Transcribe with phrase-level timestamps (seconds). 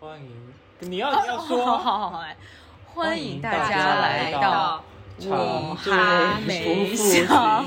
[0.00, 0.30] 欢迎，
[0.78, 2.36] 你要你要说，好好好来，
[2.94, 4.84] 欢迎大家来到
[5.22, 7.64] 我长还没想好。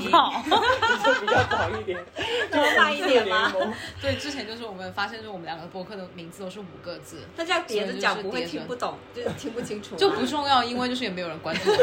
[1.04, 2.02] 这比较早一点，
[2.50, 3.52] 多慢一点吗
[4.00, 9.98] 对，之前就是我们发现，就是我们两个播客的名字都是五个字，那这样叠着讲不会听不懂，就是 听不清楚吗。
[9.98, 11.70] 就不重要，因为就是也没有人关注。
[11.70, 11.76] 五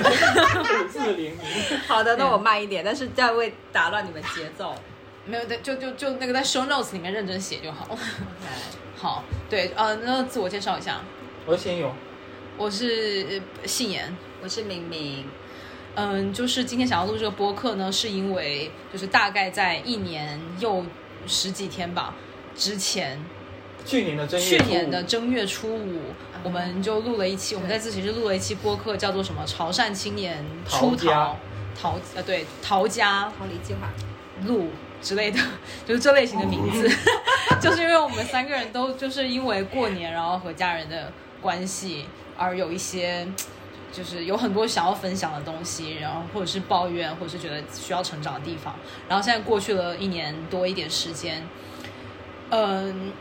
[0.88, 1.40] 字的联名，
[1.88, 4.74] 好的，那我慢一点，但是这样会打乱你们节奏。
[5.30, 7.98] 没有，就就就那个在 show notes 里面认真写就好。
[8.98, 11.02] 好，对，呃，那自我介绍一下，
[11.46, 11.94] 我是先勇，
[12.58, 14.16] 我是呃信言。
[14.42, 15.26] 我是明明，
[15.96, 20.86] 嗯，就是今天想要录这个播客呢，是因为就是大概在一年又
[21.28, 22.16] 十几天吧
[22.56, 23.22] 之前，
[23.86, 24.70] 去年的正月去初五。
[24.70, 26.02] 年的正月初五，
[26.42, 31.06] 我们就录了一期，我们在自习室录了一期播客，叫做什么“潮汕青年出逃。
[31.06, 33.32] 逃逃呃对逃家。
[33.38, 33.90] 逃离计划。
[34.46, 34.70] 路”
[35.02, 35.40] 之类的，
[35.86, 36.90] 就是这类型的名字，
[37.62, 42.06] 就是因为我们三个人都就是因为过年，然后和家人的关系
[42.38, 43.28] 而有一些。
[43.92, 48.76] 就是有很多想要分享的东西，然后或者是抱怨，或者是觉得需要成长的地方。
[49.08, 51.44] 然后现在过去了一年多一点时间，
[52.52, 53.12] 嗯，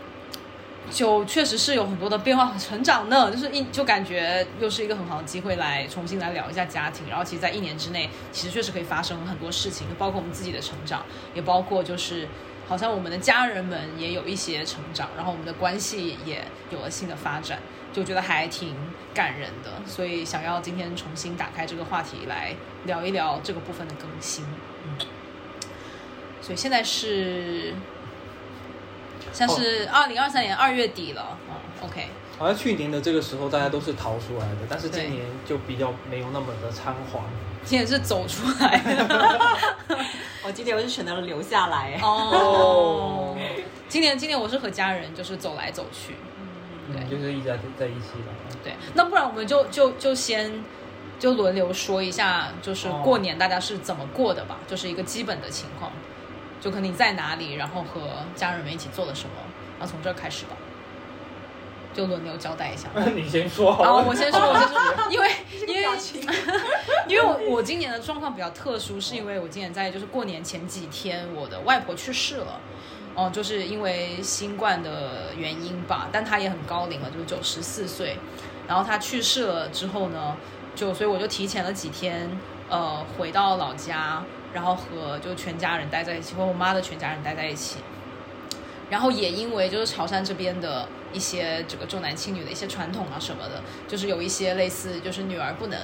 [0.91, 3.31] 就确实是有很多的变化和成长呢。
[3.33, 7.08] 就是一就感觉又是一个很好的机会来重新来聊一下家庭。
[7.08, 12.28] 然后其实，在一年之内，其实确实可以发生很多事情，包括我们自己的成长，也包括就是
[12.69, 17.59] 好像我们的家人们也有一些成长，然后我们的关系也有了新的发展，
[17.92, 18.75] 就觉得还挺
[19.14, 19.70] 感人的。
[19.86, 24.44] 所以想要今天重新打开这个话题来聊一聊这个部分的更新。
[24.84, 24.97] 嗯，
[26.41, 27.75] 所以现在是。
[29.33, 31.55] 现在是二零二三年二月底了，嗯
[31.86, 37.25] ，OK，好像去年的这个时候大家都是逃出来的，但是今年就比较没有那么的仓皇。
[37.64, 39.41] 今年是走出来的。
[40.44, 41.98] 我今年我是选择了留下来。
[42.02, 43.36] 哦。
[43.88, 46.14] 今年今年我是和家人就是走来走去，
[46.92, 47.03] 对。
[47.03, 48.56] 嗯，就是一直在在一起的。
[48.62, 50.64] 对，那不然我们就就就先
[51.19, 53.03] 就轮流说一下，就是哦。
[53.05, 55.91] 过年大家是怎么过的吧，就是一个基本的情况，
[56.60, 58.00] 就可能你在哪里，然后和
[58.34, 59.34] 家人们一起做了什么，
[59.78, 60.56] 然后从这儿开始吧，
[61.94, 62.88] 就轮流交代一下。
[62.94, 63.84] 那 你先说好了。
[63.84, 65.30] 然后我先说，我先说，因为
[65.66, 65.98] 因为
[67.08, 72.60] 因为我我今年的状况比较特殊，是因为我今年在就是过年前几天，我的外婆去世了。
[73.14, 78.16] 哦、就是因为新冠的原因吧，但她也很高龄了，就是九十四岁。
[78.69, 80.36] 然后她去世了之后呢，
[80.76, 82.30] 就所以我就提前了几天，
[82.69, 84.22] 呃，回到老家，
[84.53, 87.78] 然后和就全家人待在一起，和我妈的全家人待在一起。
[88.91, 95.78] 然后也因为就是潮汕这边的一些这个重男轻女的一些传统啊什么的，就是有一些类似就是女儿不能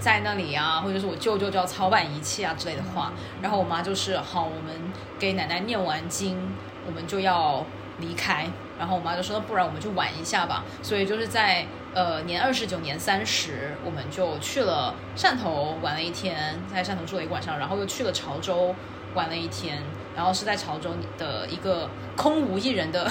[0.00, 3.12] 在那里啊，或者是我舅舅就要操办一切啊之类的话。
[3.40, 4.74] 然后我妈就是好，我们
[5.20, 6.36] 给奶奶念完经，
[6.84, 7.64] 我们就要
[8.00, 8.48] 离开。
[8.76, 10.64] 然后我妈就说，那不然我们就玩一下吧。
[10.82, 11.64] 所以就是在
[11.94, 18.74] 呃年二十九、年三十，我们就去了汕头玩了一天，在汕头住了一个晚上，然后又去了潮州
[19.14, 19.82] 玩了一天，
[20.16, 23.10] 然后是在潮州的一个空无一人的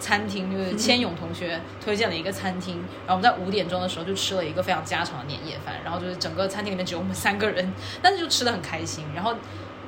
[0.00, 7.72] 餐厅，就是千勇同学推荐了一个餐厅，然后我们在五点钟的时候就吃了一个非常家常的年夜饭，然后就是整个餐厅里面只有我们三个人，
[8.02, 9.34] 但是就吃的很开心，然后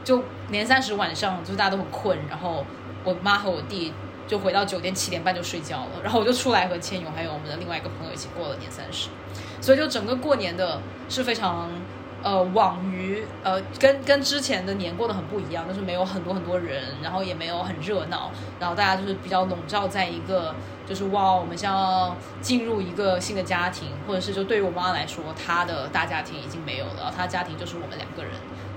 [0.04, 2.64] 就年三十晚上就是大家都很困，然后
[3.02, 3.92] 我妈和我弟。
[4.28, 9.08] 就回到酒店七点半就睡觉了，然后我就出来和千勇还有我们的另外一个朋友一起过了年三十，
[9.60, 11.70] 所以就整个过年的是非常
[12.22, 18.30] 呃，往于呃，跟跟之前的年过得很不一样，就是没有很多很多人，然后也没有很热闹，
[18.60, 28.32] 然后大家就是比较笼罩在一个就是哇，我们像进入一个新的家庭，或者是就对于我妈来说，她的大家庭已经没有了，她的家庭就是我们两个人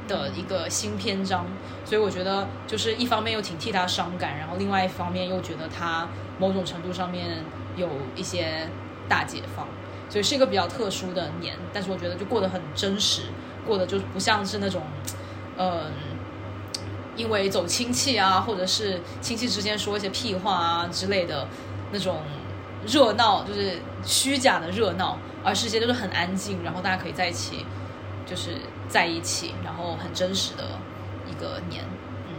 [0.07, 1.45] 的一个新篇章，
[1.85, 6.07] 所以我觉得就是一方面又挺替他伤感，然后另外一方面又觉得他
[6.37, 7.43] 某种程度上面
[7.75, 8.67] 有一些
[9.07, 9.67] 大解放。
[10.09, 13.21] 所以是一个比较特殊的年，但是我觉得就过得很真实，
[13.65, 14.81] 过得就不像是那种，
[15.55, 15.85] 嗯、
[17.15, 21.47] 因为走亲戚啊，或者是亲戚之间说一些屁话啊之类的
[21.93, 22.23] 那种
[22.85, 27.65] 热闹，就是虚假的热闹，而是一些就是很安静，然后大家可以在一起，
[28.25, 28.57] 就是
[28.91, 30.77] 在一起，然后很真实的
[31.25, 31.83] 一个年。
[32.27, 32.35] 嗯，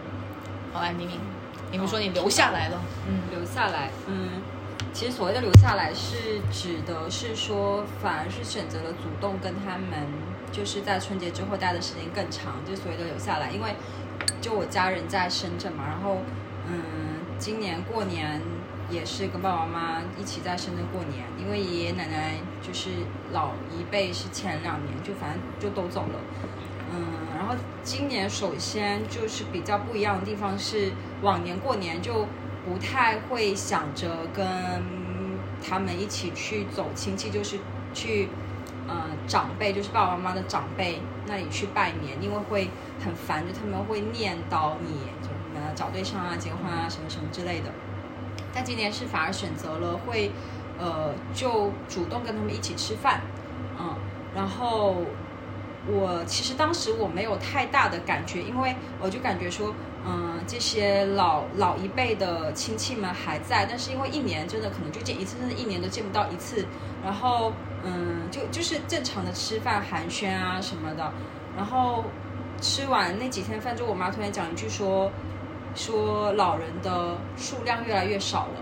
[0.72, 1.18] 好，来明明，
[1.70, 4.42] 明明说你留下来了，嗯，留下来，嗯，
[4.92, 10.06] 其实所谓的留下来是指的是说，反而是选择了主动跟他们，
[10.52, 13.50] 就是在春节之后待的时间更长，就所谓的留下来。
[13.50, 13.74] 因为
[14.42, 16.18] 就我家人在深圳嘛，然后
[16.68, 16.74] 嗯，
[17.38, 18.40] 今年过年
[18.90, 22.90] 也是跟爸爸妈妈一起在深圳过年，因为爷爷奶奶就是
[23.32, 26.20] 老一辈是前两年就反正就都走了。
[26.94, 30.92] 嗯，然后今年首先就是比较不一样的地方是，
[31.22, 32.26] 往年过年就
[32.66, 34.46] 不太会想着跟
[35.66, 37.58] 他们一起去走亲戚，就是
[37.94, 38.28] 去
[38.86, 42.68] 呃长辈，就是爸爸妈妈的长辈那里去拜年，因为会
[43.02, 44.92] 很烦，就他们会念叨你，
[45.22, 47.72] 就什么找对象啊、结婚啊什么什么之类的。
[48.54, 50.30] 但今年是反而选择了会，
[50.78, 53.20] 呃，就主动跟他们一起吃饭，
[53.78, 53.96] 嗯，
[54.34, 54.96] 然后
[55.86, 66.66] 我其实当时我没有太大的感觉，因为我就感觉说，嗯，这些老老一辈的亲戚们还在，但是因为一年真的可能就见一次，甚至一年都见不到一次，
[67.02, 67.52] 然后
[67.84, 71.12] 嗯，就就是正常的吃饭寒暄啊什么的，
[71.56, 72.04] 然后
[72.60, 75.10] 吃完那几天饭之后，我妈突然讲一句说。
[75.74, 78.60] 说老人的数量越来越少了，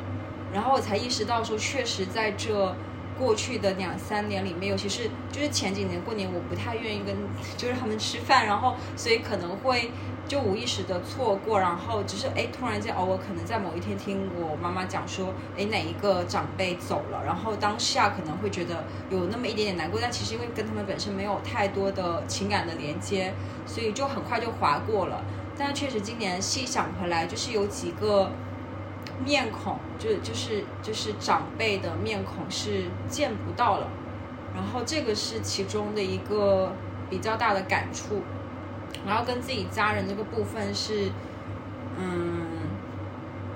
[0.52, 2.74] 然后我才意识到说，确实在这
[3.18, 7.14] 过去的两三年里面，尤其是就是前几年过年，我不太愿意跟
[7.56, 9.90] 就是他们吃饭，然后所以可能会
[10.26, 23.34] 就无意识的错过，然后只是哎突然间哦，我可能在某一天听我妈妈讲说，哎哪一个长辈走了，然后当下可能会觉得有那么一点点难过，但其实因为跟他们本身没有太多的情感的连接，
[23.66, 25.22] 所以就很快就划过了。
[25.62, 28.32] 但确实，今年细想回来，就是有几个
[29.22, 33.86] 面孔，就就是就是长辈的面孔是见不到了，
[34.54, 36.72] 然后这个是其中的一个
[37.10, 38.22] 比较大的感触。
[39.06, 41.10] 然后跟自己家人这个部分是，
[41.98, 42.48] 嗯，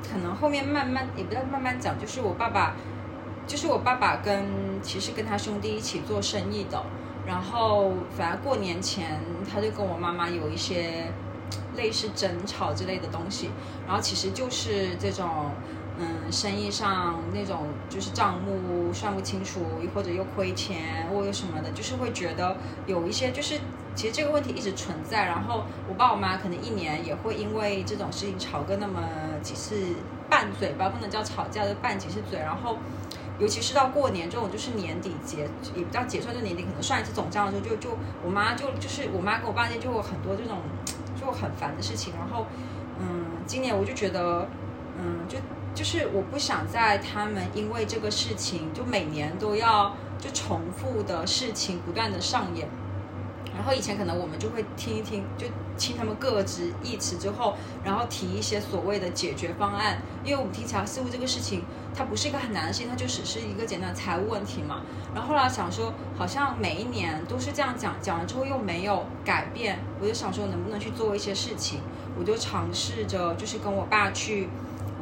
[0.07, 2.77] 可能后面慢慢也不要慢慢讲，就是我爸爸，
[3.47, 4.45] 就是我爸爸跟
[4.83, 6.85] 其实跟他兄弟一起做生意的，
[7.27, 9.19] 然后反而过年前
[9.51, 11.11] 他就跟我妈妈有一些。
[11.77, 13.51] 类似争吵之类的东西，
[13.87, 15.51] 然后其实就是这种，
[15.99, 19.61] 嗯，生意上那种就是账目算不清楚，
[19.95, 22.57] 或者又亏钱，或者什么的，就是会觉得
[22.87, 23.61] 有一些就是
[23.95, 25.27] 其实这个问题一直存在。
[25.27, 29.01] 然后我爸我妈可能一年也会因为这种事情吵个那么
[29.43, 29.77] 几次
[30.29, 32.39] 拌嘴吧，不能叫吵架，就拌几次嘴。
[32.39, 32.79] 然后
[33.39, 40.59] 尤其是到过年这种就是年底结也不叫结算，就年底可能算一次总账的时候，就就我妈就就是我妈跟我爸那就有很多这种。
[41.25, 42.47] 就很烦的事情，然后，
[43.01, 44.47] 嗯，今年我就觉得，
[44.99, 45.39] 嗯，就
[45.75, 52.69] 就是我不想在他们因为这个事情，就每年都要就重复的事情不断的上演。
[53.57, 55.47] 然后以前可能我们就会听一听，就
[55.79, 57.55] 听他们各执一词之后，
[57.85, 61.63] 然后提一些所谓的解决方案，因为我们听起来似乎这个事情
[61.95, 64.83] 它不是一个很难的事情，它就只是一个简单的财务问题嘛。
[65.15, 71.81] 然后后来想说，好像每一年都是这样讲，讲完之后又没有改变，我就想说能不能去做一些事情，
[72.19, 74.49] 我就尝试着就是跟我爸去，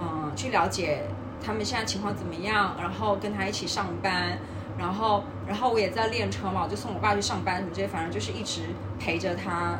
[0.00, 1.04] 嗯，去了解
[1.44, 4.38] 他们现在情况怎么样，然后跟他一起上班。
[4.78, 8.62] 然后，然后我也在练车嘛，我就送我爸去上班什么这些，反正就是一直
[8.98, 9.78] 陪着他，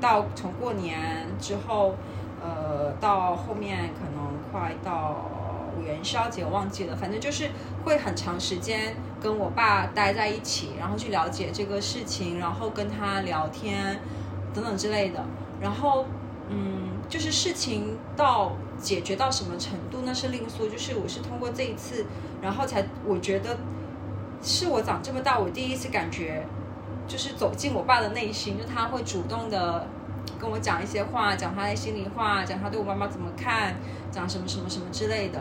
[0.00, 1.94] 到从过年之后，
[2.42, 5.30] 呃，到后面可能快到
[5.80, 7.48] 元宵节，我忘记了，反正就是
[7.84, 14.00] 会很长时间跟我爸待在一起，然后去了解这个事情，然后跟他聊天
[14.52, 15.24] 等等之类的。
[15.60, 16.04] 然后，
[16.48, 22.04] 嗯，就是事情到解决到什么程度那是另说，就是我是通过这一次，
[22.42, 23.56] 然后才我觉得。
[24.44, 26.44] 是我长这么大，我第一次感觉，
[27.06, 29.86] 就是走进我爸的内心，就他会主动的
[30.40, 33.76] 跟我讲一些话，讲他的心里话，讲他对我妈妈怎么看，
[34.10, 35.40] 讲什么什么什么之类的，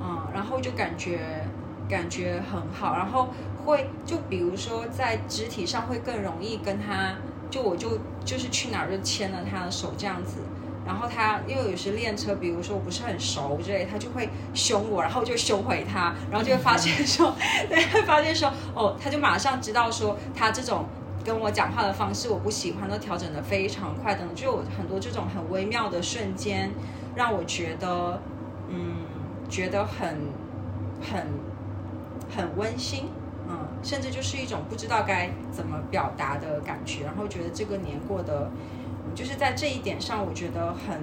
[0.00, 1.44] 嗯，然后就感觉
[1.88, 3.28] 感觉很好，然后
[3.64, 7.16] 会就比如说在肢体上会更容易跟他，
[7.50, 10.38] 就我就就是去哪儿就牵了他的手这样子。
[10.86, 17.34] 然后他因为有时练车，比如说我不是很熟之类，他就会凶我，然后就凶回他，然后就会发现说，
[17.68, 20.86] 对，发现说，哦，他就马上知道说他这种
[21.26, 26.70] 跟我讲话的方式我不喜欢，都调整的非常快，等就有很多这种很微妙的瞬间，
[27.16, 28.22] 让我觉得，
[28.68, 29.04] 嗯，
[29.48, 30.16] 觉得很
[31.02, 31.26] 很
[32.34, 33.08] 很温馨，
[33.48, 38.48] 嗯，甚至就是一种不知道该怎么表达的感觉，然后觉得这个年过得。
[39.14, 41.00] 就是在这一点上，我觉得很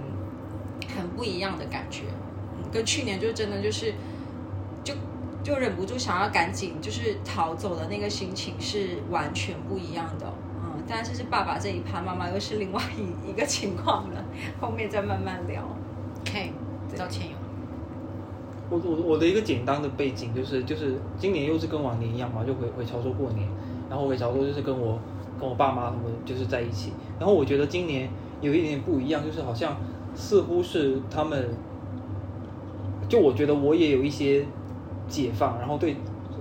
[0.96, 2.03] 很不一样的感觉，
[2.72, 3.94] 跟去年就真的就是
[5.44, 10.26] 就就忍不住想要赶紧就是逃走的那个心情是完全不一样的，
[10.64, 14.26] 嗯，但是是爸爸这一趴，妈妈又是另外一一个情况了，
[14.60, 15.64] 后面再慢慢聊。
[16.22, 16.54] OK，
[16.98, 17.36] 道歉有。
[18.70, 23.48] 我我我的一个简单的背景就是就是今年又是跟往年一样嘛，就回回潮州过年，
[23.90, 25.00] 然后回潮州就是跟我。
[25.40, 28.08] 跟我爸妈他们就是在一起，然后我觉得今年
[28.40, 29.76] 有一点点不一样，就是好像
[30.14, 31.50] 似乎是他们，
[33.10, 34.46] 就我觉得我也有一些
[35.13, 35.96] 解放，然后对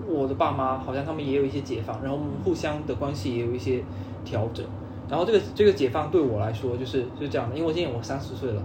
[0.08, 3.84] 我的爸妈好像他们也有一些解放，然后我们互相的关系也有一些
[4.24, 4.64] 调整，
[5.10, 8.62] 然后这个这个解放对我来说就是就是这样的，因为今年我三十岁了，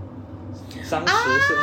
[0.81, 1.55] 三十岁，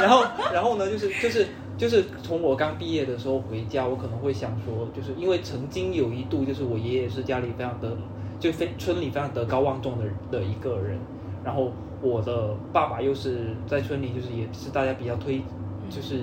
[0.00, 1.46] 然后 然后呢就是就是
[1.78, 7.96] 就是从我刚毕业的时候回家，我可能会想说，就是因为曾经有一度，就是我爷爷是家里非常的，
[8.40, 10.98] 就非村里非常德高望重的的一个人，
[11.44, 15.42] 然后我的爸爸又是在村里就是也是大家比较推，
[15.88, 16.20] 就是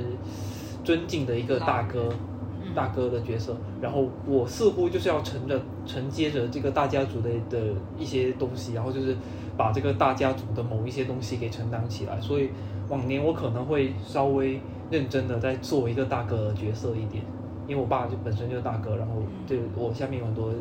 [0.83, 2.09] 尊敬的一个大哥。
[2.73, 7.59] 大哥的角色，然后我似乎就是要承着承接着这个大家族的的
[7.97, 9.13] 一些东西，然后就是
[9.57, 12.21] 把这个大家族的某一些东西给承担起来。
[12.21, 12.50] 所以
[12.88, 17.21] 往年我可能会稍微认真的在做一个大哥的角色一点，
[17.67, 20.53] 因为我爸就本身就是大哥，然后就我下面有很多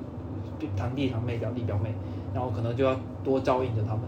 [0.77, 1.95] 堂弟堂妹表弟表妹，
[2.35, 4.01] 然后可能就要多照应着他们。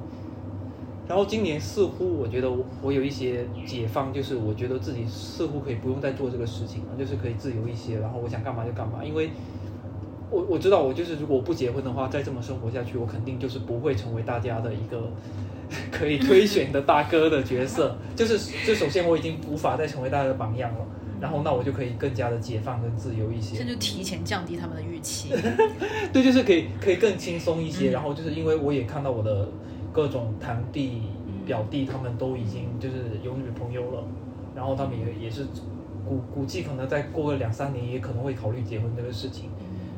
[1.09, 9.05] 然后今年似乎我觉得我我有一些解放，就是我觉得自己似乎可以不用再做这个事情了，就是可以自由一些，然后我想干嘛就干嘛。
[9.05, 9.31] 因为
[10.31, 15.11] 我我知道我就是如果不结婚的话，再这么生活下去，我肯定就是不会成为大家的一个
[15.91, 17.95] 可以推选的大哥的角色。
[18.17, 20.87] 就是就首先我已经无法再成为大家的榜样了，
[21.21, 25.31] 然后那我就可以更加的解放跟自由一些，这就提前降低他们的预期。
[26.13, 27.91] 对，就是可以可以更轻松一些。
[27.91, 29.49] 然后就是因为我也看到我的。
[29.93, 31.03] 各种堂弟、
[31.45, 34.03] 表弟，他们都已经就是有女朋友了，
[34.57, 35.45] 然后他们也也是
[36.07, 39.51] 估估计可能再过个两三年，也可能会考虑结婚这个事情。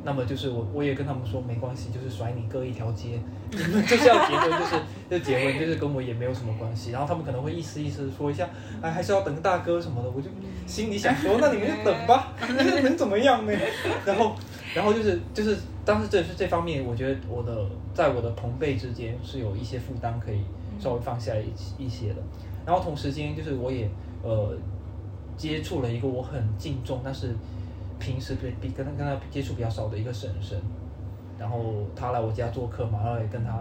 [0.07, 3.21] 那么就是我我也跟他们说没关系，就是甩你哥一条街，
[3.51, 6.91] 你 们就是要结婚，就是就结婚，就是跟我也没有什么关系。
[6.91, 8.49] 然后他们可能会意思意思说一下，
[8.83, 10.29] 哎，还是要等大哥什么的，我就
[10.67, 12.33] 心里想说，那你们就等吧，
[12.83, 13.53] 能怎么样呢？
[14.05, 14.35] 然后
[14.75, 15.57] 然后就是就是。
[15.85, 20.41] 但是这是这方面，我觉得我的在我的同辈之间是有一些负担可以
[20.81, 22.23] 稍微放下一一些的。
[22.65, 23.89] 然后同时间就是我也
[24.23, 24.57] 呃
[25.37, 27.35] 接触了一个我很敬重，但是
[27.99, 30.59] 平时比比跟他跟他接触比较少的一个婶婶。
[31.39, 33.61] 然后他来我家做客嘛，然后也跟他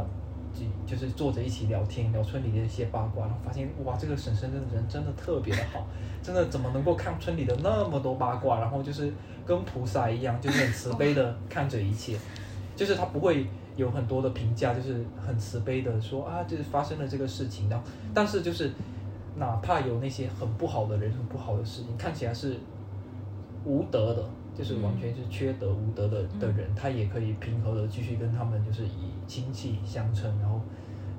[0.53, 5.87] 就就是坐着一起聊天，聊村里的一些八卦，然后发现哇，这个婶婶的人真的特别的好，
[6.21, 9.11] 真的怎么能够看村里的那么多八卦，然后就是。
[9.45, 12.17] 跟菩萨一样，就是很慈悲的 看着一切，
[12.77, 13.45] 就是他不会
[13.75, 18.71] 有很多的评价，就是很慈悲的说啊，就是发生了这个事情，然后但是就是
[19.35, 22.55] 哪怕有那些很不好的人、很不好的事情，看起来是
[23.65, 24.23] 无德的，
[24.57, 30.61] 就是完全是缺德无德的的人，他也可以平和的继续跟他们就是以亲戚相称，然后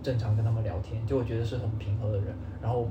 [0.03, 2.35] 正常跟他们聊天，就我觉得是很平和的人。
[2.63, 2.89] 然后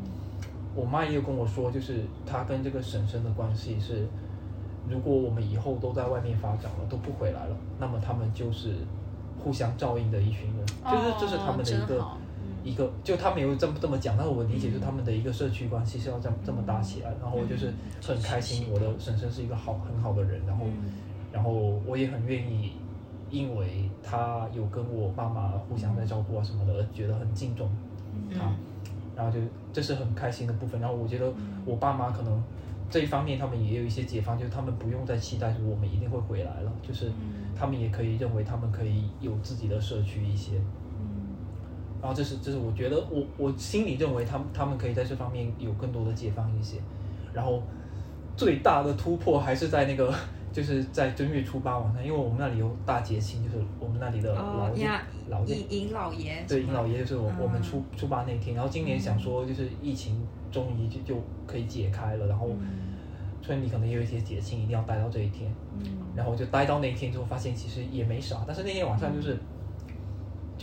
[0.76, 4.08] 我妈也有跟我说，就是她跟这个婶婶的关系是。
[4.86, 8.76] 如果我们以后都在外面发展了，都不回来了，那么他们就是
[9.42, 12.06] 互相照应的一群人，就是这是他们的一个
[12.64, 20.66] 一个，就他没有这么这么讲，但是我理解就是他们的一个社区关系是要这么这么搭起来，然后我就是很开心，我的婶婶是一个好很好的人，然后
[21.32, 21.52] 然后
[21.86, 22.72] 我也很愿意，
[23.30, 27.70] 因为他有跟我爸妈互相在照顾啊什么的，而觉得很敬重
[28.34, 28.52] 他，
[29.16, 29.40] 然后就
[29.72, 31.32] 这是很开心的部分，然后我觉得
[31.66, 32.42] 我爸妈可能。
[32.90, 37.12] 这一方面，他们也有一些解放，就是他们不用再期待说我们一定会回来了，就是
[37.56, 40.62] 他们也可以认为他们可以有自己的社区一些。
[42.04, 46.76] 然后这是这是我觉得我我心里认为他们他们可以在这方面有更多的解放一些。
[47.34, 47.64] 然后
[48.36, 50.14] 最大的突破还是在那个
[50.52, 54.86] 就是在正月初八晚上，因为我们那里有大节庆，就是我们那里的老爷
[55.30, 62.50] 老爷尹老爷对尹老爷就是我我们初初八那天，然后今年想说就是疫情终于就就可以解开了，然后。
[63.46, 65.54] 村里可能也有一些节庆，一定要待到这一天，
[66.16, 68.42] 然后就待到那一天之后，发现其实也没啥。
[68.48, 69.38] 但是那天晚上就是，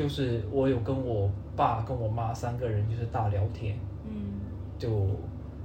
[0.00, 4.40] 就是我有跟我爸跟我妈三个人就是大聊天，嗯，
[4.78, 5.06] 就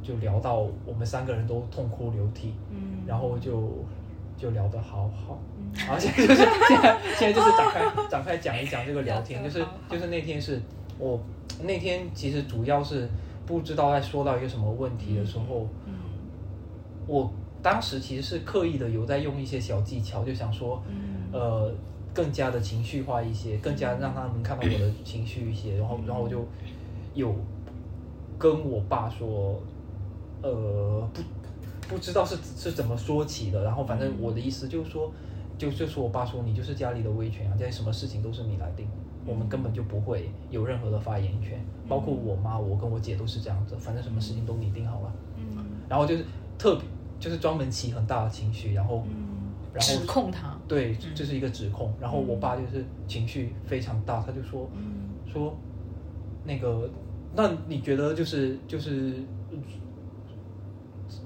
[0.03, 3.71] 就聊到我们三个人都痛哭流涕，嗯，然后就
[4.37, 5.39] 就聊得好好，
[5.89, 7.79] 而且就是现在现在就是展开
[8.11, 10.61] 展开讲一讲这个聊天，就是就是那天是
[10.99, 11.17] 我
[11.63, 13.07] 那天其实主要是
[13.45, 15.67] 不知道在说到一个什么问题的时候。
[15.85, 15.93] 嗯。
[17.07, 20.81] 我当时其实是刻意的有在用一些小技巧，就想说，
[21.31, 21.71] 呃，
[22.15, 26.43] 更加的情绪化一些，更加让他们看到我的情绪一些，然后，然后我就
[27.13, 27.35] 有
[28.39, 29.61] 跟我爸说，
[30.41, 31.21] 呃，不
[31.89, 35.11] 不知道是是怎么说起的，然后反正我的意思就是说，
[35.57, 38.87] 就就是我爸说，你就是家里的威权啊，这些什么事情都是你来定，
[39.25, 45.57] 我们根本就不会有任何的发言权，包括我妈，我跟我姐都是这样子，反正什么事情都你定好了，嗯，
[45.89, 46.25] 然后就是
[46.57, 46.85] 特别。
[47.17, 49.01] 就是专门起很大的情绪，然后，
[49.75, 51.93] 然后指控他，对，这是一个指控。
[51.99, 54.69] 然后我爸就是情绪非常大，他就说，
[55.27, 55.53] 说，
[56.45, 56.89] 那个，
[57.35, 59.15] 那你觉得就是就是，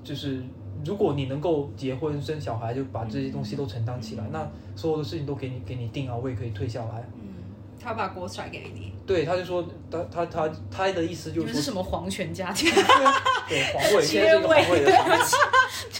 [0.04, 0.42] 就是
[0.84, 7.08] 如果你能够结婚生小孩，就把这些东西都承担起来，那所有的事情都给你给你定啊，我也可以退下来。
[7.82, 12.70] 他把锅甩给你，对，他就说他他他他的意思就是是什么皇权家庭？
[13.48, 15.18] 对皇位， 现在是个皇位的状态。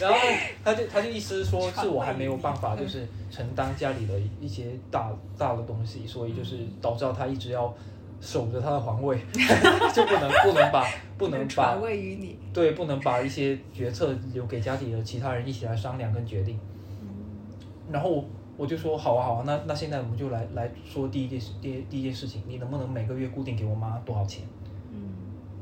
[0.00, 0.18] 然后
[0.64, 7.72] 他就他就意思是说，是我还没有办法，就是承担家里的一些大大的东西，所以就是导致他一直要
[8.20, 9.18] 守着他的皇位，
[9.94, 10.84] 就不能不能把
[11.18, 12.38] 不能把 传位于你。
[12.52, 16.58] 对不能把一些决策留给家里的其他人一起来商量跟决定。
[17.90, 18.24] 然后
[18.56, 24.44] 我就说好啊好啊，那那现在我们就来来说第一件事第一第一件事情，你能不能每个月固定给我妈多少钱？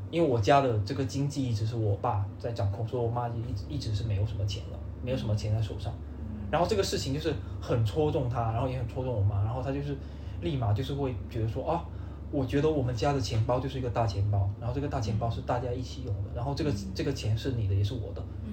[0.09, 5.93] 嗯因为我家的这个经济一直是我爸在掌控，所以我妈一直一直是没有什么钱的，没有什么钱在手上。
[6.51, 9.95] 然后这个事情就是很戳中他，然后也很戳中我妈，然后他就是
[10.41, 11.85] 立马就是会觉得说啊，
[12.31, 18.51] 我觉得我们家的钱包就是一个大钱包，然后这个大钱包是大家一起用的，然后这个这个钱是你的也是我的，嗯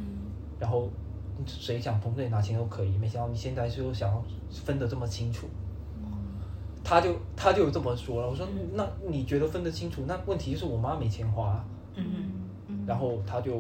[0.58, 0.90] 然后
[1.46, 5.46] 谁想从这里拿钱都可以，没想到你现在就想要分得这么清楚。
[6.88, 10.04] 他就他就这么说了，我说那你觉得分得清楚？
[10.06, 11.64] 那问题就是我妈没钱花啊、
[11.96, 12.04] 嗯
[12.68, 13.58] 嗯然后他就，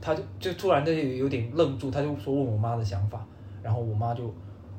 [0.00, 3.22] 他就就突然的有点愣住，他就说问我妈的想法，
[3.62, 4.32] 然后我妈就，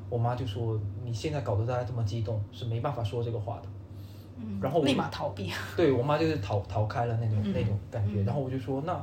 [0.08, 3.68] 我妈就说你现在搞得大家这么激动，是没办法说这个话的。
[4.42, 5.52] 嗯然后我立马逃避。
[5.76, 9.00] 对我妈就是逃逃开了那种、嗯那种感觉，嗯然后我就说那，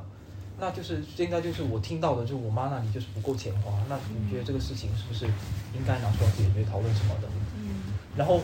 [0.60, 7.28] 那就是现在就是我听到的，就是我妈那里就是不够钱花，那你觉得这个事情是不是应该拿出来解决讨论什么的？
[8.18, 8.42] 嗯然后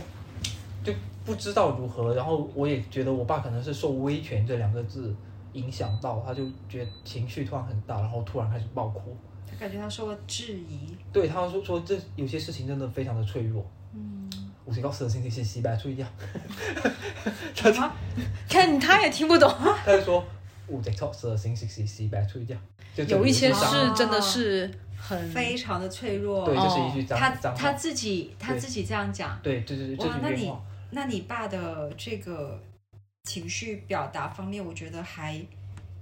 [0.84, 0.94] 就
[1.26, 5.16] 不知道如何，然后我也觉得我爸可能是受威权这两个字
[5.54, 9.16] 影响到，他就觉得情绪突然很大，然后突然开始爆哭。
[9.50, 10.96] 他感觉他受了质疑。
[11.12, 13.66] 对，他说说这有些事情真的非常的脆弱。
[13.94, 14.30] 嗯，
[14.66, 16.06] 我先告訴先先洗白出一樣，
[18.50, 19.50] 看他也听不懂，
[19.86, 20.26] 他就說
[20.68, 22.58] 我直托蛇先是是洗白出一樣，
[22.96, 24.72] 就有一些是事真的是
[25.08, 26.46] 很非常的脆弱。
[26.46, 30.52] 对，哦就是一句脏他脏话他自己他自己这样讲，对，对对对哇，那你。
[30.96, 32.62] 那你爸的这个
[33.24, 35.44] 情绪表达方面，我觉得还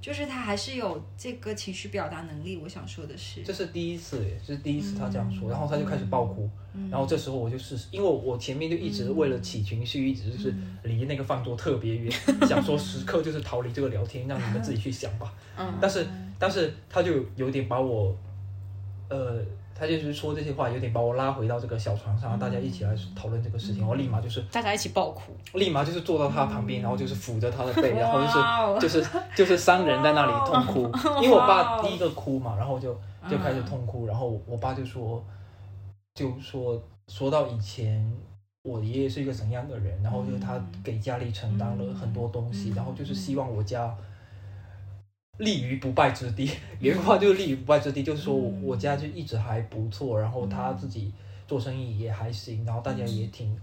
[0.01, 2.60] 就是他还是有这个情绪表达能力。
[2.62, 12.11] 我想说的是，这是第一次耶，这是第一次他这样说，嗯然后他就开始爆哭，嗯然后这时候我就试试，因为我前面就一直为了起情绪，一直就是离那个饭桌特别远，
[12.46, 15.33] 想说时刻就是逃离这个聊天，让你们自己去想吧。
[15.57, 16.05] 嗯但是
[16.37, 18.14] 但是他就有点把我，
[19.11, 19.43] 呃，
[19.75, 25.33] 他就是说这些话，有点把我拉回到这个小床上，大家一起来讨论这个事情，我立马就是大家一起爆哭。
[25.55, 28.21] 立马就是坐到他旁边，然后就是抚着他的背，然后
[28.79, 30.79] 就是就是就是三人在那里痛哭，
[31.21, 32.97] 因为我爸第一个哭嘛，然后就
[33.29, 35.21] 就开始痛哭，然后我爸就说
[36.15, 38.09] 就说说到以前
[38.63, 42.75] 我爷爷是一个怎样的人，然后就是他给家里承担了很多东西，嗯。
[42.75, 43.93] 然后就是希望我家。
[45.42, 46.50] 立于不败之地，
[46.80, 48.64] 原话就是立于不败之地，就是说我嗯。
[48.64, 51.12] 我家就一直还不错，然后他自己
[51.48, 53.60] 做生意也还行，然后大家也挺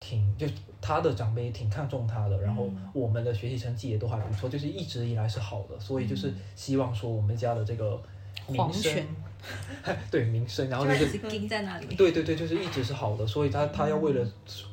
[0.00, 0.46] 挺就
[0.80, 2.90] 他的长辈也挺看重他的，然后嗯。
[2.92, 8.00] 我们的学习成绩也都还不错，就是一直以来是好的，所以就是希望说我们家的这个
[8.48, 9.06] 名声，
[10.10, 11.94] 对名声，然后就就是在那里。
[11.94, 14.66] 对对对，就是一直是好的，所以他他要为了守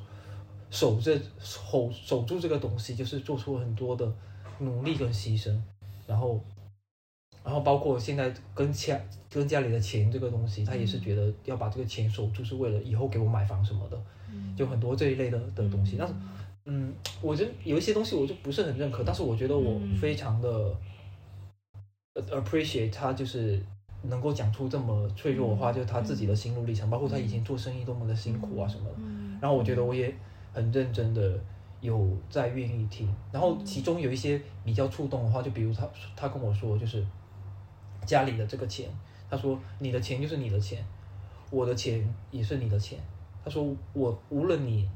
[0.71, 4.11] 守着守守住这个东西，就是做出很多的
[4.59, 5.55] 努力跟牺牲，
[6.07, 6.41] 然后
[7.43, 14.01] 然后包括现在跟家跟家里的钱这个东西，他也是觉得要把这个钱守住，是为了以后给我买房什么的，
[14.55, 15.97] 就很多这一类的的东西。
[15.99, 16.13] 但是
[16.65, 19.95] 嗯，我觉得有一些东西我就不是很认可，但是我觉得我嗯。
[19.95, 20.75] 非常的
[22.15, 23.63] 呃 appreciate 他就是
[24.03, 28.95] 能够讲出这么脆弱的话，就是他自己的心路历程，包括他以前做生意多么的辛苦啊什么的。
[28.97, 29.37] 嗯。
[29.41, 30.13] 然后我觉得我也
[30.51, 31.39] 很认真的
[31.81, 37.05] 有在愿意听，然后其中有一些比较触动的话，就比如他他跟我说，就是
[38.05, 38.89] 家里的这个钱，
[39.29, 40.83] 他说你的钱就是你的钱，
[41.51, 42.99] 我的钱也是你的钱。
[43.43, 44.89] 他说我无论你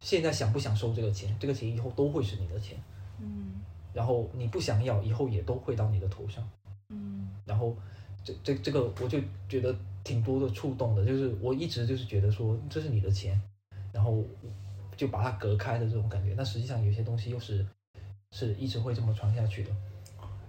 [0.00, 2.78] 现在想不想收这个钱，这个钱以后都会是你的钱，
[3.18, 3.52] 嗯。
[3.94, 6.46] 然后你不想要，以后也都会到你的头上。
[6.90, 7.28] 嗯。
[7.46, 7.74] 然后
[8.22, 13.40] 这这这个我就觉得挺多的触动的，就是我一直就是觉得说这是你的钱，
[13.92, 14.22] 然后
[14.98, 16.34] 就把它隔开的这种感觉。
[16.36, 17.66] 但实际上有些东西又是
[18.32, 19.70] 是一直会这么传下去的。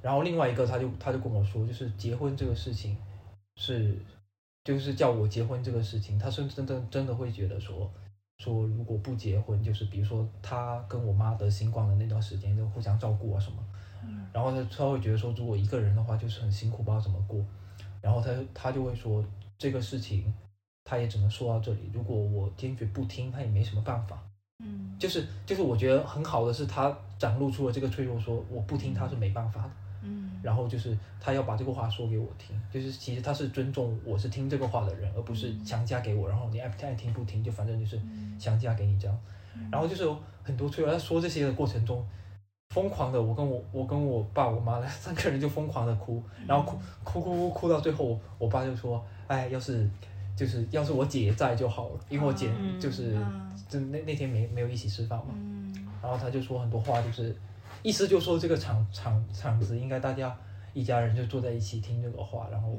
[0.01, 2.97] 然后另外一个他就他就跟我说，就是结婚这个事情
[3.55, 3.97] 是
[4.65, 7.89] 就是叫我结婚这个事情，他是真的真的会觉得说
[8.39, 13.63] 说如果不结婚，就是比如说他跟我妈得新冠的那段时间就互相照顾啊什么。
[14.31, 17.43] 然后他他会觉得说，如果一个人的话就是很辛苦，不知道怎么过。
[17.99, 19.25] 然后他他就会说，
[19.57, 20.31] 这个事情
[20.85, 21.89] 他也只能说到这里。
[21.91, 24.23] 如果我坚决不听，他也没什么办法。
[24.59, 24.95] 嗯。
[24.99, 29.69] 就是就是我觉得很好的是，他展露出了这个脆弱，说我不听他是没办法的。
[30.03, 30.31] 嗯。
[30.41, 37.99] 然后就是他要把这个话说给我听，就是其实他是尊重我是听这个话的人，而不是强加给我，然后你爱爱听不听，就反正就是
[38.39, 39.17] 强加给你这样。
[39.69, 42.01] 然后就是有很多脆弱，在说这些的过程中，
[42.69, 46.63] 疯狂的我跟我我跟我爸我妈 三个人就疯狂的哭，然后
[47.03, 49.89] 哭哭哭哭哭到最后，我爸就说，哎，要是
[50.37, 53.17] 就是要是我姐在就好了，因为我姐就是
[53.69, 55.33] 就那那天没没有一起吃饭嘛，
[56.01, 57.33] 然后他就说很多话，就是
[57.83, 60.35] 意思就说这个场场场子应该大家
[60.73, 62.75] 一家人就坐在一起听这个话，然后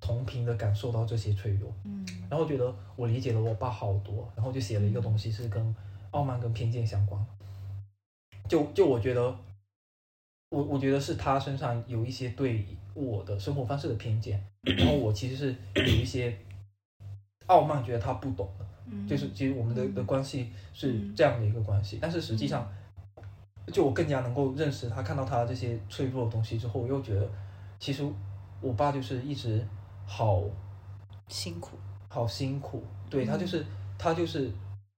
[0.00, 1.72] 同频的感受到这些脆弱，
[2.28, 5.74] 然后觉得我理解了我爸好多，然后就写了一个东西是跟
[6.10, 7.24] 傲慢跟偏见相关，
[8.48, 9.34] 就就我觉得，
[10.50, 16.36] 我我觉得是他身上有一些对我的生活方式的偏见，然后我其实是有一些
[17.46, 18.66] 傲慢，觉得他不懂的，
[19.08, 22.70] 就是其实我们的的关系是这样的一个关系，但是实际上，
[23.72, 27.28] 就我更加能够认识他，看到他这些脆弱的东西之后，我又觉得
[27.78, 28.04] 其实
[28.60, 29.66] 我爸就是一直
[30.06, 30.42] 好
[31.28, 31.76] 辛苦，
[32.08, 33.64] 好辛苦，对他就是
[33.98, 34.50] 他就是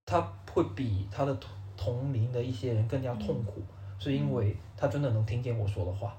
[0.06, 0.20] 他
[0.52, 3.62] 会比他的同同龄的一些人更加痛苦，
[3.98, 6.16] 是因为他真的能听见我说的话，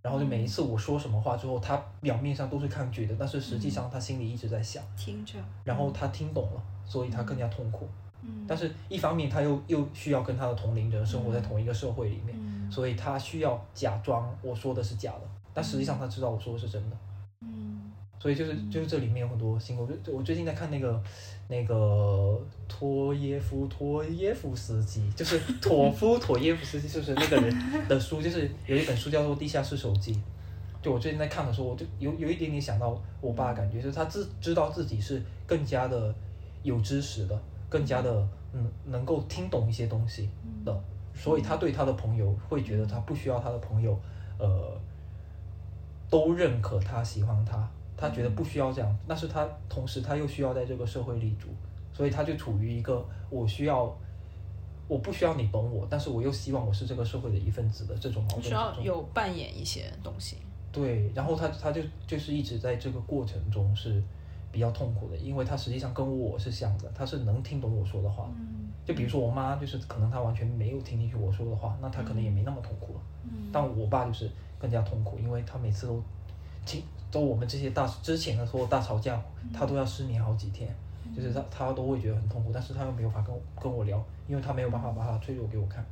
[0.00, 7.88] 然后就每一次我说什么话之后，他表面上都是抗拒的，但是实际上他心里一直在想，听着，然后他听懂了，所以他更加痛苦。
[8.22, 16.96] 嗯但是一方面他又又需要跟他的同龄人生活在同一个社会里面，嗯所以他需要假装我说的是假的，但实际上他知道我说的是真的。
[17.42, 19.86] 嗯所以就是就是这里面有很多辛苦。
[20.02, 21.02] 就我最近在看那个
[21.46, 30.14] 那个托耶夫托耶夫斯基，就是妥夫妥耶夫斯基，就是那个人的书，就是有一本书叫做《地下室手记》。
[30.80, 36.14] 就我最近在看的时候，我就有有一点点想到我爸的感觉，就是他自知道自己是更加的
[36.64, 40.28] 有知识的，更加的嗯能够听懂一些东西
[40.64, 43.96] 的，所以他对他的朋友会觉得他不需要他的朋友
[44.40, 44.76] 呃
[46.10, 51.50] 都认可他、喜欢他，他觉得不需要这样，但是他同时他又需要在这个社会立足，
[51.92, 53.96] 所以他就处于一个我需要。
[54.86, 58.80] 我不需要你懂我，但是我又希望我是这个社会的一份子的这种矛盾之需要。
[58.82, 60.36] 有扮演一些东西。
[60.70, 64.02] 对，然后他他就就是一直在这个过程中是
[64.54, 68.30] 比较痛苦的，因为他实际上跟我是像的，他是能听懂我说的话。
[68.86, 73.00] 就比如说我妈，就是可能她完全没有听进去我说的话，那她可能也没那么痛苦了。
[73.50, 76.00] 但我爸就是更加痛苦，因为他每次都
[76.66, 79.20] 听都我们这些大之前的所有大吵架，
[79.52, 80.68] 他都要失眠好几天，
[81.16, 85.84] 就是他他都会觉得很痛苦，但是他又没有办法跟跟我聊，因为他没有办法把他脆弱给我看。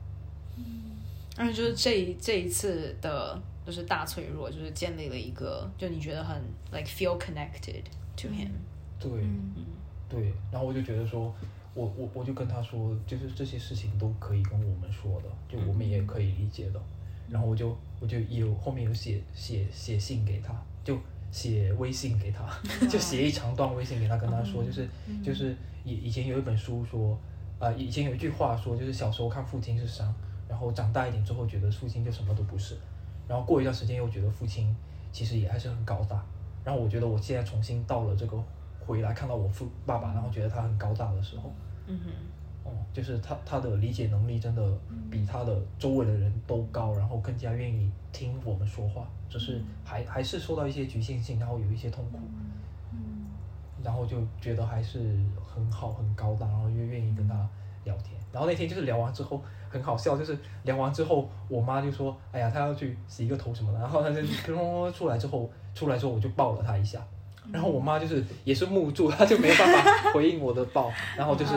[1.38, 6.36] 而且就是这一这一次的，就是大脆弱，就是建立了一个，就你觉得很
[6.70, 7.82] like feel connected
[8.22, 8.48] to him。
[9.00, 9.10] 对，
[10.08, 11.34] 对，然后我就觉得说，
[11.74, 16.80] 我我我就跟他说，就是这些事情都可以跟我们说的，就我们也可以理解的。
[17.28, 20.52] 然后我就我就有后面有写写写信给他，
[20.84, 20.98] 就
[21.30, 22.46] 写微信给他，
[22.86, 24.86] 就写一长段微信给他，跟他说，就是
[25.22, 27.18] 就是以以前有一本书说，
[27.58, 30.14] 啊、以前有一句话说，就是小时候看父亲是山，
[30.46, 32.76] 然后长大一点之后觉得父亲就什么都不是，
[33.26, 34.76] 然后过一段时间又觉得父亲
[35.10, 36.22] 其实也还是很高大，
[36.64, 38.36] 然后我觉得我现在重新到了这个
[38.80, 41.52] 回来看到我父爸爸，然后觉得他很高大的时候，
[41.86, 44.62] 嗯哼，哦，就是他他的理解能力真的
[45.10, 52.18] 比他的周围的人都高，然后更加愿意听我们说话，只是还还是受到一些局限性，然后有一些痛苦，
[52.92, 53.26] 嗯。
[53.84, 54.98] 然后就觉得还是
[55.44, 57.34] 很好很高大，然后又愿意跟他
[57.82, 58.16] 聊天。
[58.30, 66.98] 然后那天就是聊完之后很好笑，就是聊完之后，我妈就说：“哎呀，她要去洗一个头什么的。”然后她就砰出来之后，出来之后我就抱了他一下，
[67.52, 71.52] 然后我妈就是也是木住，她就没办法回应我的抱，然后就是。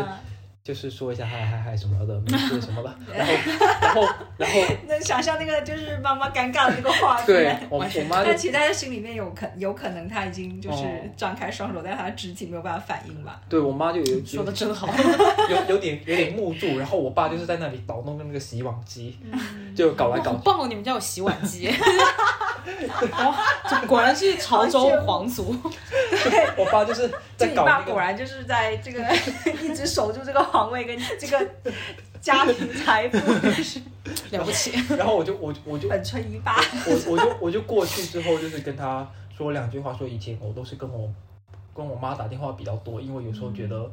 [0.65, 3.34] 就是说一下嗨嗨嗨什么的，没事什么的， 然后
[3.80, 4.01] 然后
[4.36, 7.25] 然后能想象那个就是妈妈尴尬的那个画面。
[7.28, 13.39] 对我我妈就但其实他的心里面有可有可能她已经就是哦张开双手，但她的肢体没有办法反应吧。
[13.47, 14.89] 对我妈就有有说的真好。
[15.51, 20.39] 有有点有点木住，然后我爸就是在那里捣弄那个洗碗机，嗯就搞来搞去。
[20.43, 20.67] 棒哦！
[20.67, 21.69] 你们家有洗碗机，
[23.88, 25.56] 果然是潮州皇族。
[26.58, 29.01] 我爸就是在搞那个，爸果然就是在这个
[29.62, 31.49] 一直守住这个皇位跟这个
[32.19, 33.80] 家庭财富，就是
[34.32, 34.71] 了不起。
[34.97, 36.56] 然后我就我我就本村一霸。
[36.86, 41.10] 我我就我就过去之后，就是跟他说两句话，说以前我都是跟我
[41.75, 43.89] 跟我妈打电话比较多，因为有时候觉得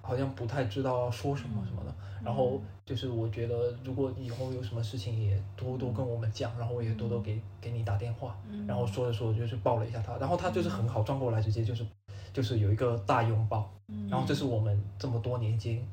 [0.00, 1.94] 好像不太知道说什么什么的。
[2.24, 8.36] 然后就是我觉得，如果以后有什么事情，也多多跟我们讲，然后我也多多给给你打电话。
[8.66, 11.84] 然后说着说着就是抱了一下他，然后他就是很好转过来，直接就是
[12.32, 13.70] 就是有一个大拥抱。
[14.08, 15.84] 然后这是我们这么多年间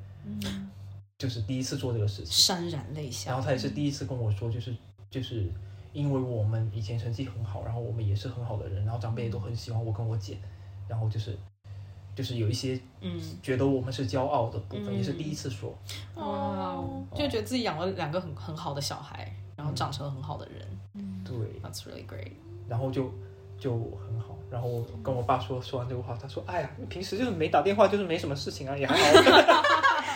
[1.18, 2.56] 就是第一次做这个事情。
[2.56, 3.46] 潸然泪下然后。
[3.46, 4.74] 他也是第一次跟我说，就是
[5.10, 5.52] 就是
[5.92, 10.38] 因为我们以前成绩很好，然后我们也是很好的人，然后长辈也都很喜欢我跟我姐，
[10.88, 11.38] 然后就是
[12.20, 15.74] 就是有一些嗯，觉得我们是骄傲的部分，嗯也是第一次说。
[16.16, 20.68] 哦，就觉得自己养了两个很很好的小孩，然后长成了很好的人
[21.24, 22.34] 对，，That's really great。
[22.68, 23.10] 然后就
[23.58, 23.72] 就
[24.06, 24.38] 很好。
[24.52, 29.64] 然后我跟我爸说说完这个话，他说：“哎呀，你平时就是没打电话，就是没什么事情啊，也还好。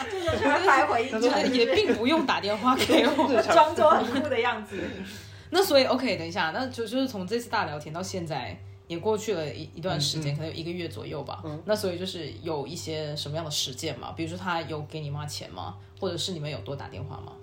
[0.11, 1.05] 就是来回
[1.55, 3.41] 也并不用打电话给我。
[3.43, 4.77] 装作很酷的样子。
[5.51, 8.59] 那所以 OK，等一下，那就就是从这次大聊天到现在，
[8.93, 11.41] 也过去了一一段时间，可能有一个月左右吧。
[11.43, 14.11] 嗯那所以就是有一些什么样的实践嘛？
[14.13, 15.77] 比如说他有给你妈钱吗？
[15.99, 17.33] 或者是你们有多打电话吗？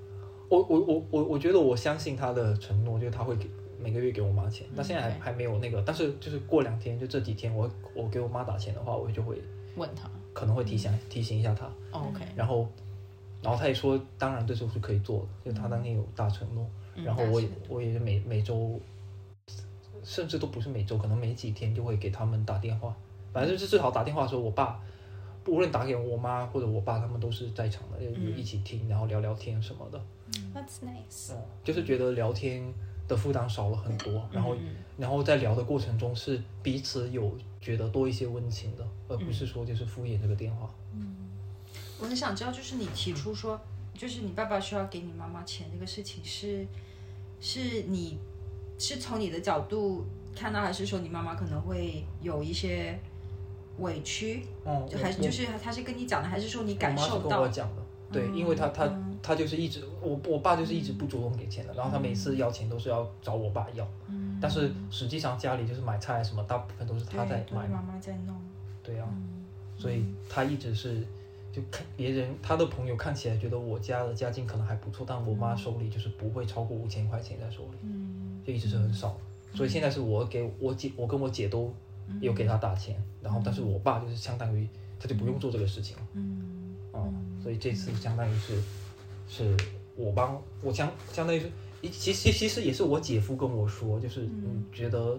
[0.48, 4.66] 我我我我我觉得我相信他的承诺，就是他会给每个月给我妈钱。
[4.74, 9.42] 那现在还还没有那个，但是就是过两天，就这几天，我我给我妈打钱的话，我就会
[9.76, 10.10] 问他。
[10.32, 11.66] 可能会提醒提醒一下他。
[11.92, 12.66] 哦 OK，然后
[13.42, 16.66] 然后他也说，当然这时候是可以做的，就他当天有大承诺。
[17.04, 18.78] 然后我也我也是每每周，
[20.04, 22.94] 甚至都不是每周，可能每几天就会给他们打电话。
[23.32, 24.80] 反正就是至少打电话的时候，我爸
[25.46, 30.00] 无论打给我妈或者我爸，他们都是在场的，就一起听，然后聊聊天什么的。
[30.54, 31.32] That's nice。
[31.32, 32.62] 嗯，就是觉得聊天
[33.08, 34.56] 的负担少了很多，然后
[34.96, 40.68] 然后在聊的过程中是彼此有觉得多一些温情的，而不是说就是敷衍这个电话。
[40.92, 41.16] 嗯
[42.00, 43.60] 我很想知道，就是你提出说，
[43.92, 46.66] 就是你爸爸需要给你妈妈钱这个事情是，
[47.40, 48.18] 是你
[48.80, 52.98] 是从你的角度看到，还是说你妈妈可能会有一些
[53.78, 54.42] 委屈？
[54.64, 57.48] 哦，就还是就是她是跟你讲的，还是说你感受我妈是跟我？
[57.48, 58.90] 讲的，对，因为她她
[59.22, 63.86] 她就是一直我我爸就是一直不主动给钱的，然后他每次要钱都是要找我爸要，
[64.40, 68.34] 但是实际上家里就是买菜什么，大部分都是他在买是，妈妈在弄。
[68.82, 69.06] 对啊，
[69.76, 71.06] 所以他一直是
[71.52, 77.88] 就看别人他的朋友看起来觉得我家的家境可能还不错，但我妈手里就是不会超过五千块钱在手里，
[78.44, 79.16] 就一直是很少，
[79.54, 81.72] 所以现在是我给我姐，我跟我姐都
[82.20, 84.66] 有给她打钱，然后但是我爸就是相当于
[84.98, 86.74] 他就不用做这个事情了，嗯，
[87.42, 88.60] 所以这次相当于是
[89.28, 89.56] 是
[89.96, 91.50] 我帮我相相当于是，
[91.90, 95.18] 其其其实也是我姐夫跟我说，就是你觉得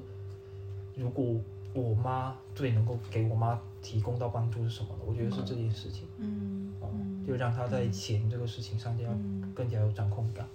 [0.95, 1.35] 如果
[1.73, 4.99] 我妈最能够给我妈提供到帮助是什么呢？
[5.05, 6.89] 我觉得是这件事情，嗯哦，
[7.25, 9.17] 就让她在钱这个事情上就要
[9.55, 10.45] 更加有掌控感。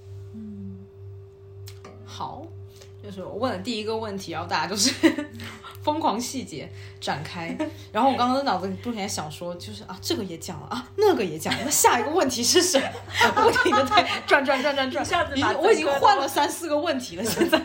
[2.06, 2.46] 好，
[3.04, 4.92] 就是我问的第一个问题，然后大家就是
[5.82, 7.56] 疯狂细节展开。
[7.92, 12.88] 然后我刚刚脑子里不停在想说，就是啊，这个也讲了啊，那个也讲了，那下一个问题是什么？
[13.34, 17.60] 不停的在转转转转转，一下子把我已经换了三四个问题了，现在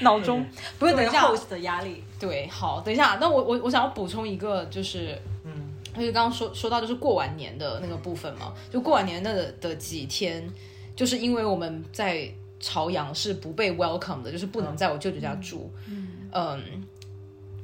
[0.00, 0.44] 脑中
[0.78, 2.02] 不是等一下的压力。
[2.18, 10.50] 对，好，等一下，那我我我想要补充一个，就是嗯，就是刚刚说说到就是过完年的那个部分嘛，就过完年的的几天，
[10.96, 12.32] 就是因为我们在
[12.64, 15.70] 朝阳是不被 welcome 的，就是不能在我舅舅家住，
[16.32, 16.62] 嗯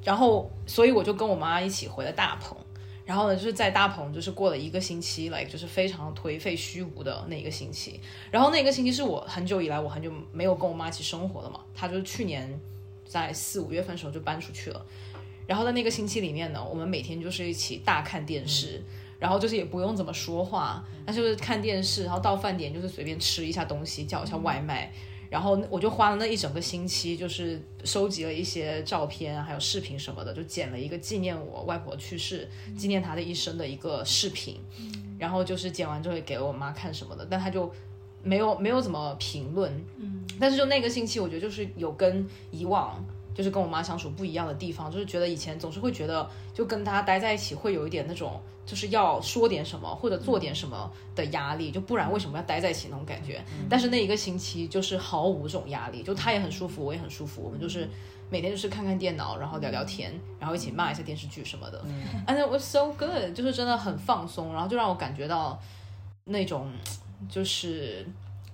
[0.05, 2.55] 然后所以我就跟我妈一起回了大棚。
[3.07, 7.99] 然后呢，就是在大棚，就是过了一个星期来，就是非常颓废虚无的那一个星期。
[8.31, 11.61] 然后那个星期是我很久以来，我很久没有跟我妈一起生活了嘛。
[11.75, 12.61] 她就是去年
[13.05, 14.87] 在四五月份的时候就搬出去了。
[15.49, 18.81] 然后在那个星期里面呢，我们每天就是一起大看电视，
[19.21, 24.93] 然后就是也不用怎么说话，那就是看电视，然后到饭点就是随便吃一下东西，叫一下外卖。
[25.29, 34.57] 然后我就花了那一整个星期，就是收集了一些照片，还有视频什么的，就剪了一个纪念我外婆去世、纪念她的一生的一个视频。
[35.21, 37.71] 然后就是剪完之后给我妈看什么的，但她就
[38.25, 39.73] 没有没有怎么评论。
[39.99, 53.43] 嗯，但是就那个星期，我觉得就是有跟以往就是跟我妈相处不一样的地方，就是觉得以前总是会觉得就跟她待在一起会有一点那种就是要说点什么或者做点什么的压力，就不然为什么要待在一起那种感觉。
[53.69, 57.89] 但是那一个星期就是毫无这种压力，就她也很舒服，我也很舒服，我们就是。
[58.33, 61.85] 每天就是看看电脑，然后聊聊天，然后一起骂一下电视剧什么的。
[62.29, 65.61] And it was so good，就是真的很放松，然后就让我感觉到
[66.27, 66.71] 那种
[67.29, 68.07] 就是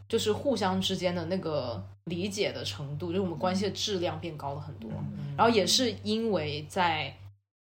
[0.09, 4.91] 就是互相之间的那个理解的程度，就是我们关系的质量变高了很多。
[5.37, 7.15] 然后也是因为在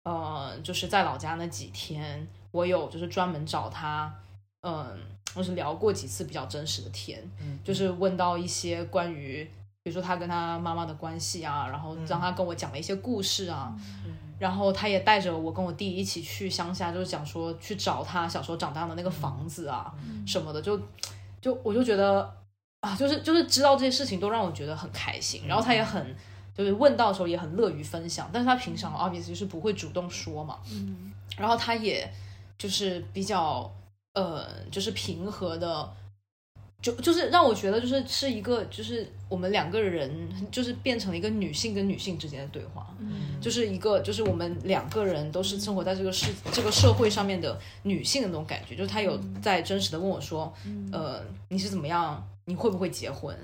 [0.04, 4.14] 呃，就是在老家那几天，我有就是专门找他，
[4.62, 5.00] 嗯，
[5.34, 7.24] 就是聊过几次比较真实的天，
[7.64, 9.50] 就是问到一些关于。
[9.84, 13.76] 比如说他跟他妈妈的关系啊，然后让他跟我讲了一些故事啊，
[14.38, 19.92] 然后他也带着我跟我弟一起去乡下，就是讲说去找他小时候长大的那个房子啊、
[20.28, 20.80] 什么的，就
[21.42, 22.32] 就我就觉得
[22.82, 26.16] 啊，就是就是知道这些事情都让我觉得很开心，然后他也很
[26.56, 32.12] 就是问到的时候也很乐于分享，但是他平常 obviously 是不会主动说嘛，嗯然后他也
[32.58, 33.72] 就是比较
[34.14, 35.90] 呃就是平和的。
[36.82, 40.12] 就就是让我觉得就是是一个就是我们两个人
[40.52, 50.52] 就是变成了一个女性跟女性之间的对话，嗯就是一个就是我们两个人都是生活在这个世这个社会上面的女性的那种感觉，就是他有在真实的问我说，
[50.92, 52.28] 呃，你是怎么样？
[52.46, 53.36] 你会不会结婚？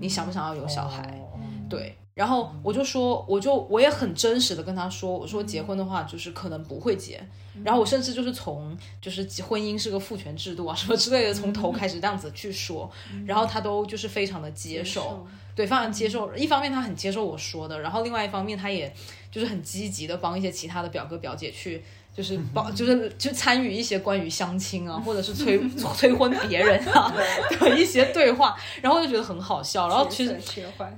[0.00, 1.02] 你想不想要有小孩？
[1.20, 1.38] 哦
[1.68, 7.20] 对，然后我就说，我就我也很真实的跟他说，我说结婚的话就是可能不会结，
[7.64, 12.88] 然后我甚至就是从就是婚姻是个父权制度啊什么之类的，从头开始这样子去说，
[13.26, 16.32] 然后他都就是非常的接受，对，非常接受。
[16.36, 18.94] 一方面他很接受我说的，然后另外一方面他也
[19.30, 21.82] 就是很积极的帮一些其他的表哥表姐去。
[22.14, 25.60] 就是 帮，就是就参与一些关于相亲啊，或者是催
[25.96, 27.12] 催婚别人啊
[27.58, 29.88] 的一些对话，然后就觉得很好笑。
[29.88, 30.38] 然后其实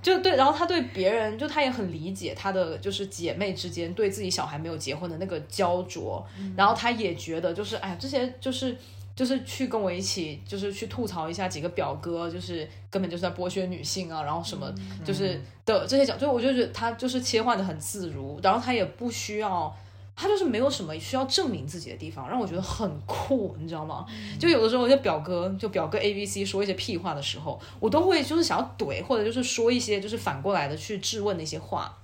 [0.03, 6.23] 就对，然后他对别人，就他也很理解他的就是姐妹之间对自己小孩没有结婚的那个焦灼，
[6.55, 8.77] 然后他也觉得就是哎，这些就是
[9.15, 14.71] 就是去跟我一起就是去吐槽一下几个表哥，就是根本就是在剥削女性啊，然后什么
[15.03, 19.75] 就是的这些讲，就我就觉得他就是切换的很自如，然后他也不需要。
[20.17, 24.07] 他就是没有什么需要证明自己的地方，让我觉得很酷，你知道吗？
[24.41, 31.95] 就有的时候，就表哥就表哥 A B C 说一些屁话的时候，我都会就是想要怼，或者就是说一些就是反过来的去质问那些话，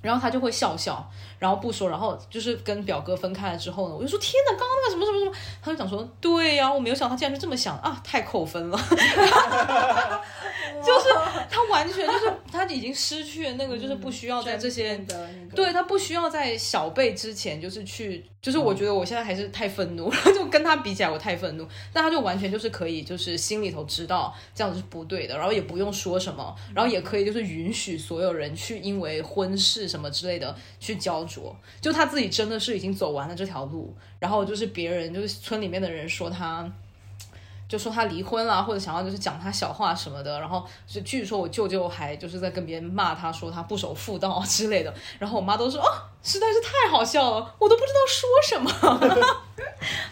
[0.00, 8.78] 然后他就会笑笑，然后不说，然后就是跟表哥分开了之后呢，我就说天哪，刚刚那个什么什么什么，他就想说对呀、我没有想到他竟然是这么想啊，太扣分了。
[10.80, 11.08] 就是
[11.50, 36.68] 他完全就是他已经失去了那个，就是不需要在这些的那个，对他不需要在小辈之前，就是去，就是我觉得我现在还是太愤怒，然 后就跟他比起来，我太愤怒，但他就完全就是可以，就是心里头知道这样子是不对的，然后也不用说什么，然后也可以就是允许所有人去因为婚事什么之类的去焦灼，就他自己真的是已经走完了这条路，然后就是别人就是村里面的人说他。
[37.68, 45.86] 就说他离婚了，或者想要就是讲他小话什么的，然后就据说我舅舅还就是在跟别人骂他说他不守妇道之类的，然后我妈都说哦，
[46.28, 48.70] 实在是太好笑了，我都不知道说什么。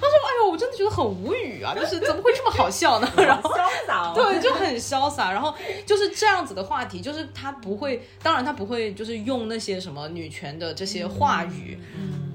[0.01, 5.31] 他说：“哎呦，我真的觉得很无语啊，就是怎么会这么好笑呢？” 然后潇洒哦，对，就很潇洒。
[5.33, 11.79] 然后就是这样子的话题，就是他不会，当然他不会，就是用那些什么女权的这些话语，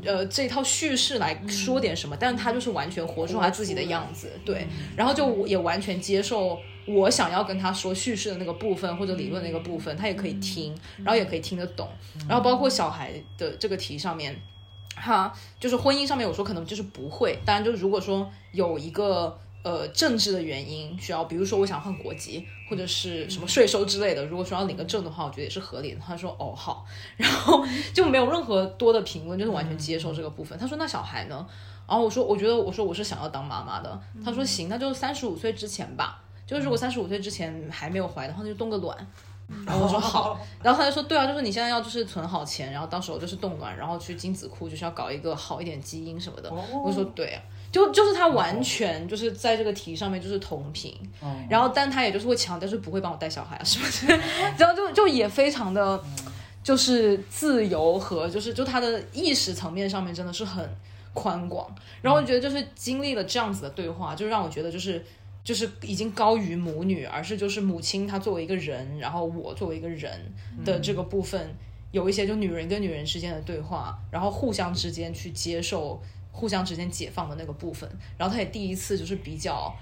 [0.05, 4.67] 呃，这套叙事来说点什么，但是他就是完全活出他自己的样子，对。
[4.95, 6.57] 然后就也完全接受
[6.93, 11.87] 我想要跟他说叙事的那个部分或者理论那个部分，他也可以听，然后也可以听得懂。
[12.27, 14.39] 然后包括小孩的这个题上面。
[14.93, 17.39] 哈，就是婚姻上面，我说可能就是不会。
[17.45, 25.99] 当然，就是如果说有一个呃政治的原因需要，比如说我想换国籍或者是什么税收之类的，如果说要领个证的话，我觉得也是合理的。
[26.05, 30.59] 他说哦好，然后就没有任何多的评论，就是完全接受这个部分。
[30.59, 31.47] 他说那小孩呢？
[31.87, 33.99] 然后我说我觉得我说我是想要当妈妈的。
[34.23, 36.21] 他说行，那就三十五岁之前吧。
[36.51, 38.95] 就是如果三十五岁之前还没有怀的话，那就冻个卵。
[39.65, 46.51] 然后我说 好，然后他就说对啊，就是你现在要就是存好钱，然后到时候就是冻卵，然后去精子库就是要搞一个好一点基因什么的。
[46.83, 50.93] 我说对啊，就就是他完全就是在这个题上面就是同频，
[51.49, 53.85] 然后但他也就是会强调，是不会帮我带小孩啊什么
[54.17, 54.23] 的，
[54.57, 56.01] 然后就就也非常的
[56.63, 60.65] 就是自由和就是就他的意识层面上面真的是很
[61.13, 61.67] 宽广，
[62.01, 65.03] 然后我觉得就是经历了这样子的对话，就让我觉得就是。
[65.43, 71.55] 就是已经高于母女，而是就是母亲她作为一个人，然后我作为一个人的这个部分，
[71.91, 76.01] 有一些就女人跟女人之间的对话，然后互相之间去接受，
[76.31, 77.89] 互相之间解放的那个部分。
[78.17, 79.75] 然后她也第一次就是比较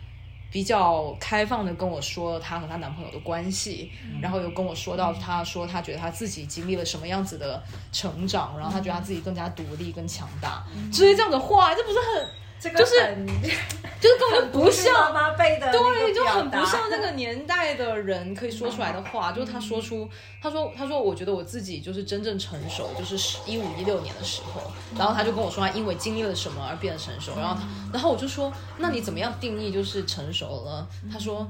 [0.51, 3.91] 比较开放的跟我说她和她男朋友的关系，
[4.21, 12.27] 然后又跟我说到她说她觉得她自己经历了什么样子的成长，然后她觉得她自己更加独立、更强大，之类这样的话，这不是很
[12.59, 13.25] 这个就是很
[14.01, 19.31] 就是根本不像妈妈辈的对，就很不像那个年代的人可以说出来的话。
[19.31, 20.09] 就是他说出，
[20.41, 24.71] 他说，他说，我觉得我自己就是真正成熟，就是一五一六年的时候。
[24.97, 27.33] 然后他就跟我说，他因为经历了什么而变得成熟。
[27.37, 30.87] 然后他，然后我就说，那你怎么样定义就是成熟了？
[31.11, 31.45] 他说，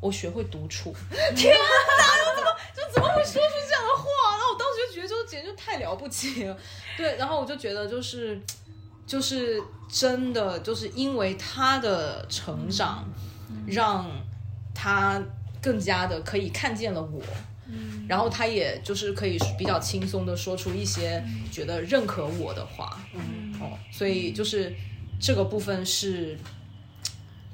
[0.00, 0.94] 我学会独处。
[1.34, 4.32] 天哪，怎么就怎么会说出这样的话？
[4.32, 6.56] 然后我当时就觉得，就简直就太了不起了。
[6.98, 8.38] 对，然后我就觉得就是。
[9.08, 13.08] 就是真的，就是因为他的成长，
[13.66, 14.06] 让
[14.74, 15.20] 他
[15.60, 17.20] 更加的可以看见了我，
[18.06, 23.00] 然后他也就是可以比较轻松的说出一些觉得认可我的话，
[23.58, 24.72] 哦，所以就是
[25.18, 26.38] 这个部分是。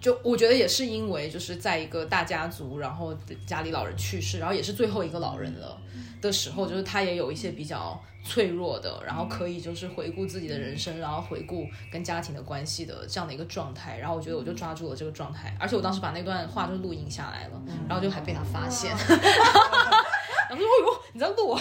[0.00, 3.16] 就我觉得也是因为就是在一个大家族，然后
[3.46, 5.80] 家里老人去世，然后也是最后一个老人了
[6.28, 13.98] 的时候，就是他也有一些比较脆弱的，然后可以就是回顾自己的人生，然后回顾跟家庭的关系的这样的一个状态。
[13.98, 18.94] 然后我觉得我就抓住了这个状态，而且我当时把那段话就录音下来了，然后就还被他发现。
[20.46, 21.60] 然后说：“哦呦，你在录啊？”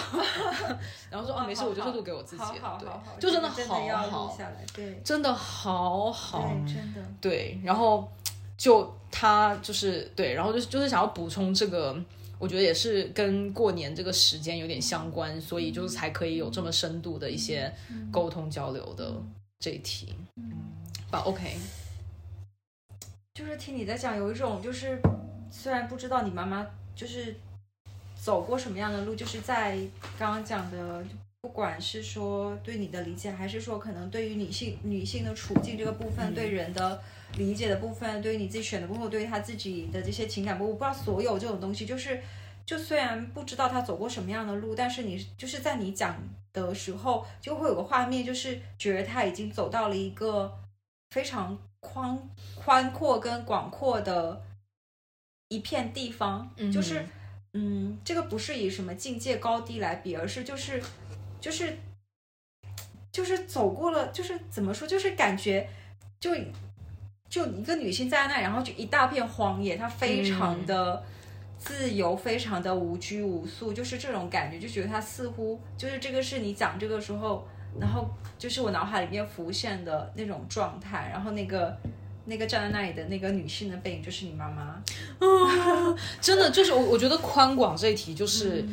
[1.10, 2.42] 然后说：“哦，没事，我就是录给我自己。”
[2.78, 2.88] 对，
[3.18, 3.74] 就真的好
[4.10, 4.36] 好，
[4.74, 7.58] 对，真的好好，真的对。
[7.64, 8.06] 然后
[8.58, 11.96] 就他就是对，然后就是就是想要补充这个，
[12.38, 17.72] 我觉得也是跟过年这个时间有点相关，所以就是才可以有这么深度的一些
[18.10, 19.12] 沟通交流的
[19.58, 20.14] 这一题。
[20.36, 20.52] 嗯，
[21.10, 21.56] 吧，OK。
[23.34, 25.00] 就是听你在讲，有一种就是
[25.50, 27.34] 虽然不知道你妈妈就是。
[28.16, 29.76] 走过什么样的路，就是在
[30.18, 31.04] 刚刚讲的，
[31.44, 36.98] 不管是说对你的理解，还是说可能对于女性女性的处境这个部分，对人的
[37.36, 42.18] 理解的部分，对于你自己选的部分，对于他自己的这些情感部分，我不知道所有这种东西，就是
[42.64, 46.16] 就虽然不知道他走过什么样的路，但是你就是在你讲
[46.54, 50.50] 的时候，就会有个画面，就是觉得他已经走到了一个
[51.10, 52.18] 非常宽
[52.54, 54.42] 宽阔跟广阔的
[55.48, 57.04] 一片地方，就是。
[57.56, 60.82] 嗯，这个不是以什么境界高低来比，而是就是，
[61.44, 61.76] 就是，
[63.12, 65.68] 就是走过了，就是怎么说，就是感觉，
[66.18, 66.30] 就
[67.28, 71.04] 就一个女性在那，然后就一大片荒野，她非常的
[71.58, 77.46] 自由，非常的无拘无束，就是这种感觉，就觉得她似乎就是这个是你讲这个时候，
[77.78, 81.78] 然后就是我脑海里面浮现的那种状态，然后那个。
[82.26, 84.82] 那个站在那里的那个女性的背影就是你妈妈，啊，
[86.22, 88.64] 真的就是我，我觉得宽广这一题就是，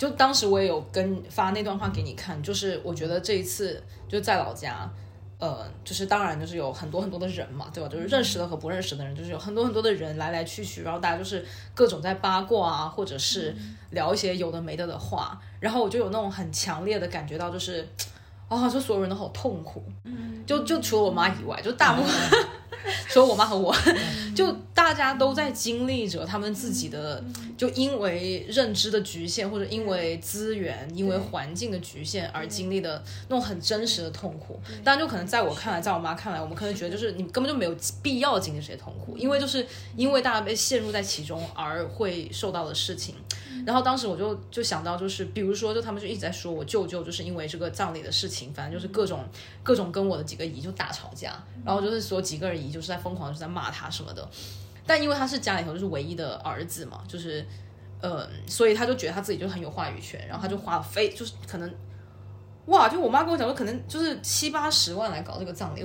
[0.00, 4.90] 就当时我也有跟发那段话给你看，就是我觉得这一次就在老家，
[5.38, 7.88] 呃，就是当然就是有很多很多的人嘛，对吧？
[7.90, 11.44] 就是认识的和不认识的人，就是有很多很多的人来来去去，然后大家就是
[11.74, 13.54] 各种在八卦啊，或者是
[13.90, 17.86] 聊一些有的没的的话，然后我就有那种很强烈的感觉到，就是，
[18.48, 19.84] 啊，就所有人都好痛苦，
[20.46, 22.48] 就就除了我妈以外，就大部分。
[23.08, 23.74] 说我妈和我，
[24.34, 27.22] 就大家都在经历着他们自己的，
[27.56, 34.60] 就因为认知的局限，或者因为资源、因为环境的局限而经历的那种很真实的痛苦。
[34.82, 39.66] 当然，就可能在我看来，在我妈看来，我们可能觉得就是你根本就没有必要经历这些痛苦，因为就是
[39.96, 43.14] 因为大家被陷入在其中而会受到的事情。
[43.66, 49.24] 然后当时我就就想到，就是比如说，就他们就一直在说我舅舅，就是因为这个葬礼的事情，反正就是各种
[49.62, 54.28] 各种跟我的几个姨就大吵架，然后就是说几个人姨就是在疯狂就是在骂他什么的。
[54.86, 57.46] 但因为他是家里头就是唯一的儿子嘛，就是
[58.00, 61.74] 呃，所以他就觉得他自己就很有话语权，然后他就花了非就是可能
[62.66, 65.84] 哇，就我妈跟我讲说，可能就是七八十万来搞这个葬礼。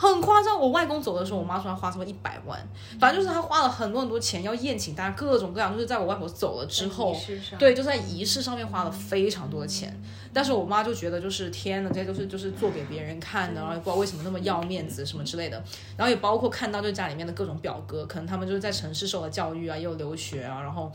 [0.00, 2.58] 很夸张，我外公走的时候，我妈说他花什么一百万，
[2.98, 7.14] 反正就是他花了很多很多钱要宴请大家，各种各样，就是在我外婆走了之后，
[7.58, 9.94] 对，就在仪式上面花了非常多的钱。
[10.32, 15.62] 但是我妈就觉得就是天呐，这些都是就是做给别人看的，然后不知道为什么那么要面子什么之类的。
[15.98, 20.90] 然后也包括看到就家里面的各种表哥，可能他们就是在城市受了教育啊，也有留学啊，然后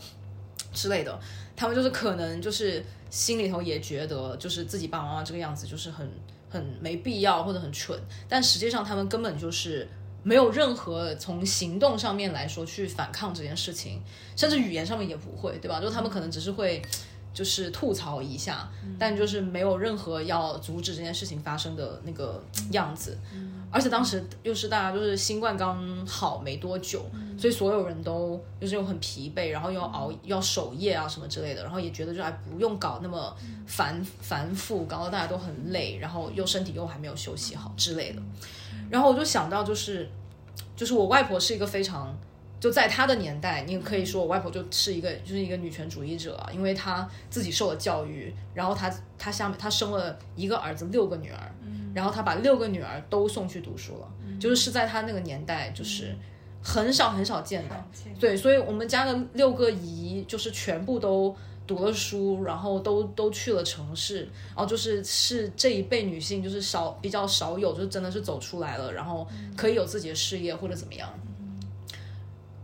[0.72, 1.16] 之类的，
[1.54, 6.10] 他们就是可能就是心里头也觉得就是自己爸爸妈妈这个样子就是很。
[6.48, 9.88] 很没必要或者很蠢，但实际上他们根本就是
[10.22, 14.02] 没有任何从行动上面来说去反抗这件事情，
[14.36, 15.80] 甚至语言上面也不会，对吧？
[15.80, 16.82] 就他们可能只是会
[17.34, 18.68] 就是吐槽一下，
[18.98, 22.42] 但就是没有任何要阻止这件事情发生的那个
[22.72, 23.18] 样子。
[23.76, 27.04] 而且当时又是大家就是新冠刚好没多久，
[27.38, 38.22] 所以所有人都就是又很疲惫，然后又要熬要守夜啊什么之类的，然后也觉得就还不用搞那么繁繁复，搞得大家都很累，然后又身体又还没有休息好之类的。
[38.88, 40.08] 然后我就想到就是，
[40.74, 42.16] 就是我外婆是一个非常
[42.58, 51.54] 就在她的年代，你可以说我外婆就是一个就是一个女权主义者啊，因为她自己受了教育，然后她她下面她生了一个儿子六个女儿。
[51.96, 56.14] 然后他把六个女儿都送去读书了，就是是在他那个年代，就是
[56.62, 57.84] 很少很少见的。
[58.20, 61.34] 对，所以我们家的六个姨就是全部都
[61.66, 69.26] 读了书，然后都都去了城市，然后就是是这一辈女性就是少比较少有，就真的是走出来了，然后
[69.56, 71.08] 可以有自己的事业或者怎么样。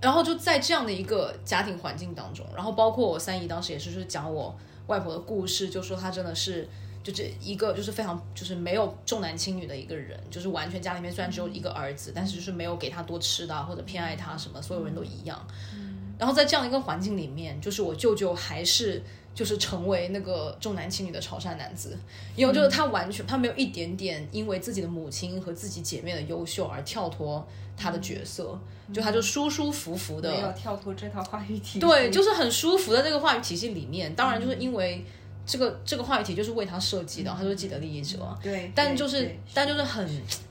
[0.03, 4.55] 然后就在这样的一个家庭环境当中，然后包括我三姨当时也是是讲我
[4.89, 6.68] 外婆的故事，就说她真的是。
[7.03, 15.46] 就这一个就是非常就是没有重男轻女的一个人，就是完全家里面虽然只有一个儿子，但是就是没有给他多吃的或者偏爱他什么，所有人都一样。
[16.18, 19.03] 然后在这样一个环境里面，就是我舅舅还是
[19.34, 21.98] 就是成为那个重男轻女的潮汕男子，
[22.36, 27.44] 因为就是他完全他没有一点点因为自己的母亲和自己姐妹的优秀而跳脱
[27.76, 28.57] 他的角色，
[28.94, 31.78] 就他就舒舒服服的没有跳脱这套话语体系。
[31.80, 35.05] 对，就是很舒服的这个话语体系里面，当然就是因为
[35.47, 40.09] 这个这个话语体就是为他设计的，他就是既得利益者，对，但就是但就是很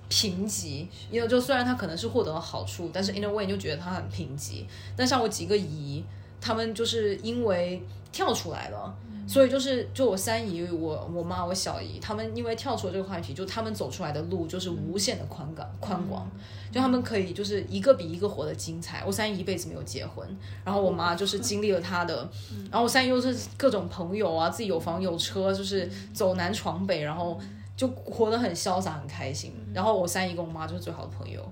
[0.09, 4.65] 贫瘠，因为就虽然他可能是获得了好处，但是 in a way 你就觉得他很贫瘠。
[4.95, 6.03] 但像我几个姨，
[6.39, 7.81] 他们就是因为
[8.11, 8.93] 跳出来了。
[9.27, 16.29] 所以就是，就我三姨、我我妈、我小姨，他们因为跳出了这个话题，就他们走出来的路就是无限的宽广宽广，
[16.71, 19.03] 就他们可以就是一个比一个活得精彩。
[19.05, 20.25] 我三姨一辈子没有结婚，
[20.63, 22.29] 然后我妈就是经历了她的，
[22.69, 27.39] 然后我三姨又是各种朋友啊，自己有房有车，就是走南闯北，然后
[27.75, 29.53] 就活得很潇洒很开心。
[29.73, 31.47] 然后我三姨跟我妈就是最好的朋友。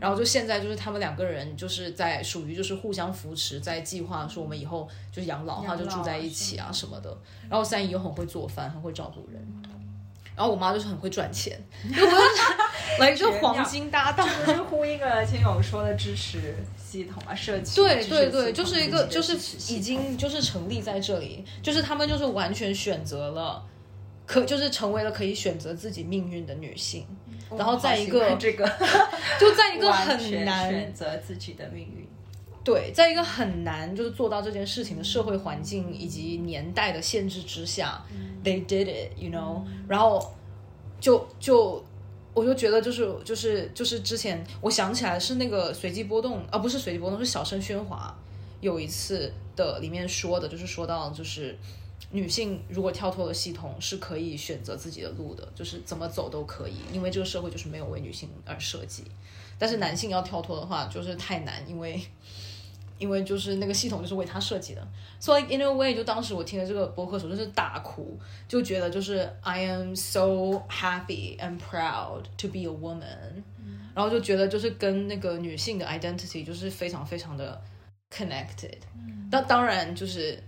[0.00, 7.16] 然后就现在就是他们两个人就是在属于就是互相扶持，在计划说我们以后就是养老，养然后就住在一起啊什么的。
[7.48, 9.62] 然后三姨又很会做饭，很会照顾人。
[10.36, 11.58] 然后我妈就是很会赚钱，
[11.94, 12.22] 就不是
[12.98, 14.28] 来就黄金搭档。
[14.46, 19.34] 就是呼应了亲友说的支持系统啊，社区对对对，就是一个就是
[19.72, 23.62] 已经就是成立在这里，就是他们就是完全选择了，
[24.26, 27.06] 可就是成为了可以选择自己命运的女性，
[27.56, 28.66] 然后在一个这个
[29.38, 32.03] 就在一个很难选择自己的命运。
[32.64, 38.02] 对，在一个很难就是做到这件事情的社会环境以及年代的限制之下、
[38.42, 40.34] t h e y did it，you know，、然后
[40.98, 41.84] 就就
[42.32, 48.16] 我就觉得就是就是就是之前我想起来是那个随机波动啊，不是随机波动，是小声喧哗
[48.60, 51.56] 有一次的里面说的，就是说到就是。
[52.10, 59.02] 女性如果跳脱了系统，是可以选择自己的路的，就是怎么走都可以，因为这个社会就是没有为女性而设计。
[59.58, 62.00] 但是男性要跳脱的话，就是太难，因为
[62.98, 64.86] 因为就是那个系统就是为他设计的，
[65.18, 68.18] 所以 in a way 就当时我听了这个播客的时候就是大哭，
[68.48, 73.42] 就觉得就是 I am so happy and proud to be a woman，、
[73.94, 77.60] 然后就觉得就是跟那个女性的 identity 就是非常非常的
[78.10, 78.78] connected，
[79.30, 80.42] 那当然就是。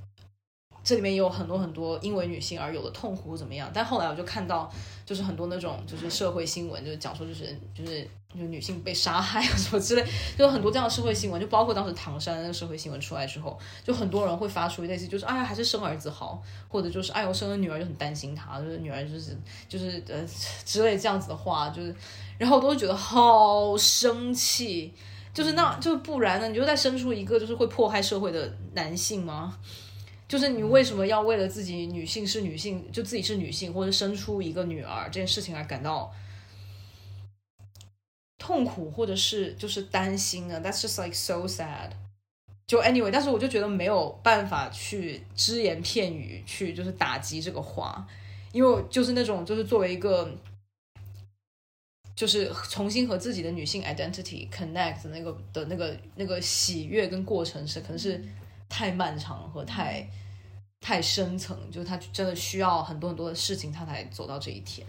[0.89, 4.73] 这里面也有很多很多因为女性而有的痛苦或怎么样，但后来我就看到，
[5.05, 8.09] 就是很多那种就是社会新闻，就是讲说就是就是
[8.39, 10.05] 就女性被杀害啊 什么之类，
[10.37, 19.37] 就有很多这样的社会新闻，就包括当时唐山那个社会新闻出来之后，就很多人会发出类似就是哎呀还是生儿子好，或者就是哎我生了女儿就很担心她，就是女儿就是
[19.69, 20.25] 就是呃
[20.65, 21.95] 之类这样子的话，就是
[22.39, 24.93] 然后我都会觉得好生气，
[25.33, 29.59] 就是那就是不然呢，你就再生出一个就是会迫害社会的男性吗？
[30.29, 36.13] 就是你为什么要为了自己女性是女性，就自己是女性，或者生出一个女儿这件事情而感到
[38.47, 41.91] 痛苦，或者是就是担心啊？That's just like so sad。
[42.65, 48.07] 就 anyway，但是我就觉得没有办法去只言片语去就是打击这个话，
[48.53, 50.33] 因为就是那种就是作为一个
[52.15, 58.25] 就是重新和自己的女性 identity connect 的那个的那个那个喜悦跟过程是可能是
[58.69, 60.09] 太漫长和太
[60.81, 64.87] 太深层，就是他真的需要很多很多的事情，他才走到这一天。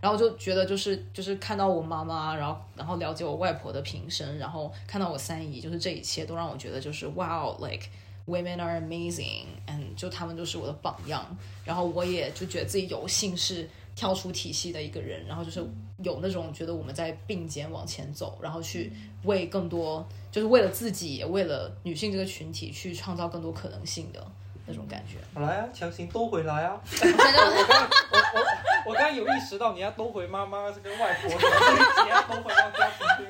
[0.00, 7.86] 然后就觉得就是就是看到我妈妈，然后然后了解我外婆的平生，然后看到我三姨，就是这一切都让我觉得就是哇，like
[8.26, 11.24] women are amazing，and 就他们就是我的榜样。
[11.64, 15.64] 然后我也就觉得自己有幸是跳出体系的一个人，然后就是
[16.02, 18.92] 有那种觉得我们在并肩往前走，然后去
[19.24, 24.24] 为更多，就是为了自己，也为了女性这个群体去创造更多可能性的
[24.66, 25.16] 那种感觉。
[25.40, 26.78] 来啊，强行兜回来啊！
[27.00, 28.44] 我我
[28.86, 33.26] 我刚有意识到你要兜回妈妈是跟外婆，这一节要兜回到家庭。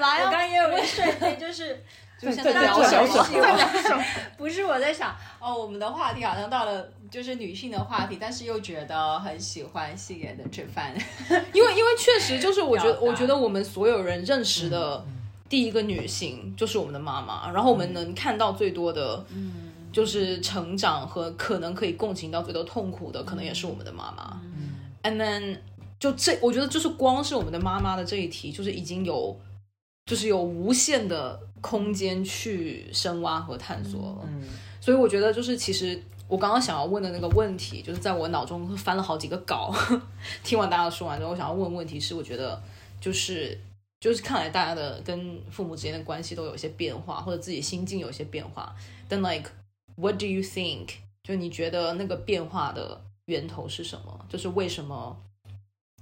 [0.00, 0.26] 来啊！
[0.26, 1.84] 我刚刚也有一瞬间就是。
[2.20, 3.94] 就是在在聊小小手，
[4.36, 10.92] 不是我在想哦，我们的话题好像到了就是女性的话题，但是又觉得很喜欢细言的这番，
[11.54, 15.06] 因为因为确实就是我觉得我觉得我们所有人认识的
[15.48, 24.37] 第一个女性就是我们的妈妈，然后我们能看到最多的，嗯，就是成长和可能可以共情到最多痛苦的，可能也是我们的妈妈。
[25.08, 25.58] And then
[25.98, 29.34] 就这，我觉得就是光是我们的妈妈的这一题，就是已经有
[30.04, 34.28] 就是有无限的空间去深挖和探索了。
[34.28, 34.42] 嗯，
[34.80, 35.98] 所以我觉得就是其实
[36.28, 39.74] 我刚刚想要问的那个问题，就是在我脑中翻了好几个稿，
[40.44, 42.62] 听完大家说完之后，我想要问问题是，我觉得
[43.00, 43.58] 就是
[43.98, 48.76] 就是看来大家的跟父母之间的关系都有一些变化，或者自己心境有一些变化。
[49.08, 49.50] Then like
[49.96, 50.90] what do you think？
[51.24, 54.26] 就你觉得那个变化的源头是什么？
[54.28, 55.16] 就是为什么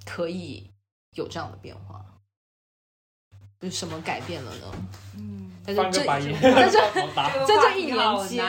[0.05, 0.70] 可以
[1.14, 2.05] 有这样的变化？
[3.61, 4.72] 就是什么改变了呢？
[5.16, 8.45] 嗯但是这翻个白眼，在这这一年间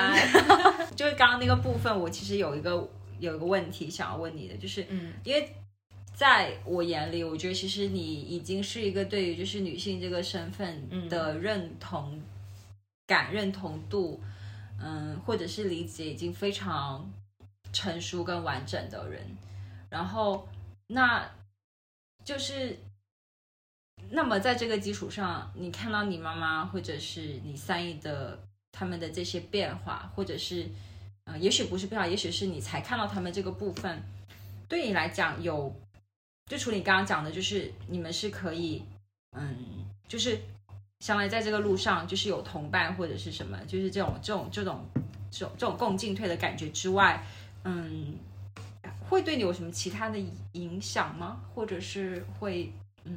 [0.96, 2.88] 就是刚刚那个部分，我其实有一个
[3.20, 5.52] 有一个问题想要问你的，就是嗯因为
[6.14, 12.22] 在我眼里，我觉得其实你已经是一个对于就是女性这个身份的认同
[13.08, 14.22] 感、认同度，
[14.80, 17.12] 嗯，或者是理解已经非常
[17.72, 19.26] 成熟跟完整的人。
[19.90, 20.48] 然后，
[20.88, 21.30] 那
[22.26, 22.78] 就是
[24.10, 28.38] 那么在这个基础上，你看到你妈妈或者是你三姨的
[28.72, 30.68] 他们的这些变化，或者是
[31.24, 34.04] 呃，也许不是变化，也许是你才看到他们这个部分，
[34.68, 35.74] 对你来讲有，
[36.46, 38.84] 就除你刚刚讲的，就是你们是可以，
[39.32, 40.38] 嗯，就是
[41.00, 44.86] 相当于在这个路上就是有同伴或者是什么，就是这种这种这种
[45.32, 47.26] 这种这种共进退的感觉之外，
[47.68, 48.16] 嗯，
[49.10, 50.18] 会对你有什么其他的
[50.54, 51.42] 影响吗？
[51.54, 52.72] 或者是会，
[53.04, 53.14] 嗯，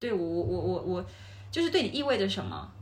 [0.00, 1.06] 对我我我我我，
[1.50, 2.72] 就是对你意味着什么？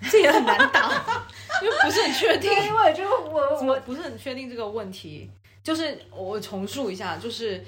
[0.10, 0.90] 这也很难答，
[1.62, 2.50] 因为不是很确定。
[2.50, 5.28] 因为就我我不是很确定这个问题，
[5.62, 7.62] 就是我重述一下，就是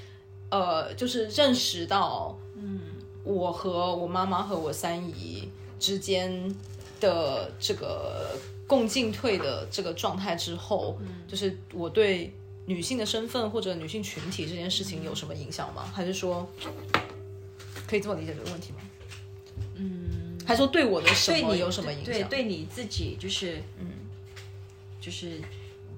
[0.50, 2.80] 呃，就是认识到，嗯，
[3.24, 5.50] 我和我妈妈和我三姨
[5.80, 6.54] 之间
[7.00, 8.30] 的这个
[8.66, 10.98] 共进退的这个状态之后，
[11.28, 12.32] 就是我对
[12.66, 15.82] 女性的身份或者女性群体这件事情有什么影响吗？
[15.94, 16.48] 还是说
[17.86, 18.78] 可以这么理解这个问题吗？
[19.76, 22.28] 嗯，还是说对我的什对你么有什么影对响？
[22.28, 23.86] 对你自己就是嗯，
[25.00, 25.40] 就是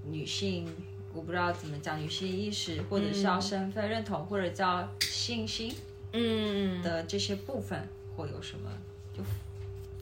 [0.05, 0.69] 女性，
[1.14, 5.73] 我不知道怎么讲，女性意识或者是叫身份认同，或者叫信心
[6.12, 8.71] 嗯，的这些部分，会有什么？
[9.17, 9.23] 就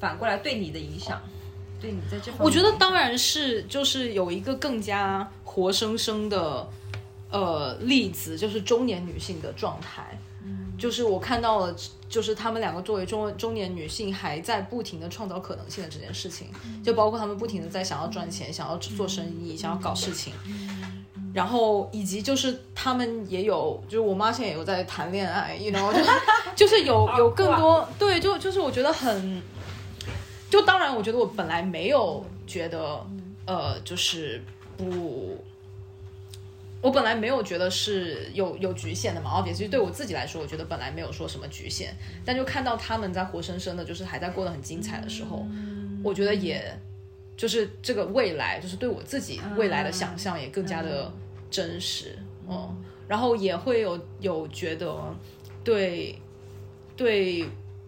[0.01, 1.21] 反过来对你的影响，
[1.81, 6.69] 对你在这方面，我觉得当然是就是有一个更加活生生的
[7.31, 10.19] 呃例子，就是中年女性的状态。
[10.77, 11.75] 就是我看到了，
[12.09, 16.49] 就是她们两个作为中中年女性，还在不停的创造可能性的这件事情，
[16.83, 20.33] 就包括她们不停的在想要赚钱、想要做生意、想要搞事情，
[21.33, 26.01] 然后以及就是她们也有，就是我妈现在也有在谈恋爱，you know，就
[26.67, 29.41] 就是有有更多对，就就是我觉得很，
[30.55, 33.05] 就当然我觉得我本来没有觉得，
[33.45, 34.41] 呃，就是
[34.77, 35.37] 不。
[36.81, 41.93] 我本来没有觉得是有有局限的嘛，obviously 其实对我自己来说，我觉得本来没有说什么局限，
[42.25, 45.45] 但就看到他们在活生生的，就是还在过得很精彩的时候，
[46.05, 46.63] 我觉得也
[47.37, 51.13] 就是这个未来，就是对我自己未来的想象也更加的
[51.51, 52.17] 真实，
[52.49, 52.77] 嗯，
[53.09, 54.95] 然后也会有有觉得
[55.65, 56.17] 对
[56.97, 57.45] 对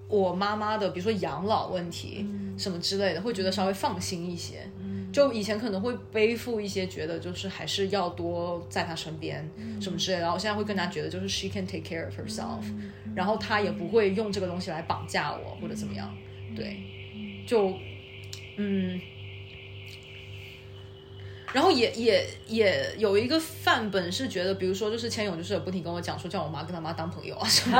[0.08, 2.26] 我妈妈的，比如说养老问题
[2.56, 4.68] 什么之类的，会觉得稍微放心一些。
[5.12, 9.48] 就以前可能会背负一些觉得就是还是要多在她身边
[9.80, 12.62] 什么之类的，然后现在会更加觉得就是 she can take care of herself，
[13.14, 16.14] 然后她也不会用这个东西来绑架我或者怎么样，
[16.54, 16.76] 对，
[17.46, 17.72] 就
[18.56, 19.00] 嗯。
[21.52, 27.78] 然后也也也有一个范本是觉得，比如说就是千勇就是有不停跟我讲说，叫我妈跟他妈当朋友啊什么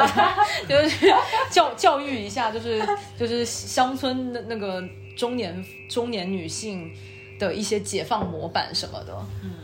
[0.67, 1.07] 的， 就是
[1.51, 2.83] 教教育一下，就是
[3.19, 4.83] 就是乡村的那个
[5.17, 6.91] 中年中年女性
[7.39, 9.15] 的一些解放模板什么的。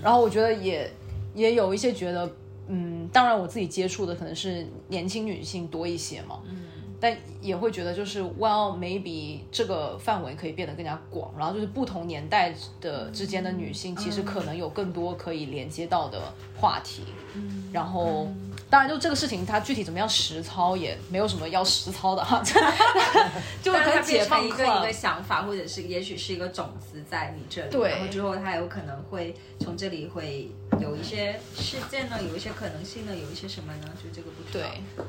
[0.02, 0.90] 然后我觉得也
[1.34, 2.28] 也有一些觉得，
[2.68, 6.56] 嗯，当然我自己接触的可能是年轻女性多一些嘛，嗯，
[7.02, 17.02] 但也会觉得就是 well maybe 这个范围可以变得更加广，然后就是不同年代的之间的女性其实可能有更多可以连接到的话题，
[17.34, 18.28] 嗯，然后。
[18.70, 22.42] 当然，就这个事情，它具体怎么样实操也没有什么要实操的哈，
[23.62, 30.48] 就可以解放变成一个一个想法，或者是也许是一个种子在你这里，对然后之后它有可能会从这里会
[30.80, 33.90] 有一些事件呢，有一些可能性呢，有一些什么呢？
[34.02, 34.66] 就这个不知道。
[34.66, 35.04] 对，对。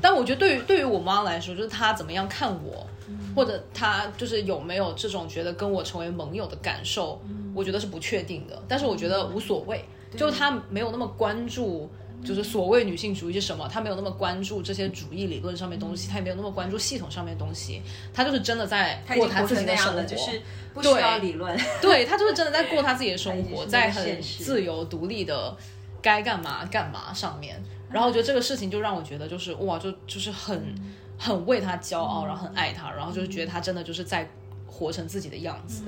[0.00, 2.86] 但我觉得对于对于我妈来说，就是她怎么样看我，
[3.34, 7.20] 或者她就是有没有这种觉得跟我成为盟友的感受，
[7.54, 8.62] 我觉得是不确定的。
[8.68, 9.84] 但是我觉得无所谓，
[10.16, 11.90] 就她没有那么关注。
[12.24, 13.68] 就是所谓女性主义是什么？
[13.68, 17.82] 她没有那么关注这些主义理论上面东西，她也没有那么关注系统上面东西，
[18.12, 20.42] 她就是真的在过她自己的生活，就是
[20.72, 21.56] 不需要理论。
[21.80, 25.54] 对她就是真的在过她自己的生活， 在很自由独立的
[26.02, 27.62] 该干嘛干嘛上面。
[27.90, 30.74] 然后我觉得这个事情就让我觉得就是哇，就就是很
[31.18, 34.28] 很为他骄傲，然后很爱他，然后就是觉得他真的就是在
[34.66, 35.84] 活成自己的样子。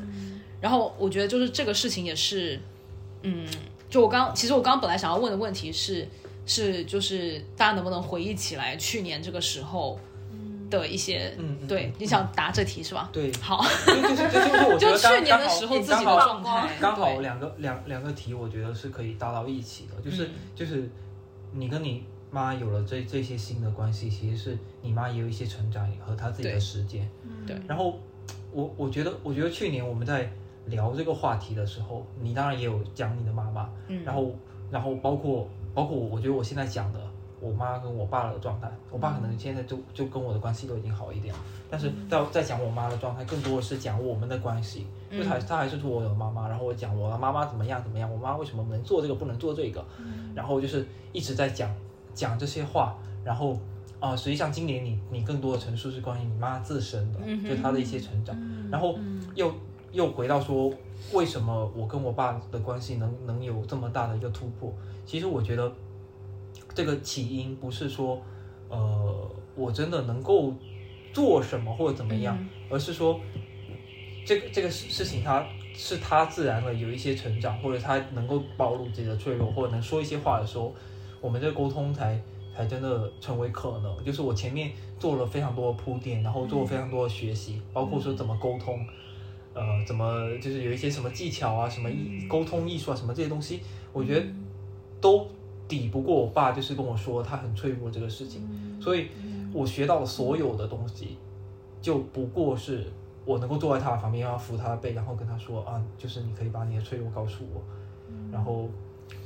[0.60, 2.60] 然后我觉得就是这个事情也是，
[3.22, 3.46] 嗯，
[3.88, 6.08] 就我刚其实我刚刚本来想要问的问题是
[6.46, 9.98] 是就是大家能不能回忆起来去年这个时候
[10.70, 13.08] 的一些，嗯嗯对，你想答这题是吧？
[13.12, 20.90] 对，好，就就是就是我觉 就得刚去年的时候自己的状态，刚好两个两两个题，我觉得是可以搭到一起的，就是、嗯就是
[21.52, 27.08] 你跟你妈有了这这些新的关系，其实是你妈也有一些成长和她自己的时间，
[27.46, 27.56] 对。
[27.66, 27.98] 然后
[28.52, 30.30] 我我觉得我觉得去年我们在
[30.66, 34.04] 聊这个话题的时候，你当然也有讲你的妈妈，嗯。
[34.04, 34.32] 然后
[34.70, 37.00] 然后包括包括我觉得我现在讲的
[37.40, 49.84] 我妈跟我爸的状态，我爸可能现在就就跟我的关系都已经好一点了，但是在在讲我妈的状态，更多的是讲我们的关系，就她她还是说我有妈妈，然后我讲我的妈妈怎么样怎么样，我妈为什么能做这个不能做这个，
[50.34, 51.70] 然后就是一直在讲
[52.14, 53.56] 讲这些话，然后
[54.00, 58.36] 啊、实际上今年你你更多的陈述是关于你妈自身的，嗯就她的一些成长，
[58.70, 58.96] 然后
[59.34, 59.52] 又
[59.90, 60.72] 又回到说
[61.12, 64.72] 为什么我跟我爸的关系能能有这么大的一个突破？
[65.04, 65.72] 其实我觉得
[66.78, 68.22] 这个起因不是说
[68.68, 70.54] 呃我真的能够
[71.12, 72.38] 做什么或者怎么样，
[72.70, 73.18] 而是说
[74.24, 80.72] 这个这个事事情它是他自然的有一些成长，或者他能够暴露自己的脆弱，或者能说一些话的时候，
[81.20, 82.22] 我们这个沟通才
[82.54, 84.04] 才真的成为可能。
[84.04, 84.70] 就是我前面
[85.00, 88.86] 做了非常多的铺垫，然后做了非常多的学习，包括说怎么沟通，
[89.52, 93.62] 呃，怎么就是有一些什么技巧啊，什么艺沟通艺术啊，什么这些东西，
[93.92, 94.24] 我觉得
[95.00, 95.26] 都
[95.68, 98.42] 抵不过我爸就是跟我说他很脆弱这个事情，
[98.80, 99.08] 所以
[99.52, 101.16] 我学到的所有的东西，
[101.80, 102.86] 就不过是
[103.24, 107.62] 我能够坐在他的旁边，要扶他的背，然后跟他说啊，就是你可以把你的脆弱告诉我，
[108.32, 108.68] 然后，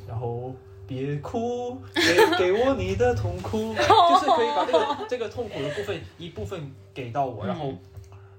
[0.06, 0.52] 然后。
[0.84, 6.60] 别哭，给给我你的痛苦， 就是可以把这个这个痛苦的部分一部分
[6.92, 7.72] 给到我，然后，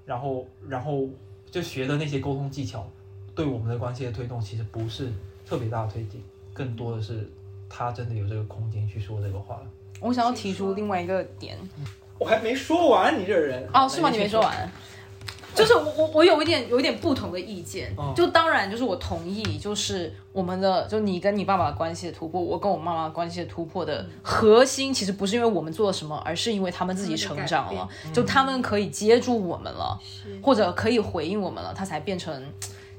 [0.04, 1.08] 然后，然后
[1.50, 2.86] 就学的那些沟通技巧，
[3.34, 5.10] 对我们的关系的推动其实不是
[5.44, 7.28] 特别大的推进，更多的是
[7.76, 9.60] 他真的有这个空间去说这个话。
[10.00, 11.58] 我想要提出另外一个点
[12.18, 14.10] 我还没说完，你这人哦，是吗？
[14.10, 14.40] 你没说。
[14.40, 14.70] 完。
[15.54, 29.98] 就是我我我有一点有一点不同的意见，嗯就当然就是我同意，就是我们的就你跟你爸爸的关系的突破，我跟我妈妈关系的突破的核心，其实不是因为我们做了什么，而是因为他们自己成长了，就他们可以接住我们了，
[30.42, 32.52] 或者可以回应我们了，他才变成。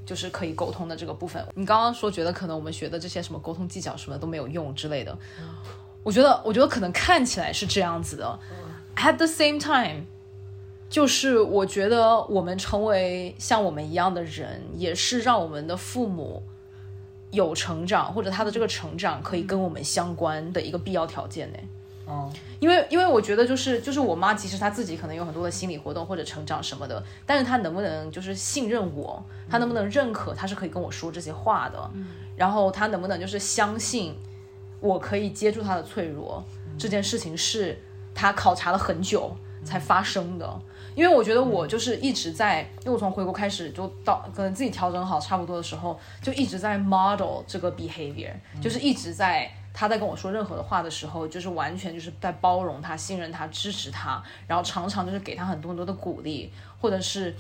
[0.06, 5.18] 就是可以沟通的这个部分，你刚刚说觉得可能我们学的这些什么沟通技巧什么都没有用之类的，
[6.04, 8.40] 我觉得我觉得可能看起来是这样子的
[8.96, 10.04] ，at the same time，
[10.90, 16.44] 就是我觉得我们成为像我们一样的人，也是让我们的父母
[17.32, 21.58] 有成长，或者他的这个成长可以跟我们相关的一个必要条件呢。
[22.08, 22.32] 嗯。
[22.60, 31.92] 因为因为我觉得就是就是我妈，其实她自己可能有很多的心理活动或者成长什么的，但是她能不能就是信任我，她能不能认可她是可以跟我说这些话的，
[32.36, 34.16] 然后她能不能就是相信
[34.80, 36.44] 我可以接住她的脆弱，
[36.78, 37.78] 这件事情是
[38.14, 40.60] 她考察了很久才发生的。
[40.96, 48.32] 因为我觉得我就是一直在，因为我从回国开始就到可能自己调整好差不多的时候，就一直在 model 这个 behavior，、
[48.62, 56.50] 就是一直在他在跟我说任何的话的时候，就是完全就是在包容他、信任他、支持他，然后常常就是给他很多很多的鼓励，
[56.80, 57.36] 或者是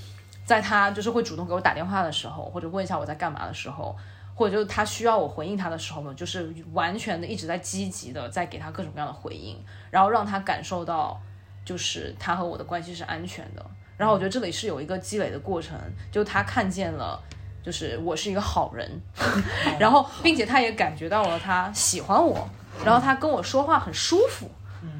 [0.45, 3.95] 在他就是会主动给我打电话的时候，或者问一下我在干嘛的时候。
[4.37, 9.57] 或者就是他需要我回应他的时候呢，就是完全的一直在积极的在给他各种各样的回应，
[9.89, 11.17] 然后让他感受到
[11.63, 13.65] 就是他和我的关系是安全的。
[13.95, 15.79] 然后我觉得这里是有一个积累的过程，
[16.11, 17.17] 就他看见了，
[17.65, 18.87] 就是我是一个好人，
[19.79, 22.47] 然后并且他也感觉到了他喜欢我，
[22.85, 24.47] 然后他跟我说话很舒服，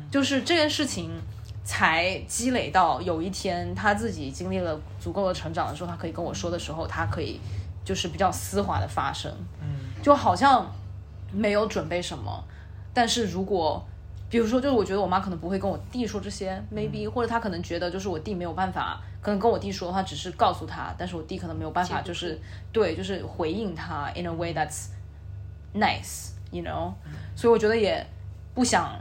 [0.10, 1.12] 就是这件事情
[1.64, 7.40] 才积累到有一天他自己经历了足够的成长的时候，他可以跟我说的时候，他可以
[7.84, 9.32] 就是比较丝滑的发生，
[10.02, 10.74] 就好像
[11.32, 12.44] 没有准备什么，
[12.96, 13.86] 但是如果
[14.28, 22.40] 比如说，就是我觉得我妈可能不会跟我弟说这些，maybe，或者她可能觉得就是我弟没有办法，可能跟我弟说的话只是告诉他，但是我弟可能没有办法，就是
[22.72, 24.90] 对，就是回应他 in a way that's
[25.74, 26.94] nice，you know，
[27.36, 28.06] 所以我觉得也
[28.54, 28.96] 不想。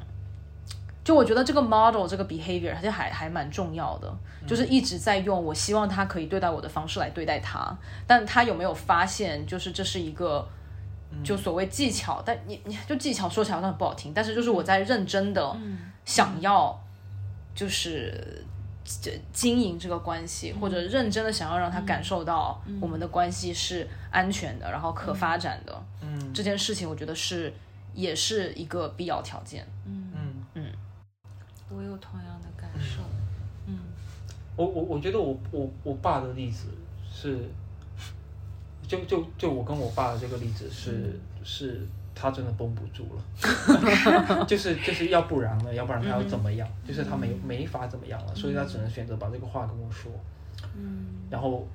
[1.04, 4.10] 就我觉得这个 model 这个 behavior 它就还还蛮重要的，
[4.46, 10.48] 就是一直在用，我希望他可以对待我的方式来对待他，但他有没有发现，就是这是一个
[11.22, 15.54] 就所谓技巧，但你你就技巧说起来好像很不好听，但是就是我在认真的
[16.06, 16.74] 想要
[17.54, 18.53] 就是这
[19.32, 26.32] 经营这个关系，或者认真的想要让他感受到我们的关系是安全的，然后可发展的，嗯。
[26.32, 27.52] 这件事情我觉得是
[27.94, 29.66] 也是一个必要条件。
[29.86, 30.04] 嗯。
[31.70, 33.00] 我有同样的感受。
[33.66, 33.78] 嗯。
[34.54, 36.68] 我我我觉得我我我爸的例子
[37.12, 37.48] 是，
[38.86, 46.68] 就就就我跟我爸的这个例子是、是他真的绷不住了， 就是就是要不然呢，要不然他要怎么样？
[46.86, 50.10] 就是他没没法怎么样了，所以他只能选择把这个话跟我说。
[50.76, 51.66] 嗯然后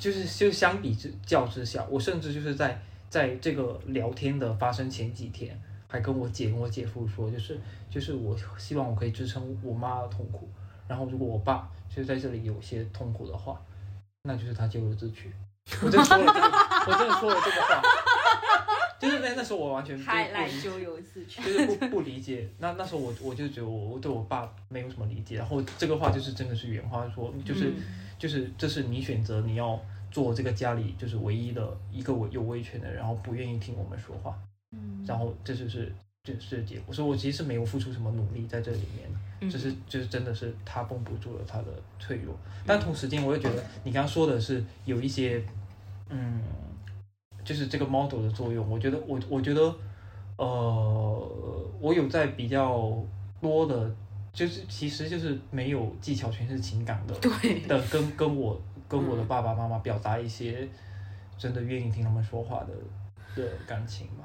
[0.00, 7.58] 就是就相比之较之下，我甚至就是在在这个聊天的发生前几天，还跟我姐跟我姐夫说，就是
[7.90, 10.48] 就是我希望我可以支撑我妈的痛苦，
[10.88, 13.60] 然后如果我爸就是在这里有些痛苦的话，
[14.22, 15.30] 那就是他咎由自取。
[15.82, 16.46] 我真的说了这个，
[16.86, 17.82] 我真的说了这个话，
[19.00, 21.42] 就是在那时候我完全不还来不理咎由自取。
[21.42, 22.48] 就是不不理解。
[22.58, 27.74] 那那时候我我就觉得我我对我爸没有什么理解，然后这个话就是真的是原话说，就是、嗯
[28.18, 29.78] 就是这是你选择你要
[30.10, 34.38] 做这个家里就是唯一的一个有威权的人，然后不愿意听我们说话，
[34.72, 35.92] 嗯然后这就是
[36.24, 36.94] 这是结果。
[36.94, 39.18] 所以我其实是没有付出什么努力在这里面的。
[39.18, 41.66] 嗯只是就是真的是他绷不住了他的
[42.00, 42.34] 脆弱，
[42.64, 45.44] 但同时间我又觉得你刚刚说的是有一些，
[46.08, 46.40] 嗯，
[47.46, 49.72] 就是这个 model 的作用，我觉得我我觉得，
[50.36, 51.30] 呃，
[51.80, 52.92] 我有在比较
[53.40, 53.88] 多的，
[54.32, 60.68] 就是其实就是没有技巧，全是情感的对，的跟跟我跟我的爸爸妈妈表达一些
[61.38, 64.24] 真的愿意听他们说话的的感情吧。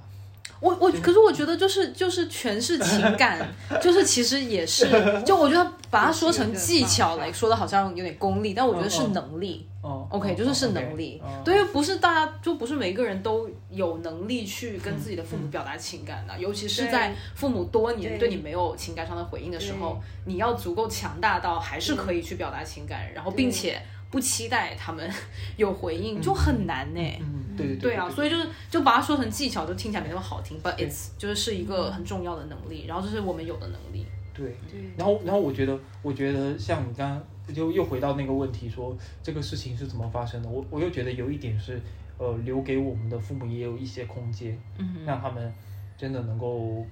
[0.59, 3.47] 我我可是我觉得就是就是全是情感，
[3.82, 4.86] 就是其实也是，
[5.24, 9.67] 就我觉得把它说成技巧 来说的好像有点功利，但我觉得是能力。
[9.82, 11.20] 哦 OK，哦就是是能力。
[11.24, 25.10] 哦，对，不是大家就不是每个人都有能力去跟自己的父母表达情感的，尤其是在父母多年对对你没有情感上的回应的时候，你要足够强大到还是可以去表达情感，然后并且不期待他们
[25.58, 27.02] 有回应，就很难呢。
[27.20, 34.06] 嗯，对对对啊，所以就是就把它说成技巧，就听起来没那么好听，but it's 就是是一个很重要的能力，然后这是我们有的能力。
[34.34, 34.56] 对。
[34.70, 37.22] 对，然后，然后我觉得，我觉得像你刚刚
[37.52, 41.82] 就又回到那个问题，说这个事情是怎么发生的，我我又觉得有一点是，
[42.18, 45.54] 呃，留给我们的父母也有一些空间，嗯让他们
[45.97, 46.86] 真的能够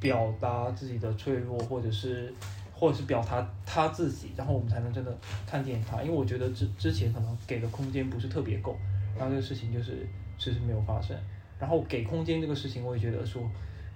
[0.00, 2.32] 表达自己的脆弱，或者是
[2.74, 5.16] 或者是表达他自己，然后我们才能真的
[5.46, 6.02] 看见他。
[6.02, 8.76] 因为我觉得之之前可能给的空间不是特别够，
[9.16, 10.06] 然后这个事情就是
[10.38, 11.16] 迟迟没有发生。
[11.58, 13.42] 然后给空间这个事情，我也觉得说，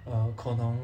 [0.03, 0.77] 呃，可能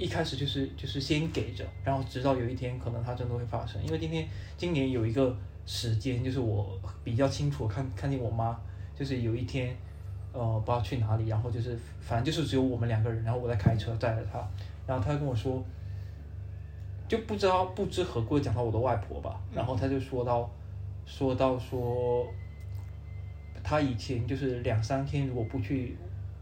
[0.00, 3.84] 一开始就是就是先给着，然后直到有一天可能它真的会发生。
[3.84, 4.26] 因为今天
[4.56, 5.36] 今年有一个
[5.66, 8.58] 时间，就是我比较清楚看看见我妈，
[8.98, 9.76] 就是有一天，
[10.32, 14.42] 呃，不知道去哪里，然后就是反正就是只有我们两个人，然后我在开车载着她，
[14.86, 15.62] 然后她跟我说，
[17.06, 20.50] 就不知道不知何故地讲到我的外婆吧，然后她就说到
[21.04, 22.26] 说到说。
[23.62, 25.94] 她以前就是两三天，如果不去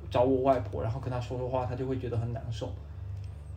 [0.08, 2.72] 找我外婆，然后跟她说说话，她就会觉得很难受。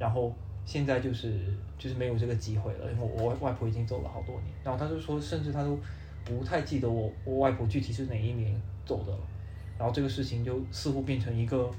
[0.01, 0.33] 然后
[0.65, 1.39] 现在就是
[1.77, 4.47] 就是没有这个机会了，因为我外婆已经走了好多年。
[4.63, 5.77] 然后他就说，甚至他都
[6.25, 9.19] 不太记得我我外婆具体是哪一年走的了。
[9.77, 11.69] 然后这个事情就似乎变成一个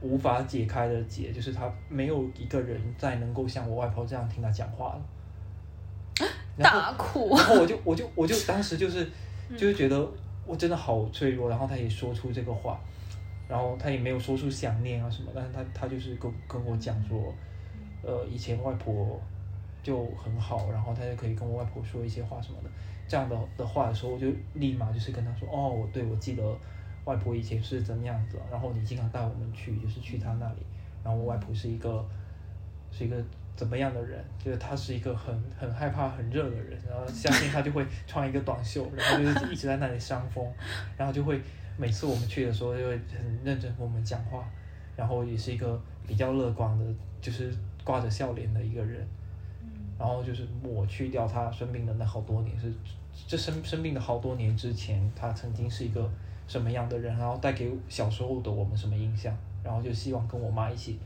[0.00, 6.26] 无法解开的结，就是他没有一个人再能够像我外婆这样听他讲话了。
[6.58, 9.08] 大哭然后我就我就我就 当时就是
[9.56, 10.08] 就是觉得
[10.44, 12.80] 我真的好脆弱，然后他也说出这个话，
[13.48, 17.32] 然后他也没有说出想念啊什么，但是他他就是跟跟我讲说，
[18.08, 19.20] 呃，以前外婆
[19.82, 22.70] 就很好，然后他就可以跟我外婆说一些话什么的，
[23.06, 26.42] 这样的的话的时候，我就立马就是跟他说，哦，我对我记得
[27.04, 30.62] 外婆以前是怎么样子，然后你经常带我们去，就是去她那里，
[31.04, 32.02] 然后我外婆是一个
[32.90, 33.22] 是一个
[33.54, 40.50] 怎么样的人，就是她是一个很很害怕很热的人，然后夏天她就会穿一个短袖，然后就是一直在那里扇风，
[40.96, 41.38] 然后就会
[41.76, 44.48] 每次我们去的时候就会很认真跟我们讲话，
[44.96, 46.84] 然后也是一个比较乐观的，
[47.20, 47.54] 就是
[47.88, 49.08] 挂着笑脸的一个人。
[49.98, 52.72] 然后就是抹去掉他生病的那好多年，是
[53.26, 56.08] 这生生病的好多年之前，他曾经是一个
[56.46, 61.00] 什么样的人，然后带给小时候的我们什么印象，然后就希望跟我妈一起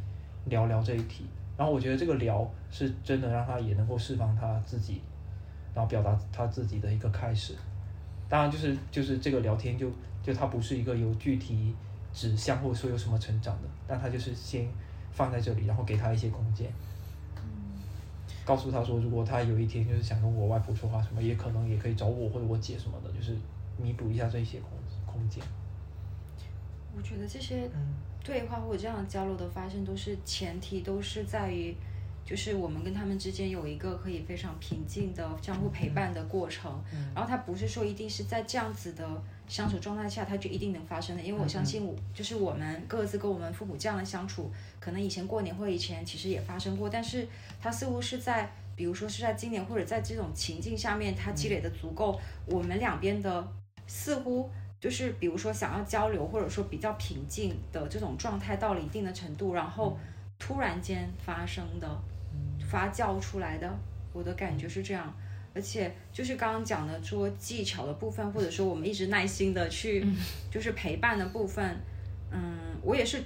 [0.44, 1.24] 聊聊这一题。
[1.56, 5.00] 然后我觉得这个聊是真的让他也能够释放他自己，
[5.74, 7.54] 然后表达他自己的一个开始。
[8.28, 9.90] 当然就是就是这个聊天就
[10.22, 11.74] 就他不是一个有具体
[12.12, 14.68] 指向或者说有什么成长的，但他就是先
[15.12, 16.70] 放在这里，然后给他一些空间。
[18.44, 23.36] 告诉他说，如果他有一天就是想跟我外婆说话什么，也可能也可以找我或者我姐什么的，就是
[23.80, 24.70] 弥补一下这些空
[25.06, 25.42] 空间。
[26.96, 27.94] 我觉得这些嗯
[28.24, 31.72] 对话或者这样的交流的发生，都是前提都是在于，
[32.24, 36.82] 就是我们跟他们之间有一个可以非常平静的相互陪伴的过程。
[36.92, 39.08] 嗯然后他不是说一定是在这样子的
[39.48, 41.22] 相处状态下，它就一定能发生的。
[41.22, 47.26] 因为我相信我，就是我们各自跟我们父母这样的相处，可能以前过年或以前其实也发生过，但是
[47.60, 53.46] 它似乎是在，比如说是在今年或者在这种情境下面，它积累的足够，我们两边的
[53.86, 54.50] 似乎。
[54.80, 59.96] 就是比如说想要交流，或者说比较平静的这种状态到了一定的程度，然后
[60.40, 61.88] 突然间发生的、
[62.68, 63.72] 发酵出来的，
[64.12, 65.14] 我的感觉是这样。
[65.54, 70.06] 而且就是刚刚讲的说技巧的部分，或者说我们一直耐心的去
[70.50, 71.76] 就是陪伴的部分，
[72.30, 73.22] 嗯，我也是，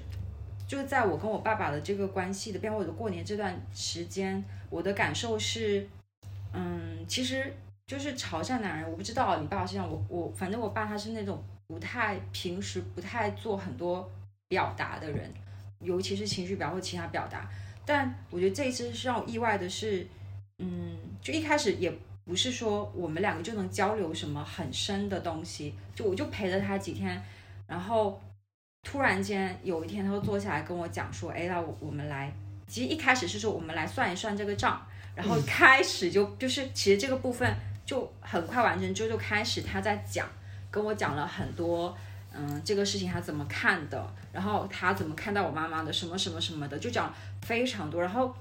[0.67, 5.89] 就在我跟我爸爸的这个关系的变化，我的过年这段时间，我的感受是，
[6.53, 7.53] 嗯，其实
[7.87, 14.11] 就是潮汕男人，我不知道你爸爸是这样，我我反正我爸他是那种不太平时不太做很多
[14.49, 15.33] 表达的人，
[15.81, 17.49] 尤其是情绪表或其他表达。
[17.85, 20.05] 但我觉得这一次是让我意外的是，
[20.59, 21.93] 嗯，就一开始也
[22.27, 27.23] 不是说我们两个就能交流什么很深的东西，就我就陪了他几天，
[27.67, 28.21] 然后
[28.83, 32.33] 突然间有一天他就坐下来跟我讲说，哎，那我我们来，
[32.67, 37.49] 其实一开始是说我们来算一算这个账，然后开始就就是其实这个部分
[37.87, 40.29] 就很快完成之后就开始他在讲，
[40.71, 41.97] 跟我讲了很多。
[42.39, 44.15] 嗯，这个事情他怎么看的？
[44.31, 45.91] 然后他怎么看待我妈妈的？
[45.91, 47.11] 什么什么什么的，就讲
[47.41, 48.03] 非常多。
[48.03, 48.35] 然后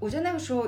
[0.00, 0.66] 我在那个时候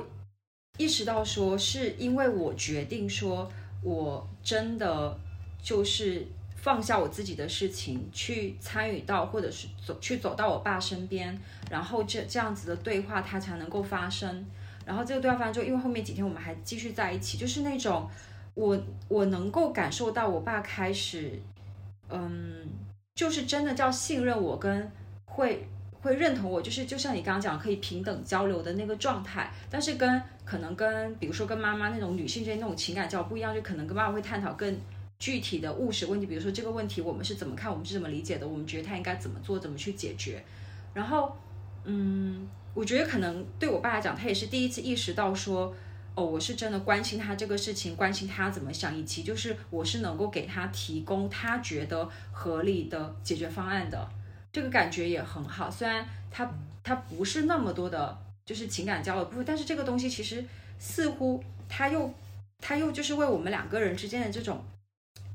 [0.82, 3.48] 意识到，说是因为我决定说，
[3.82, 5.16] 我真的
[5.62, 6.26] 就是
[6.56, 11.38] 放下我自己的事情，去参与到，或者是走去走到我爸身边，
[11.70, 14.44] 然后这这样子的对话，它才能够发生。
[14.84, 18.10] 然后这个对话发生之后，因为后面几天我们还继续在一起，就是那种。
[18.54, 18.78] 我
[19.08, 21.40] 我能够感受到我爸开始，
[22.10, 22.68] 嗯，
[23.14, 24.92] 就是真的叫信任我，跟
[25.24, 25.66] 会
[26.02, 29.50] 会认同我，就是就像你刚刚讲可以平等交流的那个状态。
[29.70, 34.76] 但是跟可能跟比如说跟妈妈那种女性之间那种情感交流不一样，就可能跟妈妈会探讨更
[35.18, 40.44] 具体的务实问题，比如说这个问题我们是怎么看，我们是怎么理解的，我们觉得他应该怎么做，怎么去解决。
[40.94, 41.36] 然后，
[41.84, 45.74] 嗯，我觉得可能对我爸来讲，他也是第一次意识到说。
[46.14, 54.06] 哦，我是真的关心他这个事情，关心他怎么想，以及就是我是能够给他提供他觉得合理的解决方案的，
[54.52, 55.70] 这个感觉也很好。
[55.70, 56.46] 虽然他
[56.84, 58.14] 他不是那么多的，
[58.44, 60.44] 就是情感交流部分，但是这个东西其实
[60.78, 62.12] 似乎它又
[62.58, 64.64] 它又就是为我们两个人之间的这种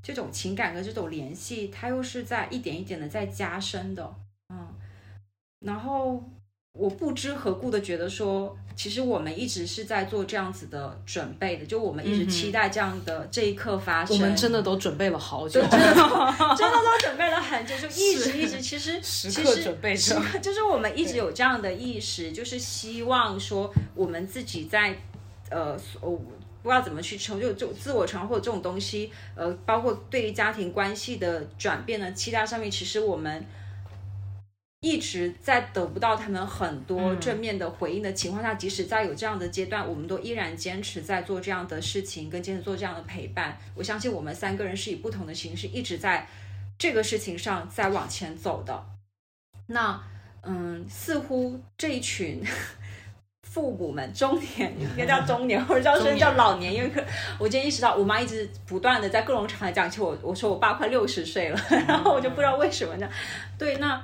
[0.02, 4.16] 这种情感的这种联系，它又是在一点一点的在加深的，
[4.50, 4.74] 嗯，
[5.60, 6.24] 然后。
[6.78, 14.16] 我不知何故的觉得说，其实我们一直是在做这样子的准备的，就我们一直期待这样的这一刻发生。
[14.16, 15.78] 我们真的都准备了好久，真的
[16.56, 24.96] 真的都准备了很久，就一直一直，其实时刻准备着，就是我们一直有这样的意识，就是希望说我们自己在
[25.50, 26.12] 呃，我
[26.62, 33.46] 不知道怎么去成就就自我成或这种东西，呃，包括对于家庭关系的转变的期待上面，其实我们。
[34.80, 43.58] 一直在得不到他们很多正面的回应的情况下，即使在有这样的阶段，我们都依然坚持在做这样的事情，跟坚持做这样的陪伴。
[43.74, 46.28] 我相信我们三个人是以不同的形式一直在
[46.78, 48.86] 这个事情上在往前走的。
[49.66, 50.00] 那，
[50.44, 52.44] 嗯，似乎这一群
[53.42, 56.92] 父母们，中年应该叫中年，或者叫甚至叫老年，因为
[57.40, 63.10] 我今天意识到，我妈一直不断的在各种场合讲起我，我说我爸快六十岁了， 然后我就不知道为什么呢？
[63.58, 64.00] 对，那。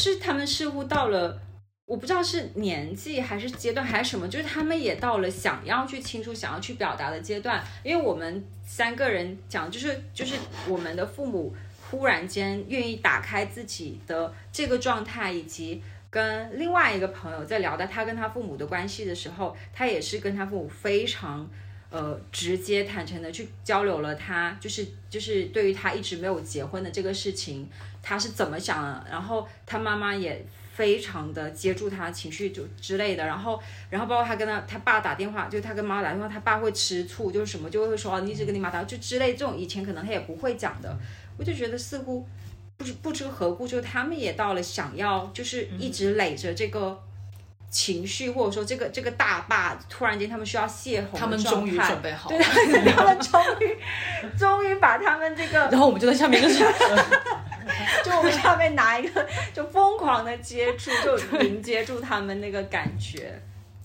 [0.00, 1.40] 是他们似乎到了，
[1.86, 7.62] 我不知道是年纪还是阶段还是什么，就是他们也到了想要去倾诉、想要去表达的阶段。
[7.82, 10.34] 因为我们三个人讲，就是就是
[10.68, 11.54] 我们的父母
[11.88, 21.48] 忽然间愿意打开自己的这个状态，以及跟另外一个朋友在聊到他跟他父母的关系的时候，他也是跟他父母非常
[21.90, 27.68] 呃直接坦诚的去交流了他就是就是对于他一直没有结婚的这个事情。
[28.08, 29.04] 他是怎么想的？
[29.10, 33.26] 然后他妈妈也非常的接住他情绪就之类的。
[33.26, 40.96] 然后，然后包括他跟他他爸打电话，就他跟妈妈打电话，他爸会吃醋，就是什么就会说你一直跟你妈打，就之类这种以前可能他也不会讲的。
[41.36, 42.24] 我就觉得似乎
[42.76, 46.96] 不知不知何故，就他们也到了想要就是一直垒着这个
[47.68, 52.38] 情绪，或者说这个这个大坝，突然间他们需要泄洪，他们终于准备好， 对，
[52.92, 53.76] 他们终于
[54.38, 56.64] 终于把他们这个，然后我们就在下面就是。
[58.04, 63.40] 就我们下面拿一个，就疯狂的接住，就迎接住他们那个感觉，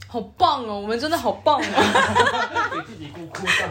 [0.07, 0.79] 好棒哦！
[0.79, 2.69] 我们真的好棒哦！
[2.73, 3.69] 给自己鼓鼓掌。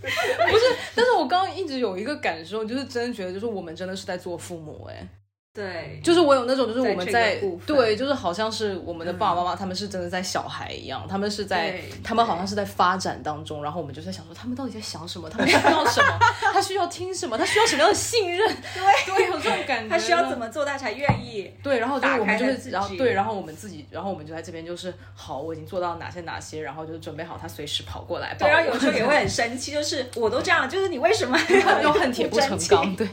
[0.00, 0.64] 不是，
[0.94, 5.06] 但是我刚刚一直有一个感受，就是真的觉得，就是我们真的是在做父母，哎。
[5.52, 15.28] 对，就是我有那种，就是我们在对，就是好像是我们的爸爸妈妈，他们是真的在小孩一样，他们是在，他们好像是在发展当中，然后我们就在想说，他们到底在想什么？
[15.28, 16.18] 他们需要什么？
[16.52, 17.36] 他需要听什么？
[17.36, 18.46] 他需要什么样的信任？
[18.72, 19.88] 对，对，有这种感觉。
[19.88, 21.52] 他需要怎么做，他才愿意？
[21.64, 28.36] 对，然后就我们就是，然后对，然后我们自己，然后我们就在这边就是好，我已经做到哪些哪些，然后就准备好他随时跑过来。
[28.38, 31.36] 对，然后有时候也会很 生气，就是我都这样，就是你为什么
[31.82, 32.94] 要恨铁不成钢？
[32.94, 33.08] 对。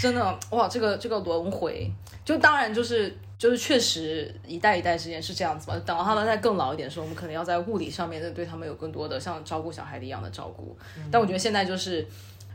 [0.00, 1.90] 真的哇，这个这个轮回，
[2.24, 5.76] 就当然就是就是确实一代一代之间是这样子嘛。
[5.84, 10.76] 等到他们再更老一点的时候，我们可能要在物理上面的对他们有更多的像照顾小孩的一样的照顾。
[11.10, 12.06] 但我觉得现在就是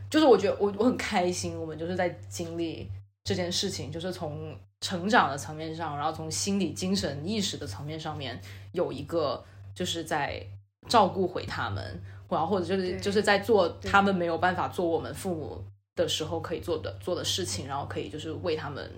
[0.08, 2.88] 就是我觉得我我很开心，我们就是在经历
[3.24, 8.40] 这件事情，就是从成长的层面上，然后从心理、精神、意识的层面上面
[8.72, 9.44] 有一个
[9.74, 10.44] 就是在
[10.88, 18.90] 照顾回他们，然后或者就是就是在做他们没有办法做我们父母的时候可以做的做的事情，然后可以就是为他们，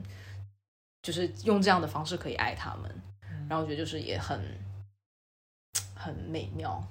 [1.02, 3.02] 就是用这样的方式可以爱他们，
[3.48, 4.40] 然后我觉得就是也很
[5.94, 6.82] 很美妙。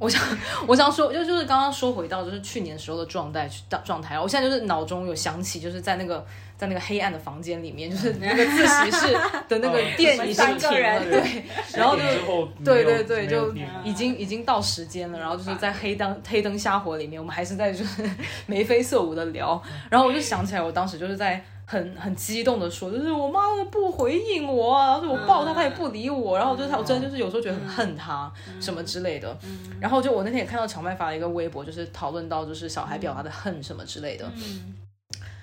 [0.00, 0.20] 我想，
[0.66, 6.26] 我想说，就就是刚刚说回到就是去年时候的状态状状态，我现在就是脑中有想起，就是在那个
[6.56, 9.12] 在那个黑暗的房间里面，就是那个自习室
[9.46, 11.44] 的那个哦电已经停了，对，
[11.76, 18.02] 然后就对对对，就已经已经到时间了，然后就是在黑灯黑灯瞎火里面，我们还是在就是
[18.46, 23.40] 眉飞色舞的聊，然后我就想起来，我当时就是在很很激动的说，就是我妈
[23.70, 29.38] 不回应我啊，然后我抱她她也不理我，然后就是她我真的就是有时候觉得很恨她什么之类的，
[29.80, 34.74] 然后就我那天也看到荞麦发了一个微博，就是讨论到就是小孩表达的恨什么之类的，嗯。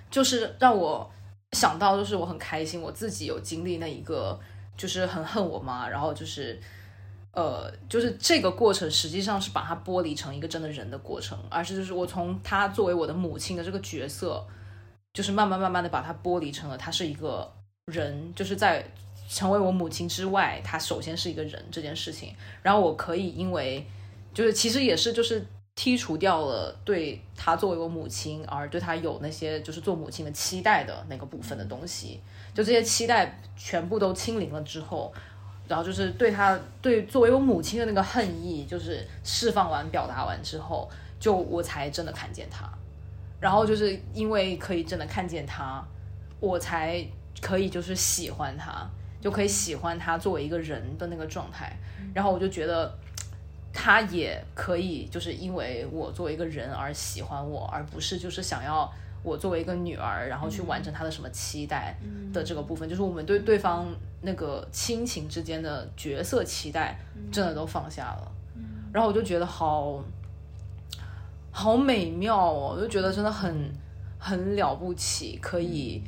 [0.09, 1.09] 就是让我
[1.51, 4.39] 想到，就是我很开心，我自己有经历那一个，
[4.78, 6.57] 就是很恨我妈，然后就是，
[7.34, 14.41] 呃，就是这个过程实际上是把她剥离成一个真的人的过程，而是就是我从她作为我的母亲的这个角色，
[15.18, 17.51] 就是慢慢慢慢的把她剥离成了她是一个
[17.88, 18.86] 人，就是在
[19.28, 23.84] 成为我母亲之外，她首先是一个人这件事情，然后我可以因为
[24.32, 25.43] 就是其实也是就是
[25.76, 32.22] 剔除掉了对她作为我母亲而对她有那些就是做母亲的期待的那个部分的东西，
[32.53, 35.11] 就这些期待全部都清零了之后，
[35.68, 40.88] 然后就是对她对作为我母亲的那个恨意，就是释放完表达完之后，
[41.20, 42.72] 就我才真的看见她，
[43.39, 45.83] 然后就是因为可以真的看见他，
[46.39, 47.05] 我才
[47.41, 48.88] 可以就是喜欢他，
[49.21, 51.75] 就可以喜欢他作为一个人的那个状态，
[52.13, 52.93] 然后我就觉得。
[53.79, 61.95] 他也可以就是因为我作为一个人而喜欢我，而不是就是想要我作为一个女儿，然后去完成他的什么期待
[62.33, 63.85] 的这个部分，就是我们对对方
[64.21, 66.97] 那个亲情之间的角色期待，
[67.31, 68.31] 真的都放下了。
[68.91, 70.03] 然后我就觉得好
[71.57, 73.67] 好美妙哦，我就觉得真的很
[74.19, 76.03] 很了不起，可以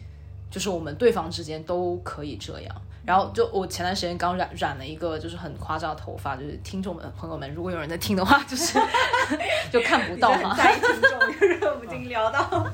[0.51, 2.75] 就是我们对方之间都可以这样。
[3.03, 8.79] 然后就我前段时间刚染染了一个就是很夸张的头发，就是听众们朋友们，如果有人在听的话， 就是
[9.73, 10.55] 就看不到哈。
[10.55, 12.67] 在听众， 就是我们已经聊到，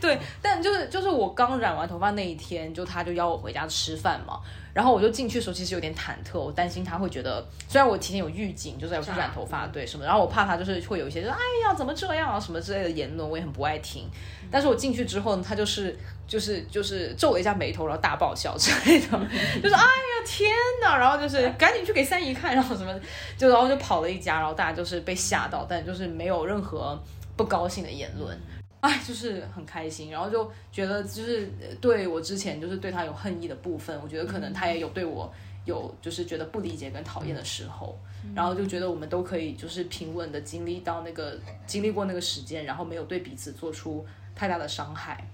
[0.00, 4.40] 对，但就是就是我刚染完头发那一天，就他就邀我回家吃饭嘛，
[4.72, 14.08] 然后我就进去的时候其实有点忐忑，我担心他会觉得，虽然我提前有预警，就是要去染头发，对什么，然后我怕他就是会有一些就是哎呀怎么这样啊什么之类的言论，我也很不爱听。
[14.50, 15.96] 但是我进去之后呢，他就是
[16.26, 19.06] 就是就是皱了一下眉头，然后大爆笑之类的，
[19.62, 20.50] 就是哎呀天
[20.82, 22.92] 哪，然后就是赶紧去给三姨看，然后什么，
[23.36, 27.00] 就然后就跑了一家，然后大家就是被吓到，但就是没有任何
[27.36, 28.38] 不高兴的言论。
[28.80, 35.30] 哎，就是很开心，然后就觉得就是呃对我之前就是对他有恨意的部分，我觉得可能他也有对我
[35.66, 37.98] 有就是觉得不理解跟讨厌的时候，
[38.34, 45.28] 然后就觉得我们都可以就是平稳的经历到那个经历过那个时间，然后没有对彼此做出太大的伤害，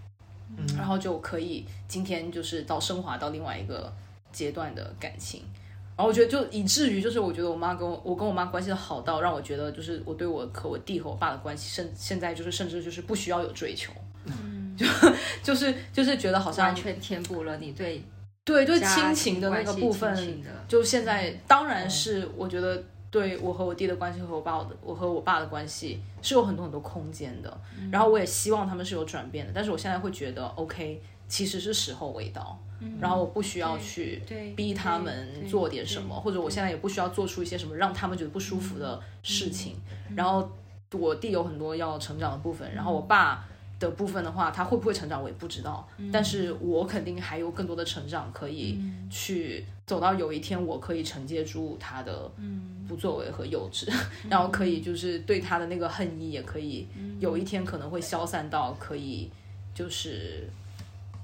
[0.56, 3.92] 嗯然后就可以今天就是到升华到另外一个
[4.32, 5.42] 阶段的感情。
[5.96, 13.92] 然后我觉得就以至于就是我觉得我妈跟我我跟我妈关系的好到让我觉得就是我对我和我弟和我爸的关系甚现在就是甚至就是不需要有追求，
[14.26, 14.76] 嗯。
[14.76, 14.86] 就
[15.42, 18.02] 就是就是觉得好像完全填补了你对
[18.44, 20.14] 对对家亲情的那个部分
[20.68, 27.58] 就现在当然是我觉得对我和我弟的关系和我爸的我和我爸的关系是有很多很多空间的，
[27.90, 32.58] 然后我也希望他们是有转变的，但是我现在会觉得 OK，其实是时候未到，
[33.00, 34.22] 然后我不需要去
[34.56, 39.76] 逼他们做点什么，或者我现在也不需要做出一些什么让他们觉得不舒服的事情，
[40.14, 40.48] 然后
[40.92, 43.46] 我弟有很多要成长的部分，然后我爸。
[43.78, 52.30] 的部分的话，他会不会成长我也不知道，但是我肯定还有更多的成长可以去走到有一天我可以承接住他的
[52.88, 53.86] 不作为和幼稚，
[54.30, 56.88] 然后可以就是对他的那个恨意也可以
[57.20, 59.30] 有一天可能会消散到可以
[59.74, 60.48] 就是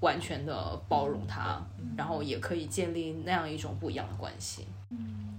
[0.03, 1.64] 完全的包容他，
[1.96, 5.38] 然后也可以建立那样一种不一样的关系，嗯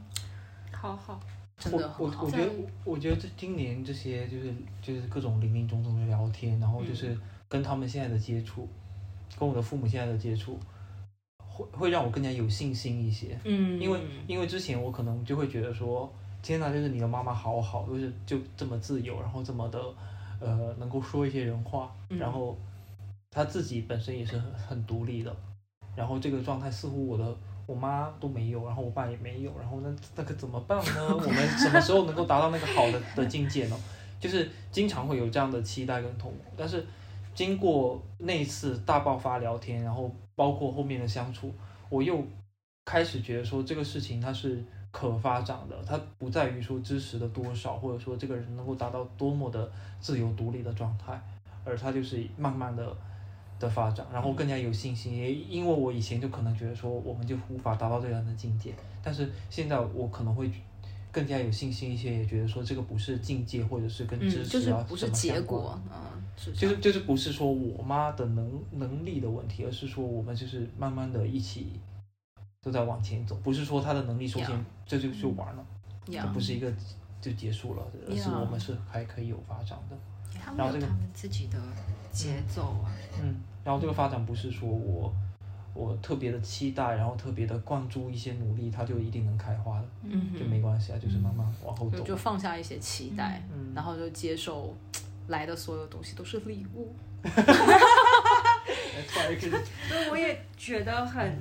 [0.72, 1.20] 好好，
[1.58, 2.24] 真的很好。
[2.24, 2.32] 我我我。
[2.32, 2.52] 觉得，
[2.84, 7.18] 我觉得这今年这些就是就是各种林林总总的聊天，然后就是
[7.48, 8.68] 跟他们现在的接触，
[9.38, 10.58] 跟我的父母现在的接触，
[11.38, 13.38] 会会让我更加有信心一些。
[13.44, 16.12] 嗯，因为因为之前我可能就会觉得说，
[16.42, 19.80] 天哪，就是你的妈妈好好，就是就这么自由，然后这么的
[20.40, 22.18] 呃能够说一些人话，嗯。
[22.18, 22.58] 然后
[23.34, 25.36] 他自己本身也是很很独立的，
[25.96, 27.36] 然后这个状态似乎我的
[27.66, 31.08] 我妈都没有，然后我爸也没有，然后那那可怎么办呢？
[31.10, 33.78] 我们什么时候能够达到那个好的的境界呢？
[34.20, 36.86] 就是经常会有这样的期待跟痛苦，但是
[37.34, 41.54] 经过那一次大爆发聊天，然后包括后面的相处，
[41.90, 42.24] 我又
[42.86, 49.70] 开始觉得说这个事情它是可发展的，它不在于说知识的多少，或者说这个人能够达到多么的
[50.00, 51.22] 自由独立的状态，
[51.66, 52.96] 而它就是慢慢的
[53.64, 55.16] 的发展，然后更加有信心。
[55.16, 60.52] 也因为我以前就可能觉得说我们就无法达到这样的境界，但是现在我可能会
[61.12, 71.80] 更加有信心一些，也觉得说这个不是境界，或者是跟知嗯，就是识啊不是什么结果，嗯，是就是就是不是说我妈的能能力的问题，而是说我们就是慢慢的一起
[72.62, 75.66] 都在往前走，不是说她的能力首先这就就完了，
[76.08, 76.72] 这不是一个
[77.22, 79.98] 就结束了，而是我们是还可以有发展的。
[80.44, 81.58] 他然后这个们有他们自己的
[82.12, 82.92] 节奏啊。
[83.22, 85.14] 嗯，然后这个发展不是说我
[85.74, 92.16] 我特别的期待，然后特别的灌注一些努力，它就一定能开花的，嗯就没关系啊，就是慢慢往后走就。
[92.16, 94.76] 放下一些期待，嗯然后就接受
[95.28, 96.94] 来的所有东西都是礼物。
[99.10, 101.36] 所以我也觉得很，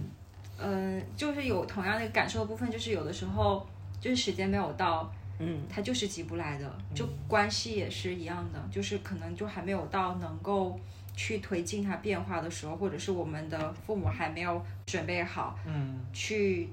[0.59, 3.67] 嗯、就是有同样的感受的部分，就是有的时候
[4.01, 10.79] 就是时间没有到，嗯它就是急不来的，就关系也是一样的，就是可能就还没有到能够
[11.15, 16.69] 去推进它变化的时候，或者是我们的父母还没有准备好嗯去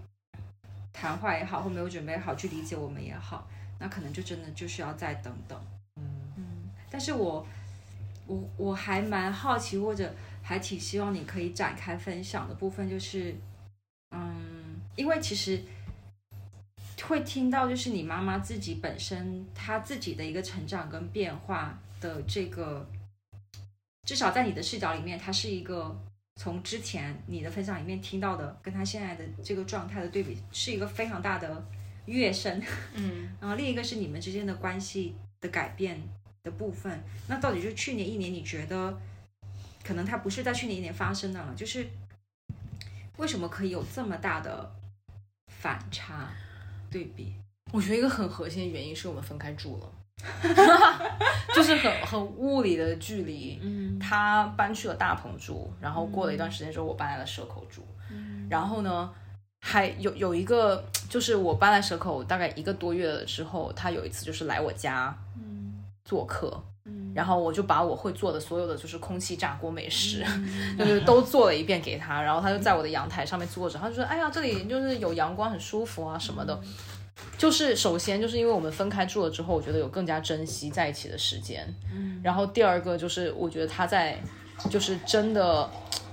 [0.94, 3.48] 谈话也好，或没有准备好去理解我们也好，
[3.80, 5.60] 那可能就真的就是要再等等。
[5.96, 6.04] 嗯
[6.38, 6.44] 嗯，
[6.90, 7.46] 但是我
[8.28, 13.36] 我我还蛮好奇，或者还挺希望你可以展开分享的部分，就是，
[14.12, 15.62] 嗯，因为其实
[17.04, 22.86] 会听到，就是你妈妈自己本身她自己的一个成长跟变化的这个，
[24.10, 25.96] 至少在你的视角里面，它是一个。
[26.36, 31.64] 从之前你的分享里面听到的，跟他现在的这个状态的对比，是一个非常大的
[32.06, 32.60] 跃升。
[32.96, 36.02] 嗯然后另一个是你们之间的关系的改变
[36.42, 37.04] 的部分。
[37.28, 38.98] 那到底就去年一年，你觉得
[39.84, 41.86] 可能它不是在去年一年发生的了，就是
[43.18, 44.74] 为什么可以有这么大的
[45.62, 46.32] 反差
[46.90, 47.34] 对比？
[47.74, 49.92] 我觉得一个很核心的原因是我们分开住了，
[51.56, 53.60] 就是很很物理的距离。
[53.62, 57.86] 嗯他搬去了大棚住，然后过了一段时间之后，我搬来了蛇口住。
[58.50, 59.10] 然后呢，
[59.60, 65.14] 还有有一个，就是我搬来蛇口大概一个多月了之后，他有一次就是来我家
[66.06, 66.60] 做客，
[67.14, 70.26] 然后我就把我会做的所有的就是空气炸锅美食，
[70.80, 76.58] 就是都做了一遍给他，然后他就在我的阳台上面坐着，他就说：“哎呀，这里就是有阳光，很舒服啊什么的。”
[77.38, 81.68] 就是首先就是因为我们分开住了之后，我觉得有更加珍惜在一起的时间。
[82.22, 84.22] 然后第二个就是我觉得他在，
[84.70, 85.70] 就是真的，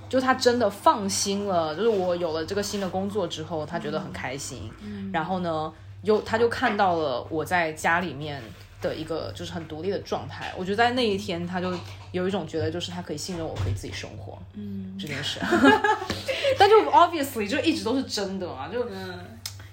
[0.07, 1.75] 就他真的放心了。
[1.75, 4.71] 就是我有了这个新的工作之后，他觉得很开心。
[5.11, 5.73] 然后呢，
[6.03, 8.41] 又他就看到了我在家里面
[8.81, 10.53] 的一个就是很独立的状态。
[10.57, 11.73] 我觉得在那一天，他就
[12.13, 14.39] 有一种觉得就是他可以信任我，可以自己生活。
[14.53, 15.41] 嗯，这件事。
[16.57, 18.87] 但就 obviously 就一直都是真的嘛，就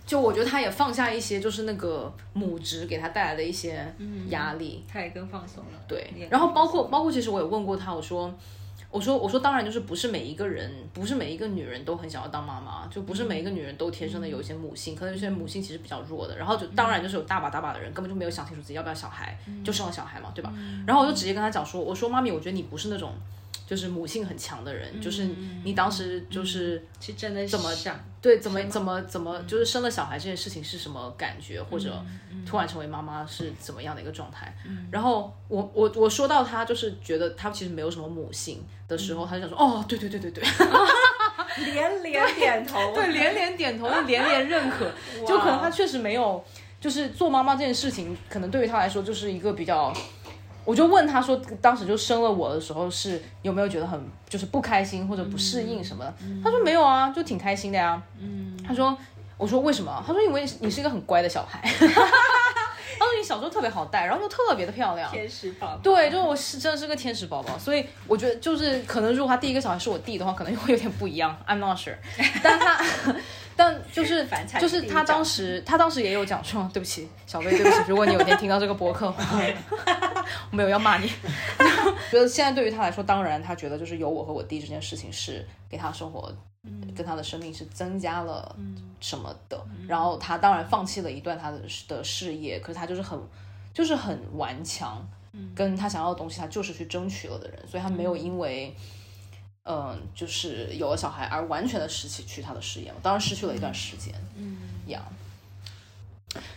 [0.06, 3.92] 就我觉得他也放下一些就是那个母职给他带来的一些
[4.28, 4.84] 压力。
[4.86, 5.78] 他也更放松了。
[5.88, 8.32] 对，然后包括包括，其实我也问过他，我说，
[8.90, 20.52] 我说我说，当然就是不是每一个人，不是每一个女人都很想要当妈妈，就不是每一个女人都天生的有一些母性，可能有些母性其实比较弱的，然后就当然就是有大把大把的人根本就没有想清楚自己要不要小孩，就生了小孩嘛，对吧？
[20.86, 23.12] 然后我就直接跟他讲说，我说妈咪，我觉得你不是那种。
[23.66, 25.26] 就是母性很强的人，就是
[25.64, 32.02] 你当时就是是真的怎么想对，怎么怎么怎么，就是生了小孩这件事情是什么感觉，或者
[32.46, 34.54] 突然成为妈妈是怎么样的一个状态？
[34.90, 40.44] 然后我我我说到他就是觉得他其实没有什么母性的时候，他就想说哦，对对对对 对，
[41.72, 44.90] 连连点头，对，连连点头，连连认可，
[45.26, 46.44] 就可能他确实没有，
[46.80, 49.90] 就是做妈妈这件事情，可能对于他来说就是一个比较。
[50.64, 56.14] 我就问他说，当时就生了我的时候是有没有觉得很就是不开心或者不适应什么的？
[56.42, 58.02] 他说没有啊，就挺开心的呀。
[58.20, 58.96] 嗯他说，
[59.36, 60.02] 我说为什么？
[60.06, 61.60] 他说因为你是一个很乖的小孩。
[62.96, 65.10] 他说你小时候特别好带，然后又特别的漂亮。
[65.10, 71.96] 天使宝宝，对，就是我是真的是个天使宝宝，所以我觉得就是可能如果他第一个小孩是我弟的话，可能会有点不一样，I'm not sure。
[72.42, 72.82] 但他，
[73.56, 74.26] 但就是
[74.60, 79.06] 就是他当时他当时也有讲说，对不起，小薇，对不起，如果你有一天听到这个博客，
[80.50, 81.08] 我没有要骂你。
[82.10, 86.32] 觉得 现在对于他来说，当然他觉得就是有我和我弟这件事情是给他生活。
[86.96, 88.56] 跟他的生命是增加了
[88.98, 93.20] 什么的，然后他当然放弃了一段他的的事业，可是他就是很
[93.74, 95.06] 就是很顽强，
[95.54, 98.74] 跟他想要的东西，他就是去争取了的人，所以他没有因为，
[99.64, 105.00] 嗯、就是有了小孩而完全的拾起去他的事业我，当然失去了一段时间，嗯，呀，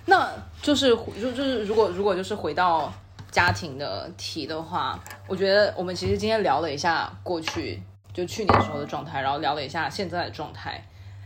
[0.06, 0.32] 那
[0.62, 0.90] 就是
[1.20, 2.92] 就就是如果如果就是回到
[3.32, 7.82] 家庭的题的话，我觉得我们其实今天聊了一下过去
[8.14, 10.84] 就去年时候的状态，然后聊了一下现在的状态。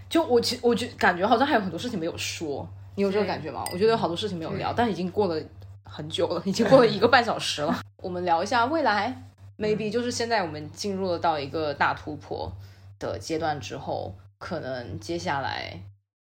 [0.09, 3.63] 就我其我觉感觉好像还有很多事情没有说，你有这个感觉吗？
[3.71, 5.41] 我觉得有好多事情没有聊，但已经过了
[5.83, 7.79] 很久了，已经过了一个半小时了。
[8.03, 9.30] 我们聊一下未来
[9.61, 12.51] ，maybe 就是现在我们进入了到一个大突破
[12.97, 15.79] 的阶段之后，可能接下来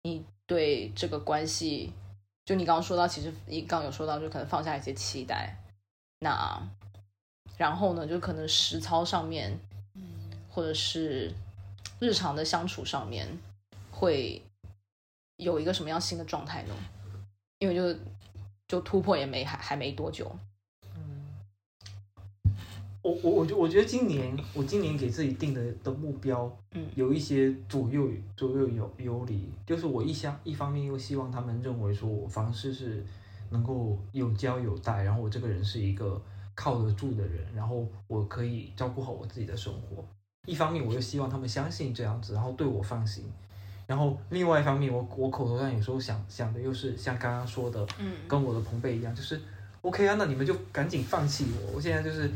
[0.03, 1.93] 你对这个关系，
[2.45, 5.57] 就你刚刚说到，其实你刚有说到，就可能放下一些期待，
[6.19, 6.61] 那
[7.57, 9.57] 然后呢，就可能实操上面，
[10.51, 11.33] 或者是
[12.01, 13.29] 日常的相处上面，
[13.93, 14.43] 会
[15.37, 16.75] 有一个什么样新的状态呢？
[17.59, 18.01] 因为就
[18.67, 20.35] 就突破也没还还没多久，
[23.03, 33.03] 我我我觉我觉得今年我今年给自己定的的目标，嗯有一些左右左右有有理，就是我一相一方面又希望他们认为说我房事是
[33.51, 36.21] 能够有交有带，然后我这个人是一个
[36.55, 40.05] 靠得住的人，然后我可以照顾好我自己的生活。
[40.47, 43.25] 一方面我又希望他们相信这样子，然后对我放心。
[43.87, 49.41] 然后另外一方面，我我口头上有时候想想的又是像刚刚说的，嗯跟我的朋辈一样，就是
[49.81, 52.31] OK 啊，那你们就赶紧放弃我，我现在就是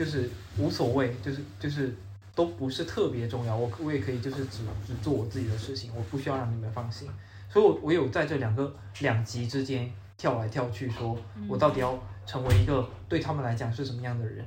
[0.00, 1.94] 就是无所谓，就是就是
[2.34, 7.06] 都不是特别重要，我我也可以就是只只做我自己的事情，我不需要让你们放心，
[7.50, 11.14] 所以我我有在这两个两极之间跳来跳去说，
[11.46, 14.42] 我到底要成为一个对他们来讲是什么样的人，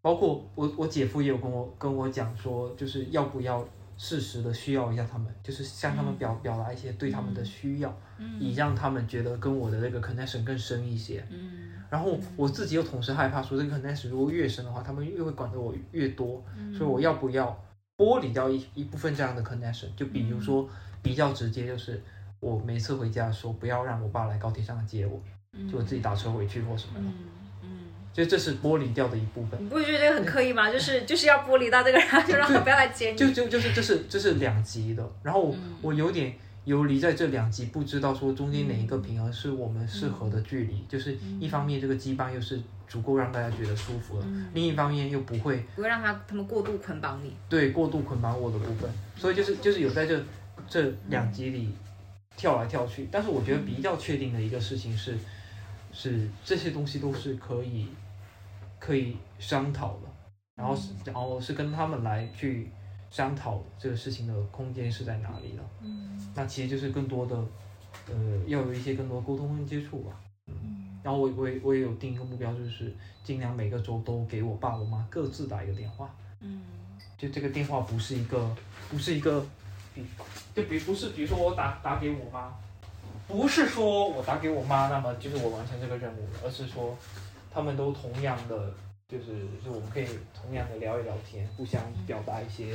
[0.00, 3.66] 包括我我姐夫也有跟我跟我讲说，就是要不要
[3.98, 7.92] 适时的需要一下他们，就是向他们表、表达一些对他们的需要，
[8.38, 11.26] 以让他们觉得跟我的那个 connection 更深一些。
[11.28, 16.42] 嗯然后我自己又同时害怕说，这个 connection 如果越深的话，他们越会管得我越多，
[16.76, 17.56] 所以我要不要
[17.96, 19.86] 剥离掉一一部分这样的 connection？
[19.96, 20.68] 就比如说
[21.00, 22.02] 比较直接，就是
[22.40, 25.22] 我每次回家的时候，不要让我爸来高铁上接我，
[25.70, 27.14] 就我自己打车回去或什么的，嗯
[27.62, 27.68] 嗯，
[28.12, 29.62] 就这是剥离掉的一部分。
[29.62, 30.72] 你不会觉得这个很刻意吗？
[30.72, 33.16] 就是就是要剥离到这个人，就让他不要来接你。
[33.16, 36.34] 就就就是这是这是两极的，然后我,、嗯我有点
[36.64, 44.46] 游离在这两极，不知道说中间哪一个平衡是我们适合的距离，就是一方面这个羁绊又是足够让大家觉得舒服了，嗯。
[44.54, 47.34] 另一方面又不会不会让他他们过度捆绑你。
[47.48, 50.22] 对过度捆绑我的部分，所以就是就是有在这
[50.66, 51.70] 这两极里
[52.36, 55.16] 跳来跳去，但是我觉得比较确定的一个事情是，
[55.92, 57.88] 是这些东西都是可以
[58.80, 60.08] 可以商讨的，
[60.56, 62.70] 然后是然后是跟他们来去
[63.14, 66.18] 商讨这个事情的空间是在哪里了，嗯。
[66.34, 67.36] 那其实就是更多的
[68.08, 72.92] 呃要有一些更多沟通跟接触吧，嗯，然后我我也我也有定一个目标，就是
[73.22, 76.12] 尽量每个周都给我爸我妈各自打一个电话。
[76.40, 76.62] 嗯。
[77.16, 78.52] 就这个电话不是一个，
[78.90, 79.46] 不是一个，
[79.94, 80.04] 比
[80.52, 82.52] 就比不是，比如说我打打给我妈，
[83.28, 86.98] 不是说我打给我妈，那么就是我完成这个任务了，而是说
[87.48, 88.74] 他们都同样的，
[89.08, 92.74] 就是就是我们可以同样的聊一聊天，互相表达一些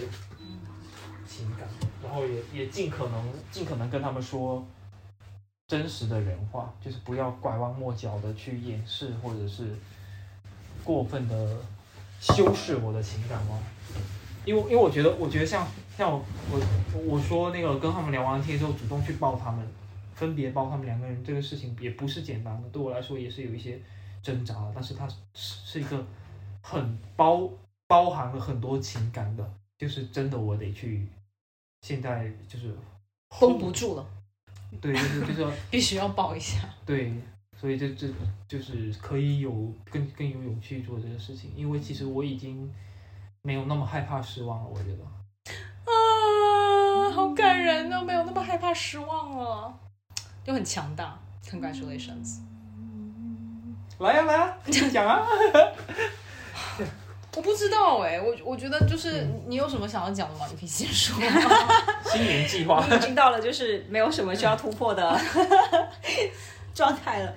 [1.27, 1.67] 情感，
[2.03, 4.65] 然后也也尽可能尽可能跟他们说
[5.67, 9.75] 真实的人话，就是不要拐弯抹角的去掩饰或者是
[10.83, 11.57] 过分的
[12.19, 13.59] 修饰我的情感哦？
[14.45, 19.67] 因为因为我觉得，我觉得像像我我我说那个跟他们聊完天之后，主动去抱他们，
[20.15, 23.79] 分别抱他们两个人，这个事情也不是简单的，对我来说也是有一些
[24.29, 26.05] 挣扎了，但是它是是一个
[26.61, 27.49] 很包
[27.87, 31.07] 包含了很多情感的，就是真的我得去，
[31.81, 32.75] 现在就是
[33.39, 34.05] 绷不住了，
[34.79, 36.69] 对，就是就是 必须要抱一下。
[36.85, 37.11] 对，
[37.57, 38.07] 所以这这
[38.47, 39.51] 就是可以有
[39.89, 42.71] 更更有勇气做这个事情，因为其实我已经
[43.41, 45.03] 没有那么害怕失望了，我觉得。
[45.91, 48.03] 啊，好感人哦！
[48.03, 49.79] 没有那么害怕失望了，
[50.43, 51.19] 就很强大。
[51.43, 52.41] Congratulations！
[53.99, 55.27] 来呀、来呀、你讲啊。
[57.35, 60.47] 我不知道哎、我我觉得就是你有什么想要讲的吗？
[60.49, 61.15] 你可以先说。
[62.09, 62.83] 新年计划。
[62.89, 65.19] 你已经到了就是没有什么需要突破的
[66.73, 67.33] 状态了。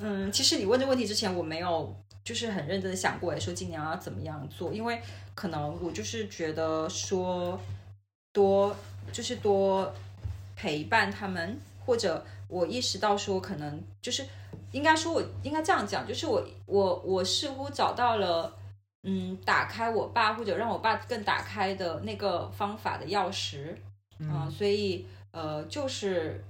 [0.00, 1.94] 嗯，其实你问这个问题之前，我没有
[2.24, 5.00] 就是很认真的想过，哎，说今年要怎么样做，因为
[5.34, 7.60] 可能我就是觉得说
[8.32, 8.74] 多
[9.12, 9.92] 就是多
[10.56, 14.24] 陪伴他们，或者我意识到说可能就是
[14.76, 18.52] 应该说我应该这样讲，就是我我我似乎找到了。
[19.08, 23.72] 嗯，打开我爸或者让我爸更打开的那个方法的钥匙，
[24.18, 26.44] 嗯，所以呃，就是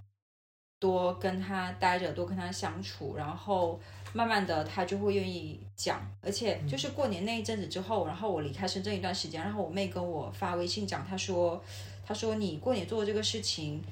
[0.80, 3.78] 多跟他待着，多跟他相处，然后
[4.14, 11.62] 慢慢的他就会愿意讲，而且就是过年那一阵子之后，然后我离开深圳一段时间，然后我妹跟我发微信讲，她说，
[12.06, 13.84] 她说你过年做的这个事情，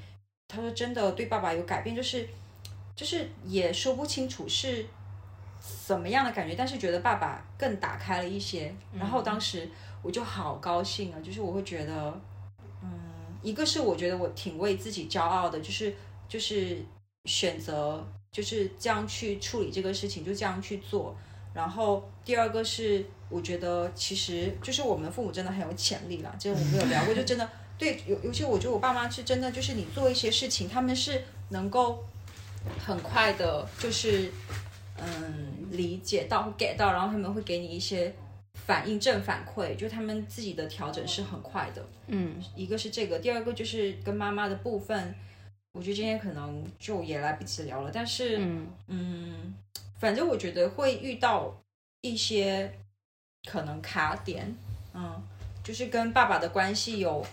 [0.49, 2.27] 她说真的对爸爸有改变，就是
[2.95, 4.87] 就是也说不清楚是。
[5.87, 6.55] 怎么样的感觉？
[6.55, 9.67] 但是觉得爸爸更打开了一些，然后当时
[10.03, 11.17] 我就好高兴啊！
[11.23, 12.21] 就是我会觉得，
[12.83, 12.91] 嗯，
[13.43, 15.95] 一个是我觉得我挺为自己骄傲的，就是
[16.29, 16.85] 就是
[17.25, 21.17] 选择就是这样去处理这个事情，就这样去做。
[21.55, 32.05] 然后第二个是，我觉得其实就是我们父母真的很有潜力啦，这个我们有聊过，就真的对，尤尤其我觉得我爸妈是真的，就是你做一些事情，他们是能够
[32.85, 34.31] 很快的，就是
[34.99, 38.15] 嗯理解到 get 到，然后他们会给你一些
[38.67, 41.85] 反应正反馈，就他们自己的调整是很快的。
[42.07, 45.15] 嗯一个是这个，第二个就是跟妈妈的部分，
[45.73, 49.55] 我觉得今天可能就也来不及聊了，但是嗯嗯，
[49.99, 51.55] 反正我觉得会遇到
[52.03, 52.73] 一些
[53.47, 54.55] 可能卡点，
[54.93, 55.23] 嗯，
[55.63, 57.25] 就是跟爸爸的关系有，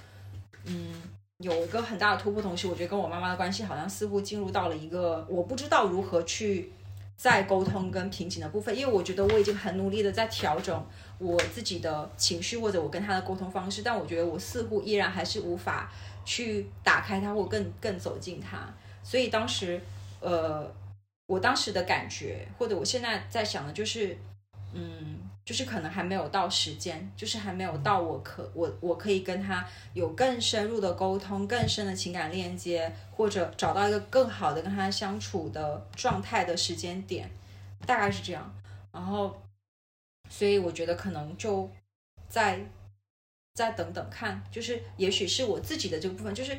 [0.66, 0.94] 嗯，
[1.42, 2.42] 有一个很大的突破。
[2.42, 6.72] 同时，我觉得跟我妈妈的关系好像似乎进入到了一个我不知道如何去
[7.18, 10.86] 再沟通跟平行的部分，因为我觉得我已经很努力的在调整
[11.20, 15.92] 我自己的情绪或者我跟他的沟通方式，但我觉得我似乎依然还是无法
[16.26, 18.74] 去打开她或更更走近她。
[19.04, 19.80] 所以当时，
[20.20, 20.72] 呃，
[21.28, 24.18] 我当时的感觉，或者我现在在想的就是，
[24.74, 37.30] 嗯，就是可能还没有到时间，就是还没有到我可我我可以跟他有更深入的沟通、更深的情感链接，或者找到一个更好的跟他相处的状态的时间点，
[37.86, 38.54] 大概是这样。
[38.92, 39.42] 然后，
[40.30, 41.70] 所以我觉得可能就
[42.30, 42.60] 再
[43.54, 46.58] 再等等看，就是也许是我自己的这个部分，就是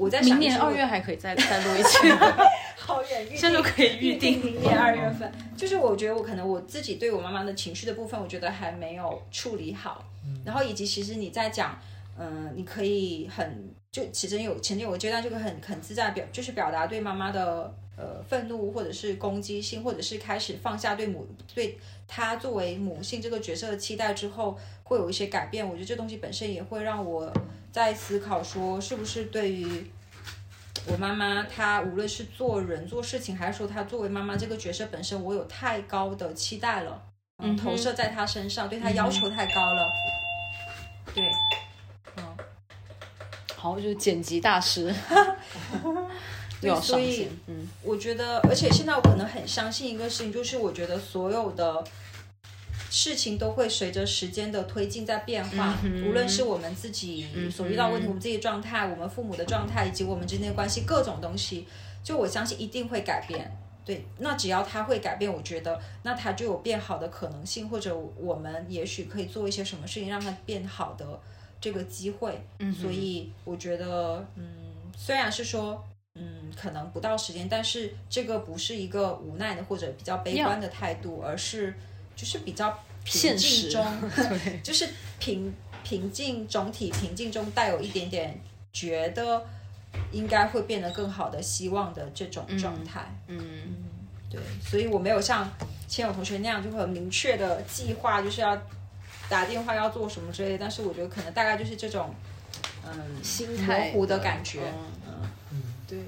[0.00, 2.08] 我在明年二月还可以再再录一期，
[2.74, 5.30] 好远，预现在就可以预定明年二月份。
[5.54, 10.02] 就是我觉得我可能我自己对我妈妈的情绪的部分，我觉得还没有处理好。
[10.42, 11.78] 然后以及其实你在讲，
[12.18, 21.78] 嗯、你可以很就其实有曾经有个阶段，就可以很很自在表，就是表达对妈妈的呃愤怒，或者是攻击性，或者是开始放下对母对
[22.08, 25.66] 她作为母性这个角色的期待之后，会有一些改变。
[25.68, 27.30] 我觉得这东西本身也会让我
[27.72, 29.90] 在思考说，是不是对于
[30.86, 37.02] 我妈妈，她无论是做人做事情，还是说她作为妈妈这个角色本身，我有太高的期待了，
[37.38, 39.86] 嗯，投射在她身上，对她要求太高了，
[41.14, 41.24] 对，
[42.16, 42.24] 嗯，
[43.56, 44.94] 好，就是剪辑大师。
[46.62, 47.66] 又要所以嗯。
[47.82, 51.82] 我觉得，而且现在我可能很相信一个事情，就是我觉得所有的
[52.90, 61.66] 事情都会随着时间的推进在变化，嗯无论是我们自己所遇到问题，我们自己的状态，我们父母的状态，以及我们之间的关系，各种东西，
[62.02, 63.56] 就我相信一定会改变。
[63.82, 71.18] 对，那只要它会改变，我觉得那它就有变好的可能性，或者我们也许可以做一些什么事情让它变好的
[71.60, 72.44] 这个机会。
[72.58, 74.44] 嗯所以我觉得，嗯，
[74.96, 75.82] 虽然是说，
[76.16, 81.74] 嗯，可能不到时间，但是这个不是一个无奈的或者比较悲观的态度，而是
[82.20, 84.86] 就是比较平静中， 对， 就是
[85.18, 85.50] 平
[85.82, 88.38] 平静总体平静中带有一点点
[88.74, 89.42] 觉得
[90.12, 93.06] 应该会变得更好的希望的这种状态。
[93.28, 93.38] 嗯
[94.30, 95.50] 对，所以我没有像
[95.88, 98.56] 千友同学那样就会很明确的计划，就是要
[99.28, 100.58] 打电话要做什么之类的。
[100.58, 102.14] 但是我觉得可能大概就是这种，
[102.86, 104.60] 嗯，心态模糊的感觉。
[105.08, 105.98] 嗯嗯，对，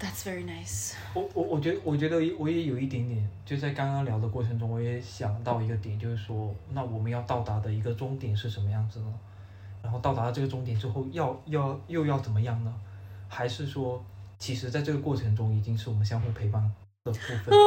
[0.00, 9.14] ，That's very nice，我我我觉得我觉得我也有一点点，就在刚刚聊的过程中，我也想到一个点，就是说，那我们要到达的一个终点是什么样子呢？
[9.82, 12.74] 然后到达了这个终点之后，要要又要怎么样呢？
[13.28, 14.02] 还是说，
[14.38, 16.62] 其实在这个过程中已经是我们相互陪伴
[17.04, 17.58] 的部分，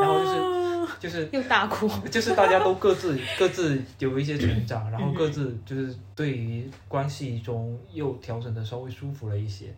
[0.00, 9.72] 然后就是就是又大哭，就是大家都各自各自有一些成长，然后各自就是对于关系中又调整的稍微舒服了一些。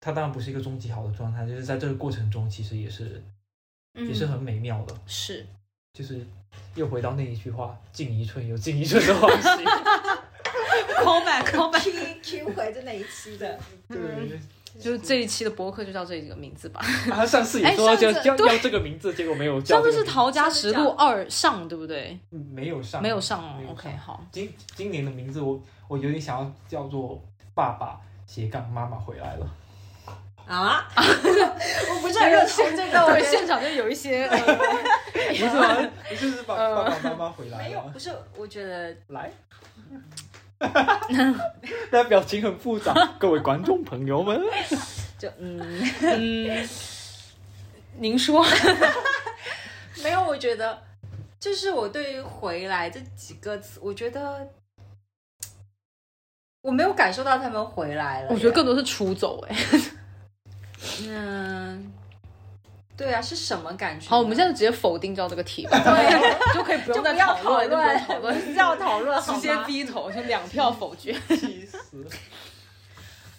[0.00, 3.22] 它当然不是一个终极好的状态，就是在这个过程中，其实也是
[3.94, 4.94] 也是很美妙的。
[5.06, 5.46] 是
[5.92, 6.24] 就是
[6.74, 9.48] 又回到那一句话：“进一寸有进一寸的欢喜。
[11.02, 13.58] call back call back，Q Q 回的那一期的？”
[13.88, 14.38] 对，
[14.78, 16.80] 就是这一期的博客就叫这个名字吧。
[17.10, 19.82] 他上次也说要叫叫上次对要这个名字，结果没有叫上。
[19.82, 22.16] 次是《逃家实录二》上，对不对？
[22.30, 24.24] 嗯没有上，没有上哦 OK，好。
[24.30, 27.20] 今今年的名字我我有点想要叫做
[27.54, 29.50] “爸爸斜杠妈妈回来了
[30.48, 34.38] 啊， 我不是很认同这个，我对，现场就有一些，呃”，
[35.12, 35.76] 不是吗？
[36.08, 37.98] 不就是爸爸妈妈回来没有，不？
[37.98, 39.30] 是，我觉得来，
[41.92, 44.40] 那表情很复杂，各位观众朋友们，
[45.18, 45.60] 就嗯，
[46.00, 46.68] 嗯，
[47.98, 48.42] 您说，
[50.02, 50.82] 没有，我觉得
[51.38, 54.48] 就是我对于“回来”这几个词，我觉得
[56.62, 58.28] 我没有感受到他们回来了。
[58.30, 59.54] 我觉得更多是出走，哎。
[61.06, 61.92] 嗯，
[62.96, 64.08] 对啊，是什么感觉？
[64.08, 71.12] 好，我们现在就直接否定掉这个题吧， 对就可以不用再就不要讨论，就不用讨讨论，不要讨论， 直接吗逼头，就两票否决。
[71.28, 72.06] 气死！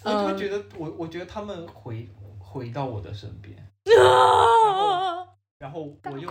[0.02, 2.08] 我就会觉得我我觉得他们回
[2.38, 3.54] 回到我的身边，
[3.84, 4.02] 然
[4.74, 5.26] 后
[5.58, 6.30] 然后我又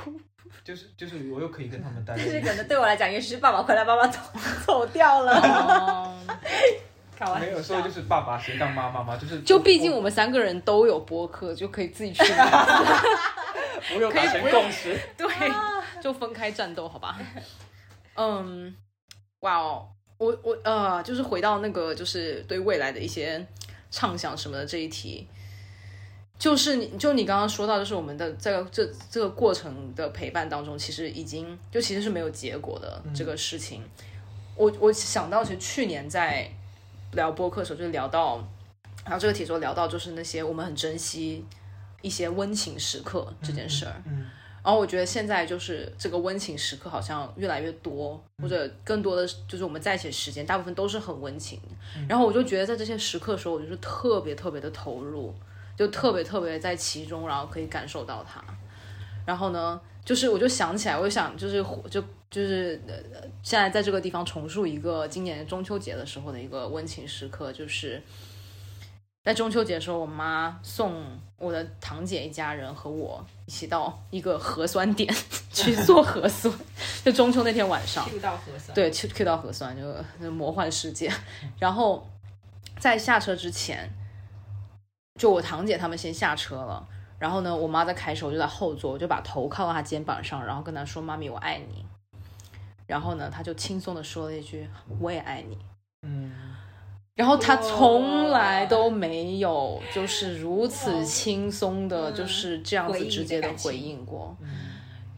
[0.63, 2.55] 就是就是我又可以跟他们待在一起但是可。
[2.55, 4.19] 能对我来讲，也许是爸爸回来，爸爸走
[4.65, 6.15] 走掉了。
[7.25, 12.23] 哦开玩笑没有说就是爸爸谁当妈妈嘛，就是就毕竟我们三个人都有播客，就可以自己去
[13.95, 14.97] 我有达成共识。
[15.17, 15.27] 对，
[16.01, 17.19] 就分开战斗，好吧？
[18.15, 18.73] 嗯，
[19.41, 19.87] 哇哦，
[20.17, 23.45] 我我呃，就是回到那个就是对未来的一些
[23.91, 25.27] 畅想什么的这一题，
[26.37, 33.83] 就是你就你刚刚说到，就是我们的这个这这个过程的陪伴当中，其实已经就其实是没有结果的这个事情。
[34.55, 36.49] 我我想到，其实去年在
[37.13, 38.37] 聊播客的时候，就聊到，
[39.03, 41.45] 然后这个题说聊到就是那些我们很珍惜
[42.01, 44.01] 一些温情时刻这件事儿。
[44.05, 44.25] 嗯，
[44.63, 51.59] 然后我觉得现在就是这个温情时刻好像越来越多，或者更多的就是我们在一起的时间，大部分都是很温情。
[52.07, 55.33] 然后我就觉得在这些时刻的时候，我就是特别特别的投入，
[55.75, 58.43] 就特别特别在其中，然后可以感受到它。
[59.25, 62.93] 然后呢，就是我就想起来，我就想就是就就是呃，
[63.41, 68.01] 现在在这个地方重述一个今年中秋节的时候的一个温情时刻，就是
[69.23, 71.03] 在中秋节的时候，我妈送
[71.37, 75.13] 我的堂姐一家人和我一起到一个核酸点
[75.51, 76.53] 去做核酸，
[77.03, 78.07] 就中秋那天晚上。
[78.07, 81.11] Q 到核酸，对，Q Q 到核酸就就魔幻世界。
[81.57, 82.07] 然后
[82.79, 83.89] 在下车之前，
[85.19, 86.87] 就我堂姐他们先下车了，
[87.17, 91.85] 然后呢，我妈在开车，我就在后座，我就把头靠到她肩膀上，然后跟她说：“妈咪，我爱你。”
[92.89, 94.67] 然后呢，他就轻松的说了一句
[94.99, 95.55] ：“我也爱你。”
[96.01, 96.31] 嗯，
[97.13, 104.35] 然后他从来都没有就是如此轻松的，就是这样子直接的回应过。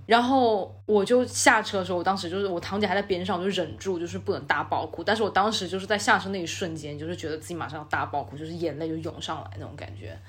[0.06, 5.02] 然后我就下车的时候，我当时就是我堂姐还在边上，我就忍住就是不能大爆哭。
[5.02, 10.20] 但是我当时就是在下车那一瞬间，就是觉得自己马上要大爆哭，就是眼泪就涌上来那种感觉。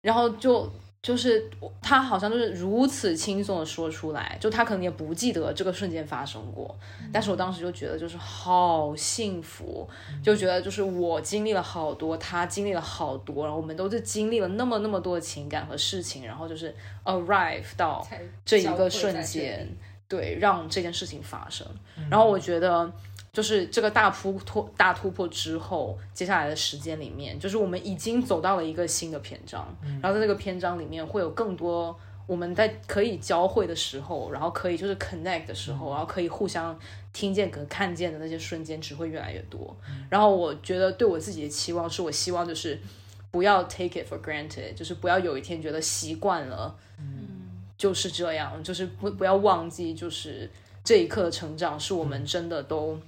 [0.00, 0.70] 然后就
[1.06, 1.48] 就是
[1.80, 6.76] 他好像就是如此轻松的说出来，就他可能也不记得这个瞬间发生过，
[7.12, 9.88] 但是我当时就觉得就是好幸福，
[10.20, 16.74] 就觉得就是我经历了好多，他经历了好多，然后我们都是经历了那么那么多的情感和事情，然后就是
[17.04, 18.04] arrive 到
[18.44, 19.68] 这一个瞬间，
[20.08, 21.64] 对，让这件事情发生。
[22.10, 22.92] 然后我觉得，
[23.36, 31.94] 就是这个大突破大突破之后，接下来的时间里面，就是我们已经走到了一个新的篇章，然后在这个篇章里面会有更多。
[32.26, 36.76] 我们在可以交汇的时候，然后可以就是 connect 的时候，然后可以互相
[37.12, 39.76] 听见跟看见的那些瞬间，只会越来越多。
[40.08, 42.80] 然后我觉得对我自己的期望是，我希望就是
[43.30, 47.04] 不要 take it for granted，就是不要有一天觉得习惯了，嗯
[47.76, 50.50] 就是这样，就是不不要忘记，就是
[50.82, 52.98] 这一刻的成长是我们真的都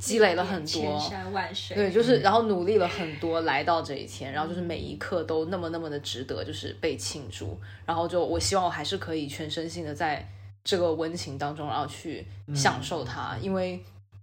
[0.00, 0.98] 积累了很多千多。
[0.98, 7.56] 山万水，对，就是然后努力了很多，来到这一天，然后就是每一刻都那么那么的值得，就是被庆祝。
[7.84, 10.26] 然后就我希望我还是可以全身心的在
[10.64, 13.80] 这个温情当中，然后去享受它，因为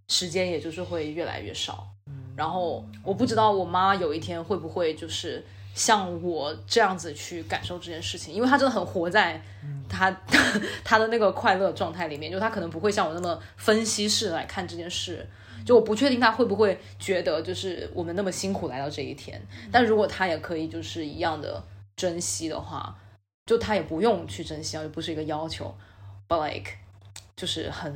[0.07, 1.87] 时间也就是会越来越少。
[2.35, 5.43] 然后我不知道我妈有一天会不会就是
[5.73, 9.41] 像我这样子去感受这件事情，因为她真的很活在
[9.89, 10.11] 她
[10.83, 15.27] 她的那个快乐状态里面，就她可能不会像我那么分析式来看这件事。
[15.68, 19.38] 就我不确定他会不会觉得就是我们那么辛苦来到这一天，
[19.69, 21.61] 但如果他也可以就是一样的
[21.98, 22.95] 珍惜的话，
[23.45, 25.76] 就他也不用去珍惜啊，又不是一个要求
[26.30, 26.72] ，but like
[27.35, 27.94] 就是很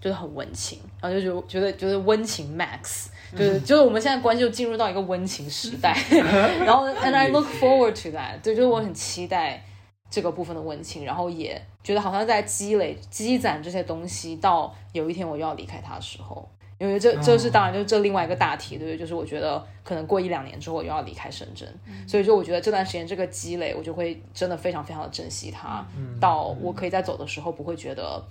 [0.00, 5.94] 就是很温情，然后就觉得觉得觉得温情 max，就是就是我们现在关系就进入到一个温情时代，
[6.64, 9.62] 然后 and I look forward to that，对，就是我很期待
[10.10, 16.48] 这个部分的温情，然后也觉得好像在积累积攒这些东西，到有一天我又要离开他的时候。
[16.80, 18.98] 因为这这是当然，就是这另外一个大题，对不对？
[18.98, 21.68] 就是我觉得可能过一两年之后我又要离开深圳，
[22.08, 25.86] 所以就我觉得这段时间这个积累，我就会真的非常非常的珍惜它，
[26.18, 28.24] 到我可以在走的时候不会觉得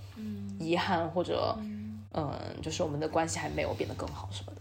[0.58, 1.56] 遗憾或者
[2.12, 4.60] 嗯，就是我们的关系还没有变得更好什么的。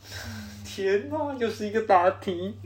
[0.64, 2.56] 天哪，又是一个大题。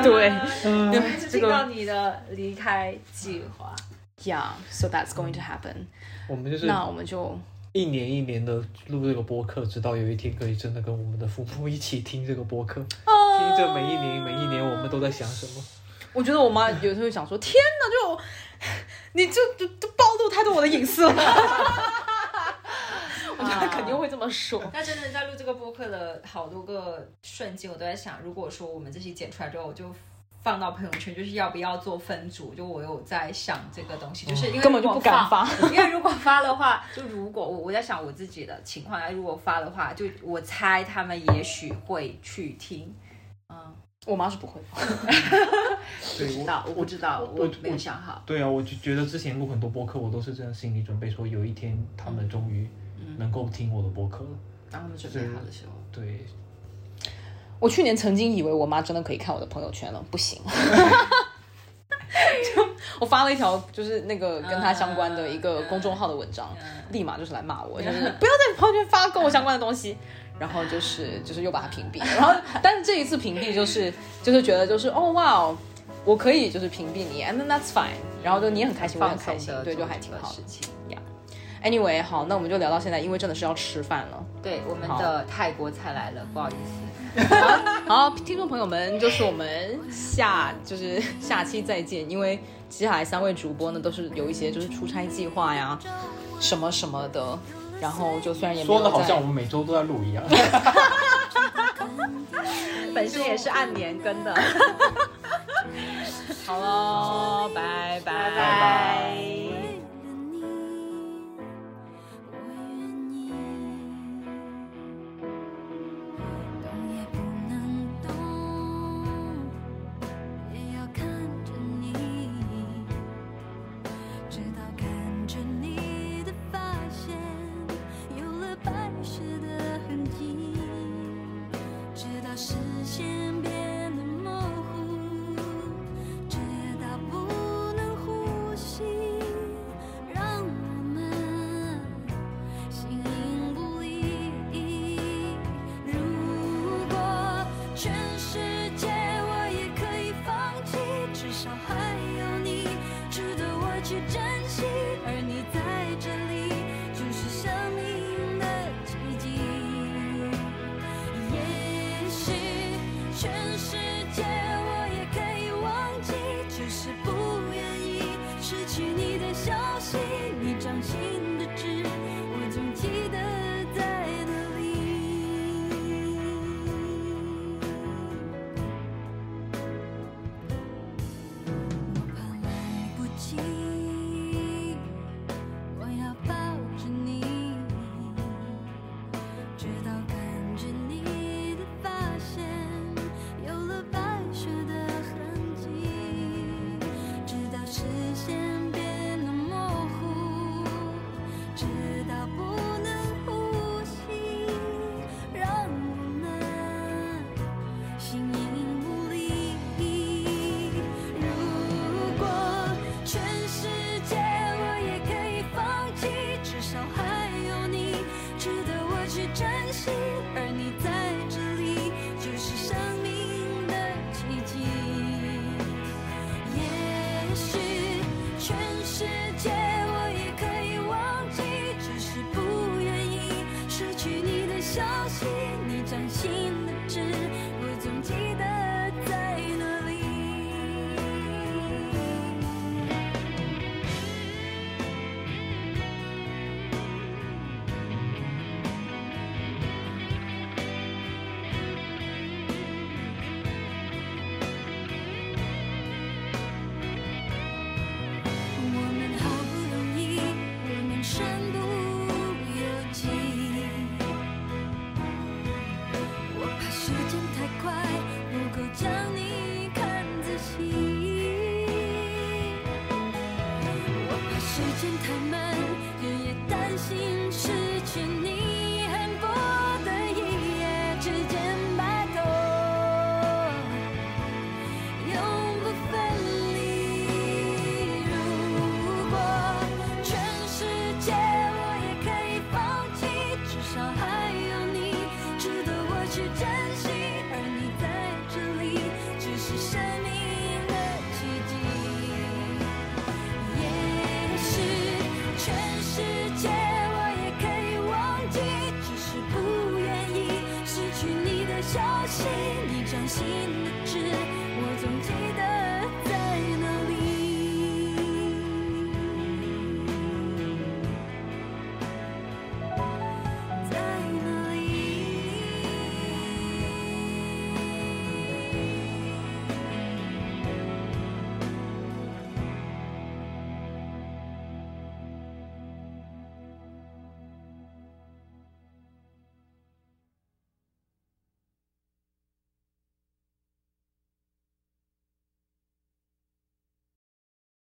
[0.00, 0.30] 对
[0.64, 3.74] 我一直这个听到你的离开计划
[4.22, 5.74] ，，Yeah，so that's going to happen。
[6.28, 7.36] 我们就是那我们就
[7.78, 8.56] 一年一年的
[8.88, 15.64] 录这个播客，直到有一天可以真的跟我们的父母一起听这个播客，听着每一年每一年我们都在想什么。
[16.12, 18.20] 我觉得我妈有时候想说：“天哪，就
[19.14, 21.12] 你就就就暴露太多我的隐私了。
[23.38, 24.60] ”我觉得肯定会这么说。
[24.72, 29.84] 那真的在录这个播客的好多个瞬间，我都在想，如果说我们这期剪出来之后，我就
[30.40, 32.54] 放到朋友圈，就是要不要做分组？
[32.54, 42.94] 就我有在想这个东西，就是因为根本就不敢发 因为如果发的话，就如果我我在想我自己的情况下，如果发的话，就我猜他们也许会去听。
[43.48, 43.56] 嗯，
[44.06, 45.12] 我妈是不会的。
[46.16, 48.22] 对 不知道，我不知道，我我没有想好。
[48.24, 52.68] 对啊，我就觉得之前录很多播客，我都是这样心理准备，说有一天他们终于
[53.16, 54.30] 能够听我的播客了。
[54.70, 56.24] 当他们准备好的时候，对，
[57.58, 60.40] 我去年曾经以为我妈真的可以看我的朋友圈了，不行。
[62.54, 62.66] 就
[63.00, 66.48] 我发了一条就是那个跟她相关的一个公众号的文章，
[66.90, 69.96] 立马就是来骂我，就是不要在朋友圈发跟我相关的东西。
[70.38, 72.32] 然后就是就是又把它屏蔽，然后
[72.62, 75.58] 但是这一次屏蔽就是就是觉得就是哦哇哦，
[76.04, 77.88] 我可以就是屏蔽你，and that's fine。
[78.22, 80.62] 然后就你也很开心，我也很开心，对，就还挺好事情。
[80.90, 80.98] 呀
[81.64, 84.24] ，Anyway，好，那我们就聊到现在，因为真的是要吃饭了。
[84.40, 86.97] 对，我们的泰国菜来了，不好意思。
[87.88, 92.38] 好，听众朋友们，就是我们下就是下期再见，因为
[92.68, 95.78] 接下来三位主播呢都是有一些就是出差计划呀，
[96.40, 97.38] 什么什么的。
[97.80, 100.24] 然后就虽然也说的好像我们每周都在录一样，
[102.92, 104.34] 本身也是按年更的。
[106.44, 109.37] 好喽，拜拜拜拜。